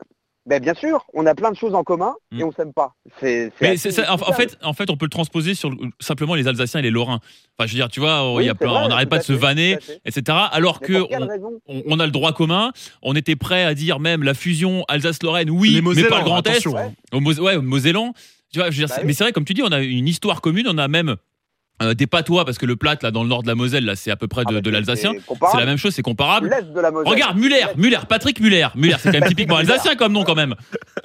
Ben, 0.46 0.60
bien 0.60 0.74
sûr, 0.74 1.06
on 1.14 1.28
a 1.28 1.36
plein 1.36 1.52
de 1.52 1.56
choses 1.56 1.76
en 1.76 1.84
commun 1.84 2.16
Mm. 2.32 2.40
et 2.40 2.44
on 2.44 2.52
s'aime 2.52 2.74
pas. 2.74 2.94
C'est. 3.20 3.52
Mais 3.62 3.68
assez 3.70 3.92
c'est 3.92 4.04
ça, 4.04 4.12
en, 4.12 4.18
fait, 4.34 4.58
en 4.64 4.74
fait, 4.74 4.90
on 4.90 4.98
peut 4.98 5.06
le 5.06 5.12
transposer 5.12 5.54
sur 5.54 5.70
le- 5.70 5.78
simplement 6.00 6.34
les 6.34 6.48
Alsaciens 6.48 6.80
et 6.80 6.84
les 6.84 6.90
Lorrains. 6.90 7.20
Enfin, 7.58 7.68
je 7.68 7.74
veux 7.74 7.78
dire, 7.80 7.90
tu 7.90 8.00
vois, 8.00 8.34
Oui, 8.34 8.44
il 8.46 8.48
y 8.48 8.50
a 8.50 8.56
plein, 8.56 8.70
vrai, 8.70 8.82
on 8.86 8.88
n'arrête 8.88 9.10
pas 9.10 9.20
de 9.20 9.24
se 9.24 9.34
vanner, 9.34 9.78
etc. 10.06 10.38
Alors 10.52 10.80
Mais 10.82 10.88
que 10.88 10.94
on, 11.16 11.28
raison? 11.28 11.60
on- 11.68 11.84
on 11.88 12.00
a 12.00 12.06
le 12.06 12.12
droit 12.12 12.34
commun. 12.34 12.72
On 13.04 13.16
était 13.16 13.36
prêt 13.36 13.64
à 13.64 13.76
dire 13.76 14.00
même 14.00 14.24
la 14.24 14.34
fusion 14.34 14.86
Alsace-Lorraine, 14.88 15.52
oui, 15.52 15.72
Les 15.72 15.82
mais 15.82 16.04
pas 16.06 16.20
le 16.20 16.24
Grand 16.24 16.48
Est. 16.48 16.66
Ouais. 16.66 16.80
hein. 16.82 16.94
Au 17.14 17.20
Mos- 17.20 17.40
ouais, 17.40 17.58
au 17.58 17.62
Mosellan. 17.62 18.14
Tu 18.52 18.58
vois, 18.58 18.72
je 18.72 18.78
veux 18.78 18.78
dire, 18.78 18.88
Bah 18.88 18.96
c'est- 18.96 19.02
oui. 19.02 19.08
mais 19.08 19.14
c'est 19.14 19.24
vrai, 19.26 19.34
comme 19.34 19.46
tu 19.46 19.54
dis, 19.54 19.62
on 19.62 19.72
a 19.72 19.80
une 19.82 20.08
histoire 20.08 20.42
commune. 20.42 20.66
On 20.68 20.80
a 20.80 20.88
même 20.88 21.18
euh, 21.82 21.94
des 21.94 22.08
patois 22.08 22.46
parce 22.46 22.58
que 22.58 22.66
le 22.66 22.76
plat 22.76 22.96
là 23.02 23.12
dans 23.12 23.24
le 23.24 23.30
nord 23.30 23.44
de 23.44 23.48
la 23.48 23.56
Moselle, 23.56 23.86
là, 23.86 23.96
c'est 23.96 24.12
à 24.12 24.16
peu 24.16 24.28
près 24.28 24.44
Ah 24.46 24.50
de, 24.50 24.56
bah, 24.56 24.62
de 24.62 24.66
c'est- 24.66 24.72
l'alsacien. 24.72 25.12
c'est 25.52 25.58
la 25.58 25.66
même 25.66 25.78
chose, 25.78 25.94
c'est 25.94 26.02
comparable. 26.02 26.50
De 26.50 26.80
la. 26.82 26.90
Regarde, 26.90 27.38
Muller. 27.38 27.66
Muller, 27.78 28.00
Patrick 28.08 28.40
Muller. 28.40 28.68
Muller, 28.76 28.96
c'est 29.00 29.12
quand 29.12 29.20
même 29.20 29.30
typiquement 29.30 29.58
alsacien 29.58 29.96
comme 29.96 30.14
nom 30.14 30.24
quand 30.24 30.36
même. 30.36 30.56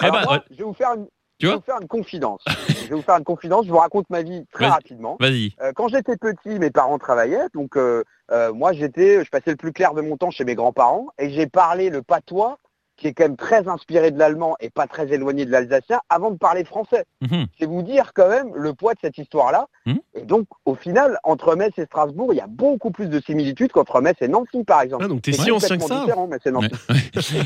Eh 0.03 0.09
ben, 0.09 0.21
moi, 0.23 0.33
ouais, 0.33 0.39
je 0.51 0.57
vais 0.57 0.63
vous 0.63 0.73
faire 0.73 0.89
une, 0.95 1.05
Tu 1.39 1.45
je 1.45 1.47
vais 1.47 1.51
vois 1.53 1.57
vous 1.57 1.65
faire 1.65 1.81
une 1.81 1.87
confidence. 1.87 2.41
je 2.67 2.87
vais 2.89 2.95
vous 2.95 3.01
faire 3.01 3.17
une 3.17 3.23
confidence. 3.23 3.65
Je 3.65 3.71
vous 3.71 3.77
raconte 3.77 4.09
ma 4.09 4.21
vie 4.21 4.43
très 4.51 4.67
rapidement. 4.67 5.17
vas-y. 5.19 5.53
Euh, 5.61 5.71
quand 5.75 5.87
j'étais 5.87 6.17
petit, 6.17 6.59
mes 6.59 6.69
parents 6.71 6.97
travaillaient, 6.97 7.47
donc 7.53 7.77
euh, 7.77 8.03
euh, 8.31 8.53
moi 8.53 8.73
j'étais, 8.73 9.23
je 9.23 9.29
passais 9.29 9.51
le 9.51 9.57
plus 9.57 9.71
clair 9.73 9.93
de 9.93 10.01
mon 10.01 10.17
temps 10.17 10.31
chez 10.31 10.43
mes 10.45 10.55
grands-parents 10.55 11.07
et 11.19 11.29
j'ai 11.31 11.47
parlé 11.47 11.89
le 11.89 12.01
patois 12.01 12.57
qui 12.97 13.07
est 13.07 13.13
quand 13.13 13.23
même 13.25 13.35
très 13.37 13.67
inspiré 13.67 14.11
de 14.11 14.17
l'allemand 14.19 14.55
et 14.59 14.69
pas 14.69 14.87
très 14.87 15.11
éloigné 15.13 15.45
de 15.45 15.51
l'alsacien 15.51 15.99
avant 16.09 16.31
de 16.31 16.37
parler 16.37 16.63
français. 16.63 17.03
Mhm. 17.21 17.45
C'est 17.59 17.65
vous 17.65 17.81
dire 17.83 18.11
quand 18.13 18.29
même 18.29 18.49
le 18.55 18.73
poids 18.73 18.93
de 18.93 18.99
cette 19.01 19.17
histoire-là. 19.17 19.67
Mhm. 19.85 19.99
Et 20.15 20.21
donc 20.23 20.47
au 20.65 20.75
final, 20.75 21.17
entre 21.23 21.55
Metz 21.55 21.73
et 21.77 21.85
Strasbourg, 21.85 22.33
il 22.33 22.37
y 22.37 22.41
a 22.41 22.47
beaucoup 22.47 22.91
plus 22.91 23.07
de 23.07 23.19
similitudes 23.19 23.71
qu'entre 23.71 23.99
Metz 24.01 24.15
et 24.21 24.27
Nancy 24.27 24.63
par 24.65 24.81
exemple. 24.81 25.03
Ah, 25.05 25.07
donc 25.09 25.21
t'es 25.21 25.33
si 25.33 25.51
ancien 25.51 25.77
que 25.77 25.83
ça 25.83 25.95
Nancy. 25.95 26.11
Ouais. 26.29 26.69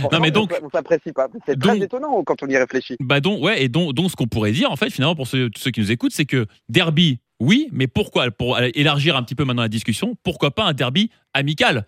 Pourtant, 0.01 0.09
Non, 0.13 0.19
mais 0.21 0.29
on 0.29 0.41
donc- 0.41 0.59
on 0.63 0.69
s'apprécie 0.69 1.11
pas. 1.11 1.27
C'est 1.45 1.57
donc- 1.57 1.75
très 1.77 1.85
étonnant 1.85 2.23
quand 2.23 2.41
on 2.43 2.47
y 2.47 2.57
réfléchit. 2.57 2.95
Bah 2.99 3.19
donc, 3.19 3.43
ouais, 3.43 3.63
et 3.63 3.69
donc, 3.69 3.93
donc 3.93 4.11
ce 4.11 4.15
qu'on 4.15 4.27
pourrait 4.27 4.51
dire, 4.51 4.71
en 4.71 4.75
fait, 4.75 4.89
finalement, 4.89 5.15
pour 5.15 5.27
ceux, 5.27 5.49
ceux 5.57 5.71
qui 5.71 5.79
nous 5.79 5.91
écoutent, 5.91 6.13
c'est 6.13 6.25
que 6.25 6.45
derby, 6.69 7.19
oui, 7.39 7.69
mais 7.71 7.87
pourquoi 7.87 8.29
Pour 8.31 8.59
élargir 8.59 9.15
un 9.15 9.23
petit 9.23 9.35
peu 9.35 9.45
maintenant 9.45 9.61
la 9.63 9.69
discussion, 9.69 10.15
pourquoi 10.23 10.51
pas 10.51 10.63
un 10.65 10.73
derby 10.73 11.09
amical? 11.33 11.85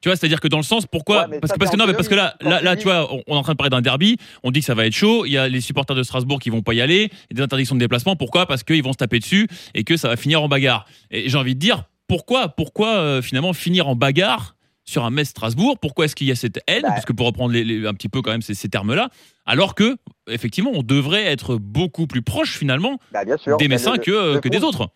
Tu 0.00 0.08
vois, 0.08 0.16
c'est-à-dire 0.16 0.40
que 0.40 0.48
dans 0.48 0.58
le 0.58 0.62
sens, 0.62 0.86
pourquoi 0.86 1.26
Ouais, 1.28 1.40
Parce 1.40 1.48
ça, 1.50 1.54
que 1.54 1.58
parce 1.58 1.70
que 1.72 1.76
non, 1.76 1.86
mais 1.86 1.92
parce 1.94 2.08
que 2.08 2.14
là, 2.14 2.34
là, 2.40 2.76
tu 2.76 2.84
vois, 2.84 3.12
on, 3.12 3.22
on 3.26 3.34
est 3.34 3.38
en 3.38 3.42
train 3.42 3.52
de 3.52 3.56
parler 3.56 3.70
d'un 3.70 3.80
derby. 3.80 4.16
On 4.44 4.50
dit 4.50 4.60
que 4.60 4.66
ça 4.66 4.74
va 4.74 4.86
être 4.86 4.94
chaud. 4.94 5.24
Il 5.26 5.32
y 5.32 5.38
a 5.38 5.48
les 5.48 5.60
supporters 5.60 5.96
de 5.96 6.02
Strasbourg 6.02 6.38
qui 6.38 6.50
vont 6.50 6.62
pas 6.62 6.74
y 6.74 6.80
aller, 6.80 7.10
et 7.30 7.34
des 7.34 7.42
interdictions 7.42 7.74
de 7.74 7.80
déplacement. 7.80 8.14
Pourquoi? 8.16 8.46
Parce 8.46 8.62
qu'ils 8.62 8.82
vont 8.82 8.92
se 8.92 8.98
taper 8.98 9.18
dessus 9.18 9.48
et 9.74 9.84
que 9.84 9.96
ça 9.96 10.08
va 10.08 10.16
finir 10.16 10.42
en 10.42 10.48
bagarre. 10.48 10.86
Et 11.10 11.28
j'ai 11.28 11.36
envie 11.38 11.54
de 11.54 11.60
dire, 11.60 11.84
pourquoi, 12.06 12.48
pourquoi 12.48 12.96
euh, 12.96 13.22
finalement 13.22 13.52
finir 13.52 13.88
en 13.88 13.96
bagarre 13.96 14.54
sur 14.84 15.04
un 15.04 15.10
Metz-Strasbourg 15.10 15.78
Pourquoi 15.80 16.06
est-ce 16.06 16.14
qu'il 16.16 16.26
y 16.28 16.32
a 16.32 16.34
cette 16.36 16.60
haine? 16.66 16.82
Bah. 16.82 16.88
Parce 16.90 17.04
que 17.04 17.12
pour 17.12 17.26
reprendre 17.26 17.52
les- 17.52 17.64
les- 17.64 17.86
un 17.86 17.92
petit 17.92 18.08
peu 18.08 18.22
quand 18.22 18.30
même 18.30 18.40
ces, 18.40 18.54
ces 18.54 18.68
termes-là, 18.70 19.10
alors 19.44 19.74
que 19.74 19.96
effectivement, 20.30 20.70
on 20.72 20.82
devrait 20.82 21.24
être 21.24 21.56
beaucoup 21.56 22.06
plus 22.06 22.22
proche 22.22 22.56
finalement 22.56 22.98
Bah, 23.12 23.24
bien 23.24 23.36
sûr. 23.36 23.56
des 23.58 23.68
Messins 23.68 23.98
que, 23.98 24.34
le 24.34 24.40
que 24.40 24.48
des 24.48 24.62
autres. 24.62 24.88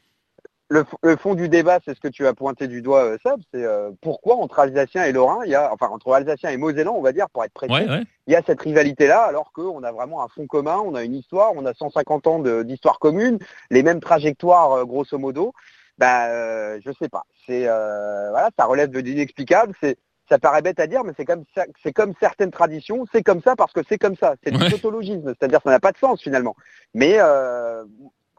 Le, 0.72 1.16
fond 1.16 1.34
du 1.34 1.48
débat, 1.48 1.78
c'est 1.84 1.94
ce 1.94 2.00
que 2.00 2.08
tu 2.08 2.26
as 2.26 2.32
pointé 2.34 2.66
du 2.66 2.80
doigt, 2.82 3.04
euh, 3.04 3.18
Seb, 3.22 3.40
c'est 3.52 3.62
euh, 3.62 3.90
pourquoi 4.00 4.36
entre 4.36 4.58
Alsaciens 4.58 5.04
et 5.04 5.12
Lorrains, 5.12 5.44
il 5.44 5.50
y 5.50 5.54
a, 5.54 5.72
enfin 5.72 5.88
entre 5.88 6.12
Alsaciens 6.12 6.50
et 6.50 6.56
Mosellans, 6.56 6.94
on 6.96 7.02
va 7.02 7.12
dire, 7.12 7.28
pour 7.30 7.44
être 7.44 7.52
précis, 7.52 7.72
Ouais, 7.72 7.88
ouais. 7.88 8.04
il 8.26 8.32
y 8.32 8.36
a 8.36 8.42
cette 8.46 8.60
rivalité-là, 8.60 9.22
alors 9.22 9.52
qu'on 9.52 9.82
a 9.82 9.92
vraiment 9.92 10.22
un 10.22 10.28
fond 10.28 10.46
commun, 10.46 10.78
on 10.84 10.94
a 10.94 11.04
une 11.04 11.14
histoire, 11.14 11.52
on 11.54 11.66
a 11.66 11.74
150 11.74 12.26
ans 12.26 12.38
d'histoire 12.64 12.98
commune, 12.98 13.38
les 13.70 13.82
mêmes 13.82 14.00
trajectoires, 14.00 14.72
euh, 14.72 14.84
grosso 14.84 15.18
modo. 15.18 15.52
Bah, 15.98 16.80
je 16.80 16.90
sais 16.98 17.08
pas. 17.08 17.24
C'est 17.46 17.64
voilà, 17.64 18.48
ça 18.58 18.64
relève 18.64 18.90
de 18.90 18.98
l'inexplicable. 18.98 19.74
C'est 19.80 19.98
ça 20.28 20.38
paraît 20.38 20.62
bête 20.62 20.80
à 20.80 20.86
dire, 20.86 21.04
mais 21.04 21.12
c'est 21.16 21.26
comme 21.26 21.44
c'est 21.82 21.92
comme 21.92 22.14
certaines 22.18 22.50
traditions, 22.50 23.04
c'est 23.12 23.22
comme 23.22 23.42
ça 23.42 23.54
parce 23.54 23.72
que 23.72 23.80
c'est 23.88 23.98
comme 23.98 24.16
ça. 24.16 24.34
C'est 24.42 24.50
du 24.50 24.58
Ouais. 24.60 24.70
tautologisme, 24.70 25.34
c'est-à-dire 25.38 25.58
que 25.58 25.64
ça 25.64 25.70
n'a 25.70 25.80
pas 25.80 25.92
de 25.92 25.98
sens 25.98 26.20
finalement. 26.22 26.56
Mais 26.94 27.18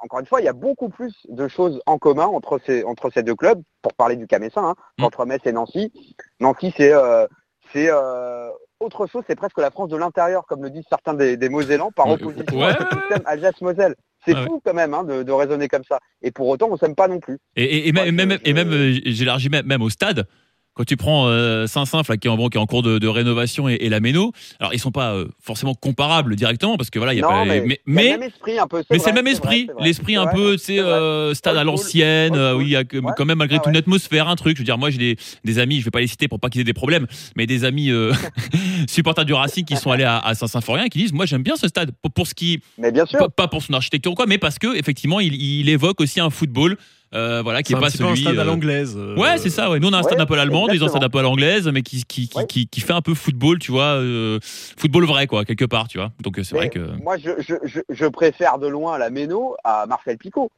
encore 0.03 0.19
une 0.19 0.25
fois, 0.25 0.41
il 0.41 0.45
y 0.45 0.49
a 0.49 0.53
beaucoup 0.53 0.89
plus 0.89 1.13
de 1.29 1.47
choses 1.47 1.81
en 1.85 1.97
commun 1.97 2.25
entre 2.25 2.59
ces 2.65 2.83
entre 2.83 3.09
ces 3.13 3.23
deux 3.23 3.35
clubs, 3.35 3.61
pour 3.81 3.93
parler 3.93 4.15
du 4.15 4.27
Camessin, 4.27 4.63
hein, 4.69 4.75
Mm. 4.97 5.01
qu'entre 5.03 5.25
Metz 5.25 5.41
et 5.45 5.51
Nancy. 5.51 5.91
Nancy, 6.39 6.73
c'est 6.77 6.93
euh, 6.93 7.25
c'est 7.71 7.87
euh, 7.89 8.49
autre 8.79 9.07
chose, 9.07 9.23
c'est 9.27 9.35
presque 9.35 9.57
la 9.59 9.71
France 9.71 9.89
de 9.89 9.95
l'intérieur, 9.97 10.45
comme 10.45 10.61
le 10.61 10.69
disent 10.69 10.83
certains 10.89 11.13
des, 11.13 11.37
des 11.37 11.49
Mosellans, 11.49 11.91
par 11.91 12.07
Ouais, 12.07 12.13
opposition 12.15 12.57
ouais, 12.59 12.65
à 12.65 12.73
ce 12.77 12.99
système 12.99 13.21
Alsace-Moselle. 13.25 13.95
C'est 14.25 14.33
Ah 14.35 14.41
ouais. 14.41 14.47
fou 14.47 14.61
quand 14.63 14.73
même 14.73 14.93
hein, 14.93 15.03
de, 15.03 15.23
de 15.23 15.31
raisonner 15.31 15.67
comme 15.67 15.83
ça. 15.87 15.99
Et 16.21 16.31
pour 16.31 16.47
autant, 16.47 16.67
on 16.71 16.77
s'aime 16.77 16.95
pas 16.95 17.07
non 17.07 17.19
plus. 17.19 17.39
Et, 17.55 17.63
et, 17.63 17.87
et 17.89 17.91
même, 17.93 18.31
je- 18.31 18.49
et 18.49 18.53
même 18.53 18.71
euh, 18.71 18.93
j'élargis 19.05 19.49
même, 19.49 19.65
même 19.65 19.81
au 19.81 19.89
stade. 19.89 20.27
Quand 20.75 20.85
tu 20.85 20.97
prends 20.97 21.27
euh, 21.27 21.67
Saint-Saint, 21.67 22.01
là, 22.09 22.17
qui 22.17 22.27
est 22.27 22.31
en, 22.31 22.35
bon, 22.37 22.49
qui 22.49 22.57
est 22.57 22.61
en 22.61 22.65
cours 22.65 22.81
de, 22.81 22.97
de 22.97 23.07
rénovation, 23.07 23.69
et, 23.69 23.73
et 23.75 23.89
la 23.89 23.99
Méno, 23.99 24.31
alors 24.59 24.73
ils 24.73 24.79
sont 24.79 24.91
pas 24.91 25.13
euh, 25.13 25.27
forcément 25.39 25.75
comparables 25.75 26.35
directement 26.35 26.77
parce 26.77 26.89
que 26.89 26.97
voilà, 26.97 27.13
il 27.13 27.17
y 27.17 27.19
a 27.19 27.23
non, 27.23 27.29
pas. 27.29 27.45
mais, 27.45 27.61
mais, 27.61 27.77
il 27.77 27.77
y 27.77 27.79
a 27.79 27.83
mais, 27.85 28.03
le 28.13 28.19
même 28.19 28.23
esprit 28.29 28.57
un 28.59 28.67
peu. 28.67 28.77
mais 28.89 28.97
vrai, 28.97 29.03
c'est 29.05 29.11
le 29.11 29.15
même 29.15 29.27
esprit, 29.27 29.65
vrai. 29.65 29.85
l'esprit 29.85 30.15
un 30.15 30.25
peu, 30.27 30.57
c'est 30.57 30.79
euh, 30.79 31.33
stade 31.35 31.57
à 31.57 31.63
l'ancienne, 31.63 32.33
old 32.33 32.39
euh, 32.41 32.57
il 32.61 32.69
y 32.69 32.75
a 32.75 32.79
Ouais. 32.79 33.11
quand 33.15 33.25
même 33.25 33.37
malgré 33.37 33.57
Ah 33.57 33.59
tout 33.59 33.67
ouais. 33.67 33.73
une 33.73 33.77
atmosphère, 33.77 34.27
un 34.27 34.35
truc. 34.35 34.57
Je 34.57 34.61
veux 34.61 34.65
dire, 34.65 34.77
moi 34.79 34.89
j'ai 34.89 34.97
des, 34.97 35.17
des 35.43 35.59
amis, 35.59 35.79
je 35.79 35.85
vais 35.85 35.91
pas 35.91 35.99
les 36.01 36.07
citer 36.07 36.27
pour 36.27 36.39
pas 36.39 36.49
qu'ils 36.49 36.61
aient 36.61 36.65
des 36.65 36.73
problèmes, 36.73 37.05
mais 37.35 37.45
des 37.45 37.65
amis 37.65 37.91
supporters 38.87 39.25
du 39.25 39.33
Racing 39.33 39.65
qui 39.65 39.75
sont 39.77 39.91
allés 39.91 40.03
à, 40.03 40.17
à 40.19 40.33
Saint-Symphorien 40.35 40.85
et 40.85 40.89
qui 40.89 40.99
disent, 40.99 41.13
moi 41.13 41.25
j'aime 41.25 41.43
bien 41.43 41.55
ce 41.55 41.67
stade 41.67 41.91
pour, 42.01 42.11
pour 42.11 42.27
ce 42.27 42.33
qui, 42.33 42.61
Mais 42.77 42.91
bien 42.91 43.05
sûr. 43.05 43.19
pas, 43.19 43.29
pas 43.29 43.47
pour 43.47 43.61
son 43.61 43.73
architecture 43.73 44.11
ou 44.11 44.15
quoi, 44.15 44.25
mais 44.25 44.37
parce 44.37 44.57
que 44.59 44.75
effectivement 44.75 45.19
il, 45.19 45.35
il 45.35 45.69
évoque 45.69 46.01
aussi 46.01 46.19
un 46.19 46.29
football, 46.29 46.77
euh, 47.13 47.41
voilà, 47.43 47.61
qui 47.63 47.73
est 47.73 47.75
un 47.75 47.79
pas 47.79 47.87
peu 47.91 48.03
un 48.03 48.07
celui. 48.09 48.21
stade 48.21 48.37
à 48.37 48.41
euh, 48.41 48.43
l'anglaise. 48.45 48.95
euh, 48.97 49.15
Ouais, 49.17 49.37
c'est 49.37 49.49
ça. 49.49 49.69
Ouais. 49.69 49.79
Nous, 49.79 49.87
on 49.87 49.93
a 49.93 49.97
un 49.99 50.03
stade 50.03 50.15
Ouais, 50.17 50.21
un 50.21 50.25
peu 50.25 50.33
à 50.33 50.37
l'allemande, 50.37 50.71
ils 50.73 50.83
ont 50.83 50.87
un 50.87 50.89
stade 50.89 51.03
un 51.03 51.09
peu 51.09 51.19
à 51.19 51.21
l'anglaise, 51.21 51.67
mais 51.67 51.81
qui, 51.81 52.03
qui, 52.05 52.27
qui, 52.27 52.37
Ouais. 52.37 52.45
qui, 52.47 52.67
qui 52.67 52.81
fait 52.81 52.93
un 52.93 53.01
peu 53.01 53.13
football, 53.13 53.59
tu 53.59 53.71
vois, 53.71 53.95
euh, 53.99 54.39
football 54.43 55.05
vrai, 55.05 55.27
quoi, 55.27 55.45
quelque 55.45 55.65
part, 55.65 55.87
tu 55.87 55.97
vois. 55.97 56.11
Donc 56.21 56.39
c'est 56.43 56.55
vrai 56.55 56.69
que. 56.69 56.79
Moi, 57.01 57.17
je, 57.17 57.31
je, 57.39 57.55
je, 57.63 57.79
je 57.89 58.05
préfère 58.05 58.57
de 58.57 58.67
loin 58.67 58.97
la 58.97 59.09
Méno 59.09 59.55
à 59.63 59.85
Marcel 59.85 60.17
Picot. 60.17 60.49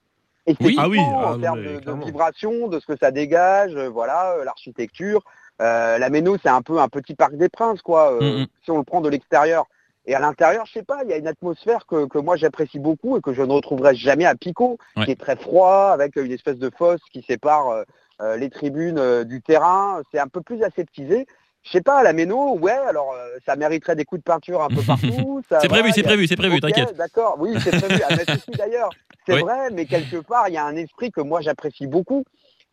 Et 0.48 0.56
Oui. 0.62 0.76
Ah 0.78 0.88
oui, 0.88 1.00
ah 1.02 1.32
en 1.32 1.36
non, 1.38 1.42
termes 1.42 1.62
de, 1.64 2.06
vibration, 2.06 2.68
de 2.68 2.80
ce 2.80 2.86
que 2.86 2.96
ça 3.00 3.10
dégage, 3.12 3.76
euh, 3.76 3.90
voilà, 3.90 4.34
euh, 4.40 4.44
l'architecture. 4.46 5.22
Euh, 5.62 5.98
la 5.98 6.10
Méno, 6.10 6.38
c'est 6.44 6.50
un 6.50 6.62
peu 6.62 6.80
un 6.80 6.88
petit 6.88 7.16
parc 7.16 7.36
des 7.36 7.50
princes, 7.50 7.82
quoi. 7.82 8.14
euh, 8.22 8.40
Mhm. 8.42 8.48
Si 8.64 8.72
on 8.72 8.78
le 8.78 8.84
prend 8.84 9.02
de 9.02 9.10
l'extérieur. 9.10 9.66
Et 10.08 10.14
à 10.16 10.20
l'intérieur, 10.20 10.66
je 10.66 10.74
sais 10.74 10.84
pas, 10.84 11.00
il 11.04 11.10
y 11.10 11.14
a 11.14 11.18
une 11.18 11.28
atmosphère 11.28 11.86
que, 11.88 12.06
que 12.06 12.20
moi 12.20 12.36
j'apprécie 12.36 12.80
beaucoup 12.80 13.18
et 13.18 13.22
que 13.22 13.34
je 13.34 13.42
ne 13.42 13.52
retrouverai 13.52 13.96
jamais 13.96 14.26
à 14.26 14.36
Picot, 14.36 14.78
Ouais. 14.96 15.06
qui 15.06 15.12
est 15.12 15.20
très 15.20 15.36
froid, 15.36 15.90
avec 15.94 16.16
une 16.16 16.32
espèce 16.32 16.58
de 16.60 16.70
fosse 16.78 17.02
qui 17.12 17.24
sépare 17.24 17.70
euh, 17.70 17.84
euh, 18.22 18.38
les 18.38 18.50
tribunes 18.50 19.00
euh, 19.00 19.24
du 19.24 19.42
terrain. 19.42 20.02
C'est 20.12 20.20
un 20.20 20.28
peu 20.28 20.42
plus 20.42 20.62
aseptisé. 20.64 21.26
Je 21.64 21.72
sais 21.72 21.82
pas, 21.82 21.98
à 21.98 22.04
la 22.04 22.14
Méno, 22.14 22.58
ouais, 22.60 22.72
alors 22.72 23.12
euh, 23.14 23.38
ça 23.48 23.56
mériterait 23.56 23.96
des 23.96 24.06
coups 24.06 24.20
de 24.20 24.24
peinture 24.24 24.62
un 24.62 24.68
peu 24.68 24.82
partout. 24.88 25.42
C'est 25.50 25.68
prévu, 25.68 25.92
c'est 25.92 26.04
prévu, 26.04 26.28
c'est 26.28 26.36
prévu, 26.36 26.60
t'inquiète. 26.60 26.96
D'accord, 26.96 27.38
oui, 27.40 27.58
c'est 27.64 27.72
prévu. 27.72 28.02
À 28.04 28.14
aussi 28.14 28.52
d'ailleurs. 28.56 28.90
C'est 29.26 29.34
Oui. 29.38 29.42
vrai, 29.42 29.72
mais 29.72 29.88
quelque 29.88 30.18
part, 30.18 30.48
il 30.50 30.54
y 30.54 30.58
a 30.58 30.66
un 30.66 30.76
esprit 30.76 31.12
que 31.12 31.22
moi 31.22 31.42
j'apprécie 31.42 31.88
beaucoup. 31.88 32.24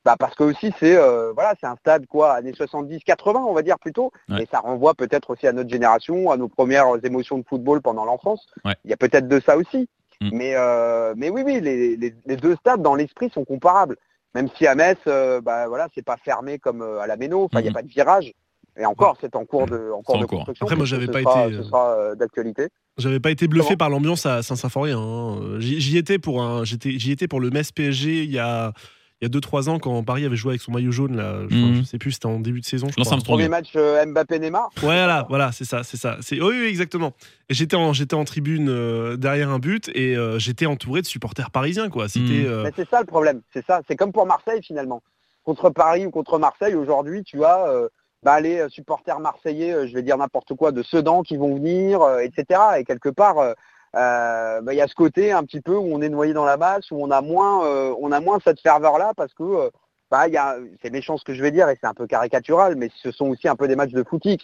Bah 0.04 0.16
parce 0.18 0.34
que 0.34 0.42
aussi 0.42 0.72
c'est 0.80 0.96
euh, 0.96 1.32
voilà, 1.32 1.54
c'est 1.60 1.66
un 1.66 1.76
stade 1.76 2.06
quoi, 2.06 2.32
années 2.32 2.50
70-80 2.52 3.36
on 3.46 3.52
va 3.52 3.62
dire 3.62 3.78
plutôt, 3.78 4.10
Ouais. 4.28 4.42
et 4.42 4.48
ça 4.50 4.58
renvoie 4.58 4.94
peut-être 4.94 5.30
aussi 5.30 5.46
à 5.46 5.52
notre 5.52 5.70
génération, 5.70 6.30
à 6.32 6.36
nos 6.36 6.48
premières 6.48 6.86
émotions 7.04 7.38
de 7.38 7.44
football 7.48 7.80
pendant 7.82 8.04
l'enfance. 8.04 8.44
Ouais. 8.64 8.74
Il 8.84 8.90
y 8.90 8.94
a 8.94 8.96
peut-être 8.96 9.28
de 9.28 9.40
ça 9.46 9.56
aussi. 9.56 9.88
Mm. 10.20 10.30
Mais 10.32 10.52
euh, 10.56 11.14
mais 11.16 11.30
oui 11.30 11.42
oui, 11.46 11.60
les, 11.60 11.96
les, 11.96 12.14
les 12.26 12.36
deux 12.36 12.56
stades 12.56 12.82
dans 12.82 12.94
l'esprit 12.96 13.30
sont 13.32 13.44
comparables. 13.44 13.96
Même 14.34 14.48
si 14.56 14.66
à 14.66 14.74
Metz, 14.74 14.98
euh, 15.06 15.40
bah 15.40 15.68
voilà, 15.68 15.88
c'est 15.94 16.04
pas 16.04 16.16
fermé 16.16 16.58
comme 16.58 16.82
euh, 16.82 17.00
à 17.00 17.06
la 17.06 17.16
Méno, 17.16 17.44
enfin 17.44 17.60
il 17.60 17.64
n'y 17.64 17.68
a 17.68 17.72
pas 17.72 17.82
de 17.82 17.88
virage. 17.88 18.32
Et 18.78 18.86
encore, 18.86 19.18
c'est 19.20 19.36
en 19.36 19.44
cours 19.44 19.66
de, 19.66 19.90
en 19.94 20.00
cours 20.02 20.18
de 20.18 20.24
construction. 20.24 20.64
Après, 20.64 20.76
moi, 20.76 20.86
j'avais 20.86 21.04
ce 21.06 21.10
pas 21.12 21.20
sera- 21.20 21.46
été, 21.48 21.56
Ce 21.58 21.62
sera 21.64 22.14
d'actualité. 22.16 22.68
J'avais 22.96 23.20
pas 23.20 23.30
été 23.30 23.46
bluffé 23.46 23.66
Comment 23.68 23.76
par 23.76 23.90
l'ambiance 23.90 24.24
à 24.24 24.42
Saint-Symphorien. 24.42 24.98
hein. 24.98 25.58
J'y 25.58 25.78
j'y 25.80 25.98
étais 25.98 26.18
pour 26.18 26.42
un, 26.42 26.64
j'étais, 26.64 26.92
j'y 26.98 27.12
étais 27.12 27.28
pour 27.28 27.38
le 27.40 27.50
Metz 27.50 27.70
PSG 27.70 28.22
il 28.24 28.30
y 28.30 28.38
a, 28.38 28.72
il 29.22 29.32
y 29.32 29.36
a 29.36 29.40
2-3 29.40 29.68
ans 29.68 29.78
quand 29.78 30.02
Paris 30.02 30.24
avait 30.24 30.34
joué 30.34 30.50
avec 30.50 30.60
son 30.60 30.72
maillot 30.72 30.90
jaune 30.90 31.16
là. 31.16 31.42
Je, 31.48 31.56
je 31.56 31.82
sais 31.84 31.98
plus, 31.98 32.10
c'était 32.12 32.26
en 32.26 32.40
début 32.40 32.60
de 32.60 32.66
saison. 32.66 32.88
Je 32.88 33.00
crois. 33.00 33.16
Premier 33.18 33.48
match 33.48 33.70
euh, 33.76 34.04
Mbappé-Neymar. 34.04 34.70
Voilà, 34.78 35.26
voilà, 35.28 35.52
c'est 35.52 35.64
ça, 35.64 35.84
c'est 35.84 35.96
ça. 35.96 36.16
C'est 36.20 36.40
oui, 36.40 36.54
oui, 36.60 36.66
exactement. 36.66 37.12
Et 37.48 37.54
j'étais 37.54 37.76
en, 37.76 37.92
j'étais 37.92 38.14
en 38.14 38.24
tribune 38.24 38.68
euh, 38.68 39.16
derrière 39.16 39.50
un 39.50 39.60
but 39.60 39.90
et 39.94 40.16
euh, 40.16 40.40
j'étais 40.40 40.66
entouré 40.66 41.02
de 41.02 41.06
supporters 41.06 41.52
parisiens 41.52 41.88
quoi. 41.88 42.08
C'était. 42.08 42.42
Mhm. 42.42 42.46
euh, 42.46 42.62
Mais 42.64 42.72
c'est 42.74 42.88
ça 42.88 42.98
le 42.98 43.06
problème, 43.06 43.42
c'est 43.52 43.64
ça. 43.64 43.80
C'est 43.86 43.94
comme 43.94 44.12
pour 44.12 44.26
Marseille 44.26 44.60
finalement. 44.62 45.02
Contre 45.44 45.70
Paris 45.70 46.04
ou 46.06 46.10
contre 46.10 46.38
Marseille, 46.38 46.74
aujourd'hui, 46.74 47.22
tu 47.22 47.44
as 47.44 47.68
euh, 47.68 47.88
bah, 48.22 48.40
les 48.40 48.68
supporters 48.68 49.18
marseillais, 49.20 49.72
euh, 49.72 49.86
je 49.86 49.94
vais 49.94 50.02
dire 50.02 50.16
n'importe 50.16 50.54
quoi, 50.54 50.70
de 50.72 50.82
Sedan 50.82 51.22
qui 51.22 51.36
vont 51.36 51.54
venir, 51.54 52.02
euh, 52.02 52.18
etc. 52.18 52.60
Et 52.78 52.84
quelque 52.84 53.08
part, 53.08 53.54
euh, 53.96 54.60
bah, 54.62 54.72
il 54.72 54.76
y 54.76 54.80
a 54.80 54.88
ce 54.88 54.94
côté 54.94 55.32
un 55.32 55.42
petit 55.44 55.60
peu 55.60 55.74
où 55.76 55.88
on 55.94 56.00
est 56.02 56.08
noyé 56.08 56.32
dans 56.32 56.44
la 56.44 56.56
masse, 56.56 56.90
où 56.90 56.96
on 57.02 57.10
a 57.10 57.20
moins, 57.20 57.64
euh, 57.66 57.94
on 58.00 58.12
a 58.12 58.20
moins 58.20 58.38
cette 58.44 58.60
ferveur-là 58.60 59.12
parce 59.16 59.34
que 59.34 59.42
euh, 59.42 59.70
bah, 60.10 60.28
il 60.28 60.34
y 60.34 60.36
a, 60.36 60.56
c'est 60.82 60.90
méchant 60.90 61.16
ce 61.16 61.24
que 61.24 61.34
je 61.34 61.42
vais 61.42 61.50
dire 61.50 61.68
et 61.68 61.78
c'est 61.80 61.86
un 61.86 61.94
peu 61.94 62.06
caricatural, 62.06 62.76
mais 62.76 62.90
ce 63.02 63.10
sont 63.10 63.26
aussi 63.28 63.48
un 63.48 63.56
peu 63.56 63.68
des 63.68 63.76
matchs 63.76 63.92
de 63.92 64.02
footix. 64.04 64.38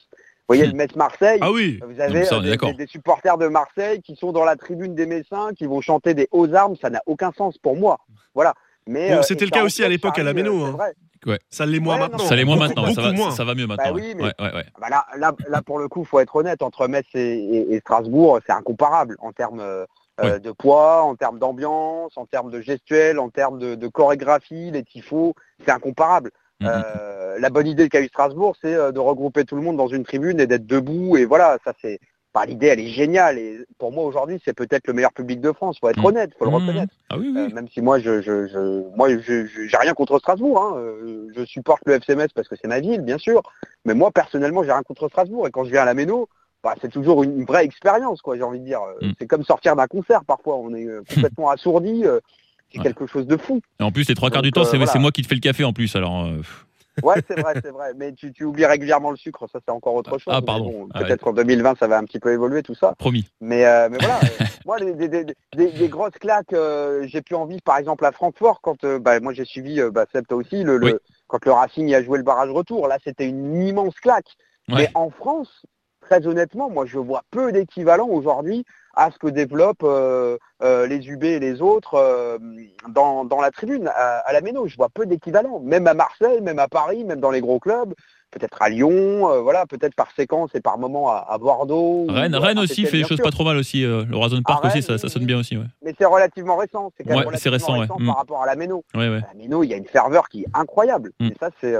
Vous 0.50 0.54
voyez 0.54 0.66
Hmm. 0.66 0.70
le 0.70 0.76
Metz-Marseille, 0.76 1.38
Ah 1.42 1.52
oui. 1.52 1.78
vous 1.86 2.00
avez 2.00 2.24
ça, 2.24 2.36
euh, 2.36 2.72
des 2.72 2.86
supporters 2.86 3.36
de 3.36 3.48
Marseille 3.48 4.00
qui 4.00 4.16
sont 4.16 4.32
dans 4.32 4.44
la 4.44 4.56
tribune 4.56 4.94
des 4.94 5.04
Messins, 5.04 5.50
qui 5.54 5.66
vont 5.66 5.82
chanter 5.82 6.14
des 6.14 6.26
hauts 6.30 6.52
armes, 6.54 6.74
ça 6.80 6.88
n'a 6.88 7.02
aucun 7.06 7.32
sens 7.32 7.58
pour 7.58 7.76
moi. 7.76 7.98
Voilà. 8.34 8.54
Mais 8.88 9.10
Bon, 9.10 9.16
euh, 9.18 9.22
c'était 9.22 9.44
le 9.44 9.50
cas 9.50 9.62
aussi 9.64 9.84
à 9.84 9.88
l'époque 9.88 10.18
à 10.18 10.22
la 10.24 10.32
Méno, 10.32 10.64
euh, 10.64 10.72
hein. 10.80 11.36
Ça 11.50 11.66
l'est 11.66 11.78
moins 11.78 11.94
Ouais, 11.96 12.00
maintenant. 12.00 12.18
Ça 12.18 12.34
l'est 12.36 12.44
moins 12.44 12.56
Beaucoup- 12.56 12.68
maintenant, 12.68 12.84
ça 12.86 12.88
beaucoup 13.02 13.02
va, 13.02 13.12
moins. 13.12 13.30
ça 13.32 13.44
va 13.44 13.54
mieux 13.54 13.66
maintenant. 13.66 13.84
Bah 13.86 13.92
oui, 13.94 14.14
mais- 14.16 14.24
ouais, 14.24 14.32
ouais, 14.40 14.54
ouais. 14.54 14.64
Bah 14.80 14.88
là, 14.88 15.04
là, 15.18 15.32
là, 15.48 15.62
pour 15.62 15.78
le 15.78 15.88
coup, 15.88 16.04
faut 16.04 16.20
être 16.20 16.34
honnête, 16.36 16.62
entre 16.62 16.88
Metz 16.88 17.04
et, 17.14 17.20
et- 17.20 17.74
et 17.74 17.80
Strasbourg, 17.80 18.38
c'est 18.46 18.52
incomparable 18.52 19.16
en 19.20 19.32
termes 19.32 19.60
euh, 19.60 19.84
Ouais. 20.22 20.40
de 20.40 20.50
poids, 20.52 21.02
en 21.02 21.14
termes 21.16 21.38
d'ambiance, 21.38 22.12
en 22.16 22.24
termes 22.26 22.50
de 22.50 22.60
gestuelle, 22.60 23.18
en 23.18 23.28
termes 23.28 23.58
de, 23.58 23.74
de 23.74 23.88
chorégraphie, 23.88 24.70
les 24.70 24.82
tifos, 24.84 25.34
c'est 25.64 25.70
incomparable. 25.70 26.30
Mhm. 26.60 26.68
Euh, 26.72 27.38
la 27.38 27.50
bonne 27.50 27.66
idée 27.68 27.88
qu'a 27.88 28.00
eu 28.00 28.06
Strasbourg, 28.08 28.56
c'est 28.60 28.74
de 28.92 28.98
regrouper 28.98 29.44
tout 29.44 29.54
le 29.54 29.62
monde 29.62 29.76
dans 29.76 29.86
une 29.86 30.04
tribune 30.04 30.40
et 30.40 30.46
d'être 30.48 30.66
debout. 30.66 31.16
Et 31.16 31.24
voilà, 31.24 31.58
ça 31.64 31.72
c'est. 31.80 32.00
L'idée, 32.46 32.66
elle 32.68 32.80
est 32.80 32.88
géniale. 32.88 33.38
Et 33.38 33.58
pour 33.78 33.92
moi, 33.92 34.04
aujourd'hui, 34.04 34.40
c'est 34.44 34.52
peut-être 34.54 34.86
le 34.86 34.92
meilleur 34.92 35.12
public 35.12 35.40
de 35.40 35.52
France. 35.52 35.78
Faut 35.80 35.88
être 35.88 35.98
Mhm. 35.98 36.04
honnête, 36.06 36.30
faut 36.38 36.44
le 36.44 36.50
Mhm. 36.50 36.56
reconnaître. 36.56 36.94
Ah 37.10 37.16
oui, 37.18 37.32
oui. 37.34 37.40
Euh, 37.40 37.54
même 37.54 37.68
si 37.68 37.80
moi, 37.80 37.98
je, 37.98 38.20
je, 38.22 38.46
je, 38.48 38.96
moi, 38.96 39.08
j'ai 39.08 39.76
rien 39.76 39.94
contre 39.94 40.18
Strasbourg. 40.18 40.60
Hein. 40.62 40.76
Euh, 40.78 41.28
Je 41.36 41.44
supporte 41.44 41.82
le 41.86 41.94
FCMS 41.94 42.28
parce 42.34 42.48
que 42.48 42.56
c'est 42.60 42.68
ma 42.68 42.80
ville, 42.80 43.00
bien 43.02 43.18
sûr. 43.18 43.42
Mais 43.84 43.94
moi, 43.94 44.10
personnellement, 44.10 44.62
j'ai 44.64 44.72
rien 44.72 44.82
contre 44.82 45.08
Strasbourg. 45.08 45.46
Et 45.46 45.50
quand 45.50 45.64
je 45.64 45.70
viens 45.70 45.82
à 45.82 45.86
la 45.86 45.94
Méno, 45.94 46.28
bah, 46.64 46.74
c'est 46.80 46.90
toujours 46.90 47.22
une, 47.22 47.44
vraie 47.44 47.64
expérience, 47.64 48.20
quoi. 48.22 48.36
J'ai 48.36 48.42
envie 48.42 48.58
de 48.60 48.64
dire. 48.64 48.80
Euh, 48.82 49.06
Mm. 49.08 49.12
C'est 49.18 49.26
comme 49.26 49.44
sortir 49.44 49.76
d'un 49.76 49.86
concert. 49.86 50.24
Parfois, 50.24 50.56
on 50.56 50.74
est 50.74 50.86
complètement 51.14 51.50
assourdi. 51.50 52.04
c'est 52.70 52.78
Ouais. 52.78 52.84
quelque 52.84 53.06
chose 53.06 53.26
de 53.26 53.38
fou. 53.38 53.60
Et 53.80 53.82
en 53.82 53.90
plus, 53.90 54.06
les 54.08 54.14
trois 54.14 54.28
quarts 54.30 54.42
du 54.42 54.52
temps, 54.52 54.60
euh, 54.60 54.64
c'est 54.64 54.76
voilà. 54.76 54.98
moi 54.98 55.10
qui 55.10 55.22
te 55.22 55.26
fais 55.26 55.34
le 55.34 55.40
café 55.40 55.64
en 55.64 55.72
plus. 55.72 55.96
Alors, 55.96 56.26
euh, 56.26 56.42
Ouais, 57.02 57.16
c'est 57.28 57.40
vrai, 57.40 57.54
c'est 57.62 57.70
vrai. 57.70 57.92
Mais 57.96 58.12
tu, 58.12 58.32
tu 58.32 58.44
oublies 58.44 58.66
régulièrement 58.66 59.10
le 59.10 59.16
sucre. 59.16 59.46
Ça, 59.52 59.58
c'est 59.64 59.70
encore 59.72 59.94
autre 59.94 60.18
chose. 60.18 60.34
Ah, 60.34 60.42
pardon. 60.42 60.70
bon, 60.70 60.88
Ah, 60.94 61.04
Peut-être 61.04 61.22
qu'en 61.22 61.32
2020, 61.32 61.78
ça 61.78 61.86
va 61.86 61.98
un 61.98 62.04
petit 62.04 62.18
peu 62.18 62.32
évoluer 62.32 62.62
tout 62.62 62.74
ça. 62.74 62.94
promis. 62.98 63.28
Mais, 63.40 63.64
euh, 63.66 63.88
mais 63.90 63.98
voilà, 63.98 64.20
euh, 64.24 64.44
moi, 64.66 64.78
des, 64.78 64.94
des, 64.94 65.08
des, 65.08 65.24
des- 65.56 65.72
des 65.72 65.88
grosses 65.88 66.18
claques, 66.20 66.52
euh, 66.52 67.06
j'ai 67.06 67.22
pu 67.22 67.34
en 67.34 67.46
vivre, 67.46 67.62
par 67.62 67.78
exemple, 67.78 68.04
à 68.04 68.12
Francfort, 68.12 68.60
quand 68.62 68.84
bah, 68.84 69.20
moi 69.20 69.32
j'ai 69.32 69.44
suivi, 69.44 69.80
bah, 69.92 70.06
Seb, 70.12 70.26
toi 70.26 70.38
aussi, 70.38 70.62
le, 70.64 70.78
quand 71.28 71.44
le 71.44 71.52
Racing 71.52 71.88
y 71.88 71.94
a 71.94 72.02
joué 72.02 72.18
le 72.18 72.24
barrage 72.24 72.50
retour. 72.50 72.88
Là, 72.88 72.98
c'était 73.04 73.26
une 73.28 73.62
immense 73.62 73.94
claque. 74.00 74.28
Ouais. 74.68 74.74
Mais 74.76 74.90
en 74.94 75.10
France, 75.10 75.64
très 76.08 76.26
honnêtement, 76.26 76.70
moi, 76.70 76.86
je 76.86 76.98
vois 76.98 77.22
peu 77.30 77.52
d'équivalent 77.52 78.08
aujourd'hui 78.08 78.64
à 78.94 79.10
ce 79.10 79.18
que 79.18 79.28
développent 79.28 79.84
euh, 79.84 80.38
euh, 80.62 80.86
les 80.86 81.06
UB 81.08 81.22
et 81.22 81.38
les 81.38 81.60
autres 81.60 81.94
euh, 81.94 82.38
dans, 82.88 83.24
dans 83.24 83.40
la 83.40 83.50
tribune, 83.50 83.88
à, 83.88 84.18
à 84.18 84.32
la 84.32 84.40
Méno. 84.40 84.66
Je 84.66 84.76
vois 84.76 84.88
peu 84.88 85.04
d'équivalent, 85.04 85.60
même 85.60 85.86
à 85.86 85.94
Marseille, 85.94 86.40
même 86.40 86.58
à 86.58 86.66
Paris, 86.66 87.04
même 87.04 87.20
dans 87.20 87.30
les 87.30 87.40
gros 87.40 87.60
clubs. 87.60 87.92
Peut-être 88.30 88.60
à 88.60 88.68
Lyon, 88.68 89.42
voilà, 89.42 89.64
peut-être 89.64 89.94
par 89.94 90.10
séquence 90.14 90.50
et 90.54 90.60
par 90.60 90.76
moment 90.76 91.10
à, 91.10 91.26
à 91.30 91.38
Bordeaux. 91.38 92.06
Rennes, 92.10 92.36
Rennes 92.36 92.58
aussi 92.58 92.84
fait 92.84 92.98
des 92.98 93.04
choses 93.04 93.22
pas 93.22 93.30
trop 93.30 93.44
mal 93.44 93.56
aussi. 93.56 93.82
le 93.82 94.06
Horizon 94.12 94.42
Park 94.42 94.66
aussi, 94.66 94.82
ça, 94.82 94.98
sonne 94.98 95.24
bien 95.24 95.38
aussi. 95.38 95.56
Ouais, 95.56 95.64
Mais 95.82 95.94
c'est 95.98 96.04
relativement 96.04 96.56
récent. 96.56 96.92
C'est 96.96 97.04
quand 97.04 97.16
même 97.16 97.26
relativement 97.26 97.52
récent, 97.52 97.78
ouais. 97.78 97.86
Mm. 97.98 98.06
par 98.06 98.16
rapport 98.16 98.42
à 98.42 98.46
la 98.46 98.54
Méno. 98.54 98.84
À 98.92 98.98
la 98.98 99.22
Méno, 99.34 99.62
il 99.62 99.70
y 99.70 99.74
a 99.74 99.78
une 99.78 99.86
ferveur 99.86 100.28
qui 100.28 100.42
est 100.42 100.48
incroyable. 100.52 101.12
Mm. 101.20 101.26
Et 101.28 101.34
ça, 101.40 101.48
c'est. 101.60 101.74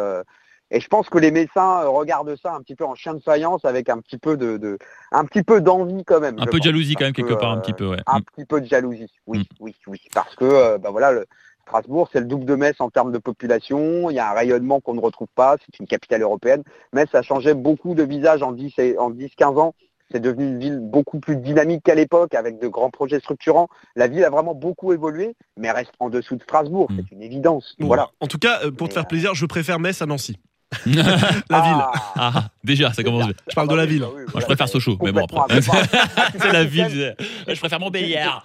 Euh, 0.73 0.77
Et 0.77 0.81
je 0.81 0.89
pense 0.89 1.09
que 1.09 1.19
les 1.19 1.31
Messins 1.31 1.83
euh, 1.83 1.89
regardent 1.89 2.37
ça 2.43 2.55
un 2.55 2.61
petit 2.63 2.75
peu 2.75 2.85
en 2.85 2.95
chien 2.95 3.15
de 3.15 3.21
faïence 3.21 3.65
avec 3.65 3.89
un 3.89 3.99
petit 4.01 4.19
peu 4.19 4.37
de, 4.37 4.57
de... 4.57 4.79
un 5.13 5.25
petit 5.25 5.43
peu 5.43 5.61
d'envie 5.61 6.05
quand 6.05 6.21
même. 6.21 6.37
Un 6.39 6.47
peu 6.47 6.59
de 6.59 6.65
jalousie 6.65 6.95
quand 6.95 7.05
même, 7.05 7.13
quelque 7.13 7.29
que, 7.35 7.39
part, 7.39 7.53
un 7.53 7.59
euh, 7.59 7.61
petit 7.61 7.73
peu. 7.73 7.89
Ouais. 7.91 7.99
Un 8.07 8.19
Mm. 8.19 8.23
petit 8.37 8.45
peu 8.45 8.61
de 8.61 8.67
jalousie. 8.67 9.13
Oui, 9.27 9.39
Mm. 9.41 9.43
oui, 9.61 9.77
oui. 9.87 10.01
Parce 10.15 10.35
que, 10.37 10.45
euh, 10.45 10.79
bah 10.79 10.91
voilà, 10.91 11.13
le... 11.13 11.27
Strasbourg, 11.67 12.09
c'est 12.11 12.21
le 12.21 12.25
double 12.25 12.47
de 12.47 12.55
Metz 12.55 12.77
en 12.81 12.89
termes 12.89 13.13
de 13.13 13.19
population. 13.19 14.09
Il 14.09 14.15
y 14.15 14.19
a 14.19 14.31
un 14.31 14.33
rayonnement 14.33 14.81
qu'on 14.81 14.95
ne 14.95 15.01
retrouve 15.01 15.29
pas. 15.35 15.57
C'est 15.67 15.79
une 15.79 15.87
capitale 15.87 16.23
européenne. 16.23 16.63
Metz 16.95 17.15
a 17.15 17.21
changé 17.21 17.53
beaucoup 17.53 17.95
de 17.95 18.03
visage 18.05 18.43
en 18.43 18.53
10 18.53 18.73
et 18.79 18.97
en 18.97 19.11
10, 19.11 19.29
15 19.37 19.59
ans. 19.59 19.75
C'est 20.11 20.21
devenu 20.21 20.47
une 20.47 20.59
ville 20.59 20.79
beaucoup 20.81 21.21
plus 21.21 21.37
dynamique 21.37 21.83
qu'à 21.85 21.95
l'époque, 21.95 22.33
avec 22.35 22.59
de 22.59 22.69
grands 22.69 22.89
projets 22.89 23.21
structurants. 23.21 23.69
La 23.97 24.09
ville 24.09 24.25
a 24.25 24.31
vraiment 24.31 24.55
beaucoup 24.55 24.95
évolué, 24.95 25.35
mais 25.59 25.71
reste 25.71 25.93
en 26.01 26.09
dessous 26.09 26.37
de 26.37 26.43
Strasbourg. 26.43 26.91
Mm. 26.91 26.97
C'est 26.97 27.15
une 27.15 27.21
évidence. 27.23 27.75
Bon, 27.79 27.89
Voilà. 27.89 28.09
En 28.21 28.27
tout 28.29 28.39
cas, 28.39 28.61
euh, 28.65 28.71
pour 28.71 28.89
te 28.89 28.95
faire 28.95 29.03
euh, 29.03 29.07
plaisir, 29.07 29.35
je 29.35 29.45
préfère 29.45 29.79
Metz 29.79 30.01
à 30.01 30.07
Nancy. 30.07 30.39
La 30.87 31.61
ville. 31.63 31.85
Ah, 32.17 32.49
déjà, 32.63 32.93
ça 32.93 33.03
commence 33.03 33.25
bien. 33.25 33.35
Je 33.49 33.55
parle 33.55 33.69
de 33.69 33.75
la 33.75 33.87
ville. 33.87 34.01
Moi, 34.03 34.41
je 34.41 34.45
préfère 34.45 34.69
Sochaux, 34.69 34.99
mais 35.03 35.13
bon, 35.13 35.25
après. 35.25 35.61
c'est 36.39 36.53
la 36.53 36.65
ville. 36.65 37.15
Je, 37.49 37.55
je 37.55 37.59
préfère 37.59 37.81
Montbéliard. 37.81 38.45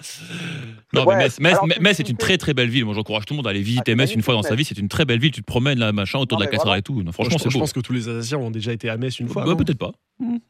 Non, 0.94 1.06
Ouais, 1.06 1.16
mais 1.18 1.24
Metz, 1.26 1.40
Metz, 1.40 1.54
alors, 1.54 1.68
Metz 1.82 2.00
est 2.00 2.10
une 2.10 2.18
très 2.18 2.38
très 2.38 2.54
belle 2.54 2.70
ville. 2.70 2.86
Moi, 2.86 2.94
j'encourage 2.94 3.26
tout 3.26 3.34
le 3.34 3.38
monde 3.38 3.48
à 3.48 3.50
aller 3.50 3.62
visiter 3.62 3.92
Ah, 3.92 3.96
Metz 3.96 4.14
une 4.14 4.22
fois 4.22 4.34
dans 4.36 4.44
sa 4.44 4.56
vie. 4.56 4.64
C'est 4.64 4.78
une 4.78 4.88
très 4.88 5.06
belle 5.06 5.20
ville. 5.20 5.32
Tu 5.32 5.42
te 5.42 5.46
promènes 5.46 5.80
là, 5.80 5.92
machin, 5.92 6.20
autour 6.20 6.38
Non, 6.38 6.40
de 6.40 6.46
la 6.46 6.52
mais 6.52 6.58
cathédrale 6.58 6.68
voilà. 6.68 6.80
et 6.80 6.82
tout. 6.82 7.04
Non, 7.04 7.12
franchement, 7.12 7.38
je, 7.38 7.44
c'est 7.44 7.50
je 7.50 7.54
beau. 7.56 7.60
pense 7.62 7.74
que 7.74 7.80
tous 7.82 7.94
les 7.94 8.08
Alsaciens 8.08 8.38
ont 8.38 8.52
déjà 8.52 8.72
été 8.72 8.90
à 8.90 8.96
Metz 8.98 9.20
une 9.20 9.28
fois. 9.28 9.44
Bah, 9.46 9.56
peut-être 9.58 9.78
pas. 9.80 9.92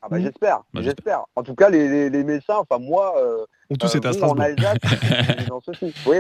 Ah 0.02 0.08
bah 0.12 0.20
j'espère, 0.20 0.60
Bah, 0.74 0.82
j'espère. 0.84 1.22
En 1.36 1.42
tout 1.42 1.56
cas, 1.56 1.70
les, 1.70 1.88
les, 1.88 2.10
les 2.10 2.24
Messins, 2.24 2.58
enfin 2.60 2.78
moi, 2.80 3.16
euh, 3.18 3.46
On 3.72 3.76
tous 3.76 3.96
euh, 3.96 3.98
été 3.98 4.08
à 4.10 4.14
Strasbourg. 4.14 4.42
Alsace, 4.42 4.78
dans 5.48 5.62
ceci. 5.66 5.94
Oui. 6.06 6.18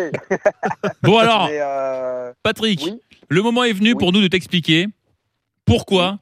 Bon, 1.04 1.18
alors, 1.18 1.46
Mais, 1.50 1.60
euh, 1.62 2.32
Patrick, 2.42 2.82
oui. 2.86 3.00
le 3.30 3.42
moment 3.44 3.64
est 3.66 3.74
venu 3.74 3.90
Oui. 3.92 3.96
pour 4.00 4.14
nous 4.14 4.22
de 4.22 4.28
t'expliquer 4.28 4.88
pourquoi 5.66 6.20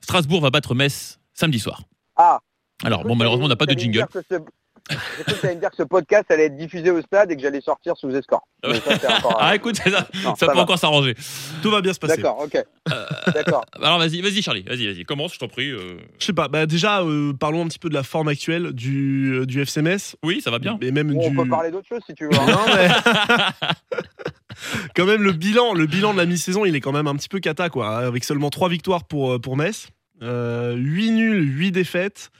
Strasbourg 0.00 0.40
va 0.40 0.50
battre 0.50 0.74
Metz 0.74 1.18
samedi 1.34 1.58
soir. 1.58 1.82
Ah. 2.16 2.40
Alors, 2.84 3.04
bon, 3.04 3.14
malheureusement, 3.14 3.46
on 3.46 3.48
n'a 3.48 3.56
pas 3.56 3.66
de 3.66 3.78
jingle. 3.78 3.98
J'ai 4.10 5.24
cru 5.24 5.34
que 5.40 5.46
me 5.46 5.54
dire 5.60 5.70
que 5.70 5.76
ce 5.76 5.82
podcast 5.82 6.30
allait 6.30 6.46
être 6.46 6.56
diffusé 6.56 6.90
au 6.90 7.00
stade 7.02 7.30
et 7.30 7.36
que 7.36 7.42
j'allais 7.42 7.60
sortir 7.60 7.94
sous 7.96 8.10
escorte. 8.10 8.42
Mais 8.66 8.80
ça, 8.80 8.98
c'est 8.98 9.12
encore, 9.12 9.36
Ah, 9.38 9.50
euh, 9.50 9.54
écoute, 9.54 9.76
ça, 9.76 9.90
non, 9.90 10.34
ça 10.34 10.34
ça 10.36 10.46
peut 10.48 10.54
va. 10.56 10.62
encore 10.62 10.78
s'arranger. 10.78 11.14
Tout 11.62 11.70
va 11.70 11.80
bien 11.82 11.92
se 11.92 11.98
passer. 11.98 12.16
D'accord, 12.16 12.40
ok. 12.40 12.64
D'accord. 13.34 13.64
Alors, 13.82 13.98
vas-y, 13.98 14.20
vas-y, 14.22 14.42
Charlie, 14.42 14.62
vas-y, 14.62 14.86
vas-y, 14.92 15.04
commence, 15.04 15.34
je 15.34 15.38
t'en 15.38 15.48
prie. 15.48 15.70
euh. 15.70 15.98
Je 16.18 16.24
sais 16.24 16.32
pas. 16.32 16.48
Bah 16.48 16.64
déjà, 16.66 17.02
euh, 17.02 17.32
parlons 17.34 17.62
un 17.64 17.68
petit 17.68 17.78
peu 17.78 17.88
de 17.90 17.94
la 17.94 18.02
forme 18.02 18.28
actuelle 18.28 18.72
du, 18.72 19.32
euh, 19.40 19.46
du 19.46 19.60
FC 19.60 19.82
Metz. 19.82 20.16
Oui, 20.24 20.40
ça 20.40 20.50
va 20.50 20.58
bien. 20.58 20.78
Et 20.80 20.90
même 20.90 21.12
Bon, 21.12 21.20
du. 21.28 21.38
On 21.38 21.44
peut 21.44 21.48
parler 21.48 21.70
d'autre 21.70 21.86
chose 21.88 22.00
si 22.06 22.14
tu 22.14 22.24
veux. 22.24 22.34
hein. 22.34 22.46
Non, 22.46 22.74
mais- 22.74 22.88
quand 24.96 25.06
même, 25.06 25.22
le 25.22 25.32
bilan, 25.32 25.74
le 25.74 25.86
bilan 25.86 26.12
de 26.12 26.18
la 26.18 26.26
mi-saison, 26.26 26.64
il 26.64 26.74
est 26.74 26.80
quand 26.80 26.92
même 26.92 27.06
un 27.06 27.14
petit 27.14 27.28
peu 27.28 27.40
cata, 27.40 27.68
quoi. 27.68 27.98
Avec 27.98 28.24
seulement 28.24 28.50
3 28.50 28.68
victoires 28.68 29.04
pour, 29.04 29.32
euh, 29.32 29.38
pour 29.38 29.56
Metz, 29.56 29.88
euh, 30.22 30.74
8 30.76 31.10
nuls, 31.12 31.58
8 31.58 31.72
défaites. 31.72 32.30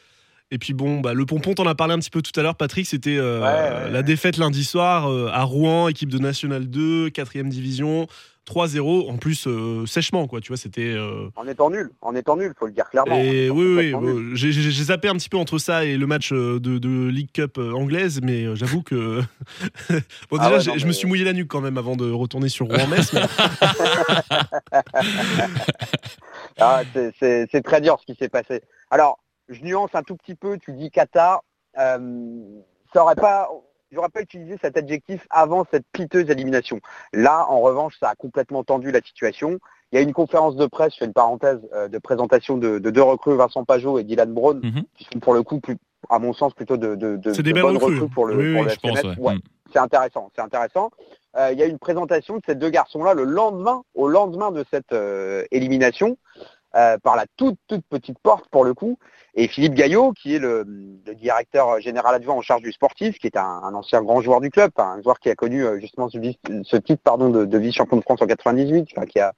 Et 0.52 0.58
puis 0.58 0.72
bon, 0.72 1.00
bah, 1.00 1.14
le 1.14 1.24
pompon, 1.26 1.54
t'en 1.54 1.66
as 1.66 1.76
parlé 1.76 1.94
un 1.94 1.98
petit 1.98 2.10
peu 2.10 2.22
tout 2.22 2.38
à 2.38 2.42
l'heure, 2.42 2.56
Patrick, 2.56 2.86
c'était 2.86 3.16
euh, 3.16 3.40
Ouais, 3.40 3.84
ouais, 3.84 3.90
la 3.90 4.02
défaite 4.02 4.36
lundi 4.36 4.64
soir 4.64 5.08
euh, 5.08 5.28
à 5.32 5.44
Rouen, 5.44 5.86
équipe 5.88 6.08
de 6.08 6.18
National 6.18 6.68
2, 6.68 7.08
4ème 7.10 7.48
division, 7.48 8.08
3-0, 8.46 9.08
en 9.10 9.16
plus 9.16 9.46
euh, 9.46 9.86
sèchement, 9.86 10.26
quoi, 10.26 10.40
tu 10.40 10.48
vois, 10.48 10.56
c'était... 10.56 10.88
euh, 10.94 11.28
En 11.36 11.46
étant 11.46 11.70
nul, 11.70 11.90
en 12.00 12.14
étant 12.16 12.36
nul, 12.36 12.52
faut 12.58 12.66
le 12.66 12.72
dire 12.72 12.88
clairement. 12.90 13.14
et 13.16 13.48
oui, 13.50 13.92
oui, 13.94 14.30
j'ai 14.34 14.84
zappé 14.84 15.08
un 15.08 15.14
petit 15.14 15.28
peu 15.28 15.36
entre 15.36 15.58
ça 15.58 15.84
et 15.84 15.96
le 15.96 16.06
match 16.06 16.32
euh, 16.32 16.58
de, 16.58 16.78
de 16.78 17.08
League 17.08 17.30
Cup 17.32 17.58
anglaise, 17.58 18.20
mais 18.22 18.54
j'avoue 18.56 18.82
que. 18.82 19.20
bon, 19.90 20.36
déjà, 20.38 20.40
Ah 20.40 20.50
ouais, 20.50 20.56
non, 20.56 20.60
je 20.62 20.70
mais- 20.82 20.86
me 20.88 20.92
suis 20.92 21.06
mouillé 21.06 21.24
la 21.24 21.32
nuque 21.32 21.48
quand 21.48 21.60
même 21.60 21.78
avant 21.78 21.96
de 21.96 22.10
retourner 22.10 22.48
sur 22.48 22.66
Rouen-Metz. 22.66 23.12
mais- 23.12 23.20
Ah, 26.58 26.82
c'est- 26.92 27.12
c'est 27.18 27.46
c'est 27.50 27.62
très 27.62 27.80
dur 27.80 27.98
ce 28.00 28.06
qui 28.12 28.18
s'est 28.18 28.28
passé. 28.28 28.62
Alors, 28.90 29.18
je 29.48 29.62
nuance 29.62 29.90
un 29.94 30.02
tout 30.02 30.16
petit 30.16 30.34
peu, 30.34 30.58
tu 30.58 30.72
dis 30.72 30.90
Qatar, 30.90 31.42
euh, 31.78 31.98
ça 32.92 33.02
aurait 33.02 33.14
pas, 33.14 33.48
j'aurais 33.92 34.08
pas 34.08 34.20
utilisé 34.22 34.56
cet 34.62 34.76
adjectif 34.76 35.26
avant 35.30 35.66
cette 35.70 35.84
piteuse 35.92 36.28
élimination. 36.30 36.80
Là, 37.12 37.46
en 37.48 37.60
revanche, 37.60 37.96
ça 38.00 38.08
a 38.10 38.14
complètement 38.14 38.64
tendu 38.64 38.90
la 38.90 39.00
situation. 39.00 39.58
Il 39.92 39.96
y 39.96 39.98
a 39.98 40.02
une 40.02 40.12
conférence 40.12 40.56
de 40.56 40.66
presse, 40.66 40.92
je 40.94 40.98
fais 40.98 41.04
une 41.06 41.12
parenthèse, 41.12 41.60
euh, 41.74 41.88
de 41.88 41.98
présentation 41.98 42.56
de, 42.56 42.78
de 42.78 42.90
deux 42.90 43.02
recrues, 43.02 43.36
Vincent 43.36 43.64
Pajot 43.64 43.98
et 43.98 44.04
Dylan 44.04 44.32
Brown, 44.32 44.60
Mhm. 44.62 44.82
qui 44.96 45.04
sont 45.12 45.18
pour 45.20 45.34
le 45.34 45.42
coup, 45.42 45.60
plus, 45.60 45.76
à 46.08 46.18
mon 46.18 46.32
sens, 46.32 46.54
plutôt 46.54 46.76
de, 46.76 46.94
de, 46.94 47.16
des 47.16 47.52
bonnes 47.52 47.76
recrues. 47.76 47.94
recrues 47.96 48.08
pour 48.14 48.26
le, 48.26 48.36
Oui, 48.36 48.52
pour 48.52 48.60
oui, 48.62 48.66
le 48.68 48.70
Je 48.70 48.80
pense, 48.80 48.98
FCMS. 48.98 49.10
ouais. 49.18 49.24
Ouais 49.26 49.34
Mm. 49.36 49.40
c'est 49.72 49.78
intéressant, 49.78 50.30
c'est 50.34 50.42
intéressant. 50.42 50.90
Euh, 51.36 51.50
Il 51.52 51.58
y 51.58 51.62
a 51.62 51.66
une 51.66 51.78
présentation 51.78 52.36
de 52.36 52.42
ces 52.46 52.54
deux 52.54 52.70
garçons-là 52.70 53.14
le 53.14 53.24
lendemain, 53.24 53.82
au 53.94 54.08
lendemain 54.08 54.50
de 54.50 54.64
cette 54.72 54.92
euh, 54.92 55.44
élimination, 55.50 56.16
euh, 56.76 56.98
par 56.98 57.16
la 57.16 57.24
toute 57.36 57.56
toute 57.66 57.84
petite 57.88 58.18
porte 58.20 58.46
pour 58.50 58.64
le 58.64 58.74
coup. 58.74 58.98
Et 59.34 59.46
Philippe 59.48 59.74
Gaillot, 59.74 60.12
qui 60.12 60.34
est 60.34 60.38
le, 60.38 60.64
le 61.06 61.14
directeur 61.14 61.80
général 61.80 62.14
adjoint 62.16 62.34
en 62.34 62.40
charge 62.42 62.62
du 62.62 62.72
sportif, 62.72 63.18
qui 63.18 63.26
est 63.28 63.36
un, 63.36 63.44
un 63.44 63.74
ancien 63.74 64.02
grand 64.02 64.20
joueur 64.20 64.40
du 64.40 64.50
club, 64.50 64.70
un 64.76 65.00
joueur 65.02 65.18
qui 65.20 65.30
a 65.30 65.34
connu 65.34 65.64
euh, 65.64 65.78
justement 65.78 66.08
ce, 66.08 66.76
titre 66.76 67.02
pardon, 67.02 67.28
de, 67.30 67.44
de 67.44 67.58
vice-champion 67.58 67.96
de 67.96 68.02
France 68.02 68.22
en 68.22 68.26
98, 68.26 68.88
enfin, 68.96 69.06
qui, 69.06 69.20
a, 69.20 69.32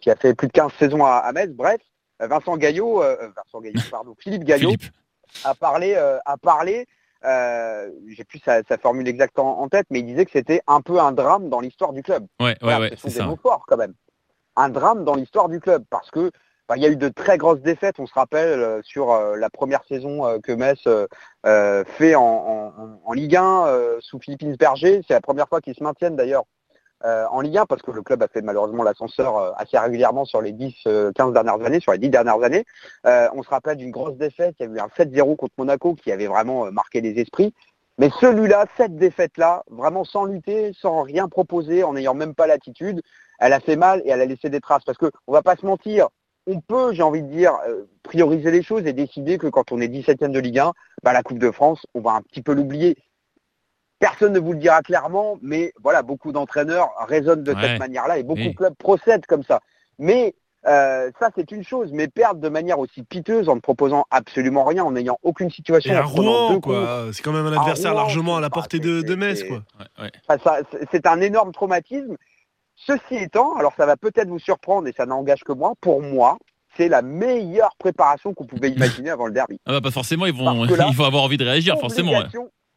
qui 0.00 0.10
a 0.10 0.16
fait 0.16 0.34
plus 0.34 0.48
de 0.48 0.52
15 0.52 0.72
saisons 0.78 1.04
à, 1.04 1.12
à 1.18 1.32
Metz. 1.32 1.50
Bref, 1.50 1.80
euh, 2.22 2.26
Vincent 2.26 2.56
Gaillot, 2.56 3.02
euh, 3.02 3.16
Vincent 3.36 3.60
Gaillot, 3.60 3.80
pardon, 3.90 4.14
Philippe 4.18 4.44
Gaillot 4.44 4.70
Philippe. 4.70 4.92
a 5.44 5.54
parlé, 5.54 5.94
euh, 5.96 6.18
a 6.24 6.36
parlé 6.36 6.86
euh, 7.24 7.88
j'ai 8.08 8.24
plus 8.24 8.38
sa, 8.44 8.62
sa 8.64 8.76
formule 8.76 9.08
exacte 9.08 9.38
en, 9.38 9.58
en 9.60 9.68
tête, 9.68 9.86
mais 9.90 10.00
il 10.00 10.06
disait 10.06 10.26
que 10.26 10.30
c'était 10.32 10.60
un 10.66 10.82
peu 10.82 11.00
un 11.00 11.12
drame 11.12 11.48
dans 11.48 11.60
l'histoire 11.60 11.92
du 11.94 12.02
club. 12.02 12.26
Ouais, 12.38 12.54
ouais, 12.62 12.76
ouais, 12.78 12.90
ce 12.90 12.96
sont 12.96 13.02
c'est 13.08 13.14
des 13.14 13.20
ça. 13.20 13.26
mots 13.26 13.38
forts 13.42 13.64
quand 13.66 13.78
même. 13.78 13.94
Un 14.56 14.68
drame 14.68 15.04
dans 15.04 15.14
l'histoire 15.14 15.48
du 15.48 15.58
club 15.58 15.84
parce 15.88 16.10
que 16.10 16.30
il 16.76 16.82
y 16.82 16.86
a 16.86 16.88
eu 16.88 16.96
de 16.96 17.08
très 17.08 17.38
grosses 17.38 17.60
défaites. 17.60 17.96
On 17.98 18.06
se 18.06 18.14
rappelle 18.14 18.60
euh, 18.60 18.80
sur 18.82 19.12
euh, 19.12 19.36
la 19.36 19.50
première 19.50 19.84
saison 19.84 20.26
euh, 20.26 20.38
que 20.38 20.52
Metz 20.52 20.88
fait 21.96 22.14
en, 22.14 22.72
Ligue 23.12 23.36
1 23.36 23.66
euh, 23.66 23.98
sous 24.00 24.18
Philippe 24.18 24.58
Berger. 24.58 25.02
C'est 25.06 25.14
la 25.14 25.20
première 25.20 25.48
fois 25.48 25.60
qu'ils 25.60 25.74
se 25.74 25.82
maintiennent 25.82 26.16
d'ailleurs 26.16 26.44
en 27.02 27.42
Ligue 27.42 27.58
1 27.58 27.66
parce 27.66 27.82
que 27.82 27.90
le 27.90 28.00
club 28.00 28.22
a 28.22 28.28
fait 28.28 28.40
malheureusement 28.40 28.82
l'ascenseur 28.82 29.52
assez 29.60 29.76
régulièrement 29.76 30.24
sur 30.24 30.40
les 30.40 30.52
10, 30.52 30.74
euh, 30.86 31.12
15 31.12 31.34
dernières 31.34 31.62
années, 31.62 31.78
sur 31.78 31.92
les 31.92 31.98
10 31.98 32.08
dernières 32.08 32.42
années. 32.42 32.64
On 33.04 33.42
se 33.42 33.50
rappelle 33.50 33.76
d'une 33.76 33.90
grosse 33.90 34.16
défaite. 34.16 34.54
Il 34.58 34.66
y 34.66 34.68
a 34.70 34.72
eu 34.72 34.78
un 34.80 34.88
7-0 34.88 35.36
contre 35.36 35.52
Monaco 35.58 35.94
qui 35.94 36.10
avait 36.10 36.28
vraiment 36.28 36.72
marqué 36.72 37.02
les 37.02 37.20
esprits. 37.20 37.52
Mais 37.98 38.08
celui-là, 38.20 38.64
cette 38.78 38.96
défaite-là, 38.96 39.64
vraiment 39.68 40.04
sans 40.04 40.24
lutter, 40.24 40.72
sans 40.72 41.02
rien 41.02 41.28
proposer, 41.28 41.84
en 41.84 41.92
n'ayant 41.92 42.14
même 42.14 42.34
pas 42.34 42.46
l'attitude, 42.46 43.02
elle 43.38 43.52
a 43.52 43.60
fait 43.60 43.76
mal 43.76 44.00
et 44.06 44.08
elle 44.08 44.22
a 44.22 44.24
laissé 44.24 44.48
des 44.48 44.60
traces. 44.60 44.84
Parce 44.84 44.96
que 44.96 45.10
on 45.26 45.32
va 45.34 45.42
pas 45.42 45.56
se 45.56 45.66
mentir, 45.66 46.08
on 46.46 46.60
peut, 46.60 46.92
j'ai 46.92 47.02
envie 47.02 47.22
de 47.22 47.28
dire, 47.28 47.54
euh, 47.68 47.84
prioriser 48.02 48.50
les 48.50 48.62
choses 48.62 48.86
et 48.86 48.92
décider 48.92 49.38
que 49.38 49.46
quand 49.46 49.72
on 49.72 49.80
est 49.80 49.88
17e 49.88 50.30
de 50.30 50.38
Ligue 50.40 50.58
1, 50.58 50.72
bah, 51.02 51.12
la 51.12 51.22
Coupe 51.22 51.38
de 51.38 51.50
France, 51.50 51.86
on 51.94 52.00
va 52.00 52.12
un 52.12 52.22
petit 52.22 52.42
peu 52.42 52.52
l'oublier. 52.54 52.96
Personne 53.98 54.32
ne 54.34 54.40
vous 54.40 54.52
le 54.52 54.58
dira 54.58 54.82
clairement, 54.82 55.38
mais 55.40 55.72
voilà, 55.82 56.02
beaucoup 56.02 56.32
d'entraîneurs 56.32 56.90
raisonnent 57.08 57.42
de 57.44 57.52
Ouais. 57.54 57.62
cette 57.62 57.78
manière-là 57.78 58.18
et 58.18 58.22
beaucoup 58.22 58.40
Oui. 58.40 58.50
de 58.50 58.56
clubs 58.56 58.74
procèdent 58.76 59.24
comme 59.26 59.42
ça. 59.44 59.60
Mais 59.98 60.34
euh, 60.66 61.10
ça, 61.20 61.30
c'est 61.36 61.50
une 61.52 61.62
chose, 61.64 61.90
mais 61.92 62.08
perdre 62.08 62.40
de 62.40 62.48
manière 62.48 62.78
aussi 62.78 63.02
piteuse 63.02 63.48
en 63.48 63.54
ne 63.54 63.60
proposant 63.60 64.04
absolument 64.10 64.64
rien, 64.64 64.82
en 64.84 64.92
n'ayant 64.92 65.18
aucune 65.22 65.50
situation. 65.50 65.92
Et 65.92 65.96
à 65.96 66.02
Rouen, 66.02 66.60
quoi. 66.60 67.06
C'est 67.12 67.22
quand 67.22 67.32
même 67.32 67.46
un 67.46 67.52
À 67.52 67.60
adversaire 67.60 67.92
Rouen, 67.92 68.00
largement 68.02 68.36
à 68.36 68.40
la 68.40 68.50
portée 68.50 68.78
de, 68.80 69.00
de 69.02 69.14
Metz, 69.14 69.44
quoi. 69.44 69.62
Ouais, 69.78 70.04
ouais. 70.04 70.12
Enfin, 70.28 70.42
ça- 70.42 70.58
c'est- 70.70 70.86
c'est 70.90 71.06
un 71.06 71.20
énorme 71.20 71.52
traumatisme. 71.52 72.16
Ceci 72.76 73.14
étant, 73.16 73.54
alors 73.56 73.72
ça 73.76 73.86
va 73.86 73.96
peut-être 73.96 74.28
vous 74.28 74.38
surprendre 74.38 74.88
et 74.88 74.92
ça 74.96 75.06
n'engage 75.06 75.40
que 75.44 75.52
moi, 75.52 75.72
pour 75.80 76.02
moi, 76.02 76.38
c'est 76.76 76.88
la 76.88 77.02
meilleure 77.02 77.74
préparation 77.78 78.34
qu'on 78.34 78.46
pouvait 78.46 78.70
imaginer 78.76 79.10
avant 79.10 79.26
le 79.26 79.32
derby. 79.32 79.58
Ah 79.66 79.72
bah, 79.72 79.80
pas 79.80 79.90
forcément, 79.90 80.26
ils 80.26 80.34
vont, 80.34 80.44
Parce 80.44 80.68
que 80.68 80.74
là, 80.74 80.86
ils 80.90 80.96
vont 80.96 81.04
avoir 81.04 81.22
envie 81.22 81.36
de 81.36 81.44
réagir, 81.44 81.78
forcément. 81.78 82.12
ouais. 82.12 82.24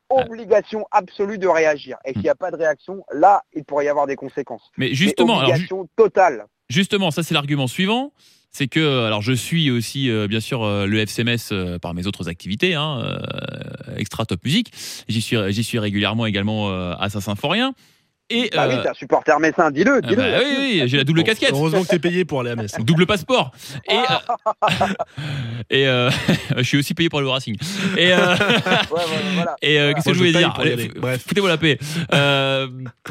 Obligation, 0.10 0.86
absolue 0.92 1.38
de 1.38 1.48
réagir. 1.48 1.98
Et 2.06 2.14
s'il 2.14 2.22
n'y 2.22 2.30
a 2.30 2.36
pas 2.36 2.50
de 2.50 2.56
réaction, 2.56 3.04
là, 3.14 3.42
il 3.54 3.66
pourrait 3.66 3.86
y 3.86 3.90
avoir 3.90 4.08
des 4.08 4.16
conséquences. 4.16 4.62
Mais 4.78 4.94
justement, 4.94 5.40
alors, 5.40 5.48
ju- 5.48 5.54
obligation 5.56 5.90
totale. 5.98 6.46
Justement, 6.70 7.12
ça 7.12 7.24
c'est 7.24 7.34
l'argument 7.34 7.68
suivant. 7.68 8.14
C'est 8.50 8.68
que, 8.70 9.06
alors 9.06 9.22
je 9.22 9.34
suis 9.34 9.70
aussi 9.70 10.10
euh, 10.10 10.28
bien 10.28 10.40
sûr 10.40 10.64
euh, 10.64 10.86
le 10.86 11.00
FCMS 11.06 11.52
euh, 11.52 11.78
par 11.78 11.94
mes 11.94 12.08
autres 12.08 12.30
activités, 12.30 12.74
hein, 12.74 13.02
euh, 13.04 13.96
extra 13.98 14.26
top 14.26 14.44
musique. 14.46 14.72
J'y 15.10 15.22
suis, 15.22 15.36
j'y 15.50 15.64
suis 15.64 15.78
régulièrement 15.78 16.26
également 16.26 16.70
euh, 16.70 16.94
à 16.98 17.10
Saint-Symphorien. 17.10 17.74
Et 18.30 18.50
Bah 18.54 18.66
oui, 18.68 18.76
euh, 18.76 18.84
t'es 18.84 18.90
un 18.90 18.94
supporter 18.94 19.40
messin, 19.40 19.72
dis-le, 19.72 20.02
ah 20.04 20.08
dis-le. 20.08 20.16
bah 20.18 20.40
oui, 20.40 20.56
oui, 20.60 20.84
j'ai 20.88 20.98
la 20.98 21.04
double 21.06 21.20
Bon, 21.22 21.26
casquette, 21.26 21.52
Heureusement 21.54 21.84
que 21.84 21.88
t'es 21.88 22.00
payé 22.00 22.26
pour 22.26 22.42
aller 22.42 22.50
à 22.52 22.56
Metz. 22.58 22.76
double 22.80 23.06
passeport. 23.06 23.52
Et, 23.90 23.94
euh, 23.96 24.88
et 25.70 25.88
euh, 25.88 26.10
je 26.58 26.64
suis 26.64 26.78
aussi 26.78 26.94
payé 26.94 27.08
pour 27.10 27.22
le 27.22 27.30
Racing. 27.30 27.56
Et, 27.98 28.12
euh, 28.12 28.36
Ouais, 28.92 29.02
voilà. 29.36 29.56
Et 29.62 29.80
euh, 29.80 29.94
qu'est-ce 29.94 30.06
que 30.10 30.14
je 30.14 30.18
voulais 30.20 30.32
dire 30.34 30.54
Bref. 30.98 31.24
Foutez-moi 31.26 31.50
la 31.50 31.58
paix. 31.58 31.78
Euh, 32.14 32.68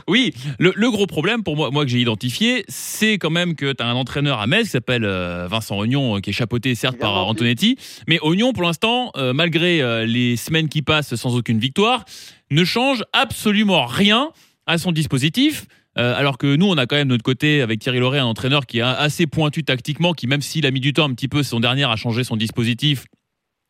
oui, 0.06 0.34
le, 0.58 0.72
le 0.76 0.90
gros 0.90 1.06
problème 1.06 1.42
pour 1.42 1.56
moi, 1.56 1.70
moi 1.70 1.84
que 1.84 1.90
j'ai 1.90 2.00
identifié, 2.00 2.64
c'est 2.68 3.14
quand 3.14 3.30
même 3.30 3.54
que 3.54 3.72
tu 3.72 3.82
as 3.82 3.86
un 3.86 3.94
entraîneur 3.94 4.40
à 4.40 4.46
Metz 4.46 4.64
qui 4.64 4.70
s'appelle 4.70 5.06
Vincent 5.48 5.78
Ognon, 5.78 6.20
qui 6.20 6.30
est 6.30 6.32
chapeauté 6.34 6.74
certes 6.74 6.98
par 6.98 7.26
Antonetti, 7.26 7.78
mais 8.06 8.18
Ognon 8.20 8.52
pour 8.52 8.64
l'instant, 8.64 9.12
malgré 9.34 10.06
les 10.06 10.36
semaines 10.36 10.68
qui 10.68 10.82
passent 10.82 11.14
sans 11.14 11.36
aucune 11.36 11.58
victoire, 11.58 12.04
ne 12.50 12.64
change 12.64 13.02
absolument 13.12 13.86
rien 13.86 14.30
à 14.66 14.78
son 14.78 14.92
dispositif. 14.92 15.66
Euh, 15.98 16.14
alors 16.14 16.36
que 16.36 16.56
nous, 16.56 16.66
on 16.66 16.76
a 16.76 16.86
quand 16.86 16.96
même 16.96 17.08
de 17.08 17.14
notre 17.14 17.22
côté, 17.22 17.62
avec 17.62 17.80
Thierry 17.80 18.00
Loret, 18.00 18.18
un 18.18 18.26
entraîneur 18.26 18.66
qui 18.66 18.78
est 18.78 18.82
assez 18.82 19.26
pointu 19.26 19.64
tactiquement, 19.64 20.12
qui 20.12 20.26
même 20.26 20.42
s'il 20.42 20.66
a 20.66 20.70
mis 20.70 20.80
du 20.80 20.92
temps 20.92 21.08
un 21.08 21.14
petit 21.14 21.28
peu 21.28 21.42
son 21.42 21.60
dernière 21.60 21.90
à 21.90 21.96
changer 21.96 22.22
son 22.22 22.36
dispositif, 22.36 23.06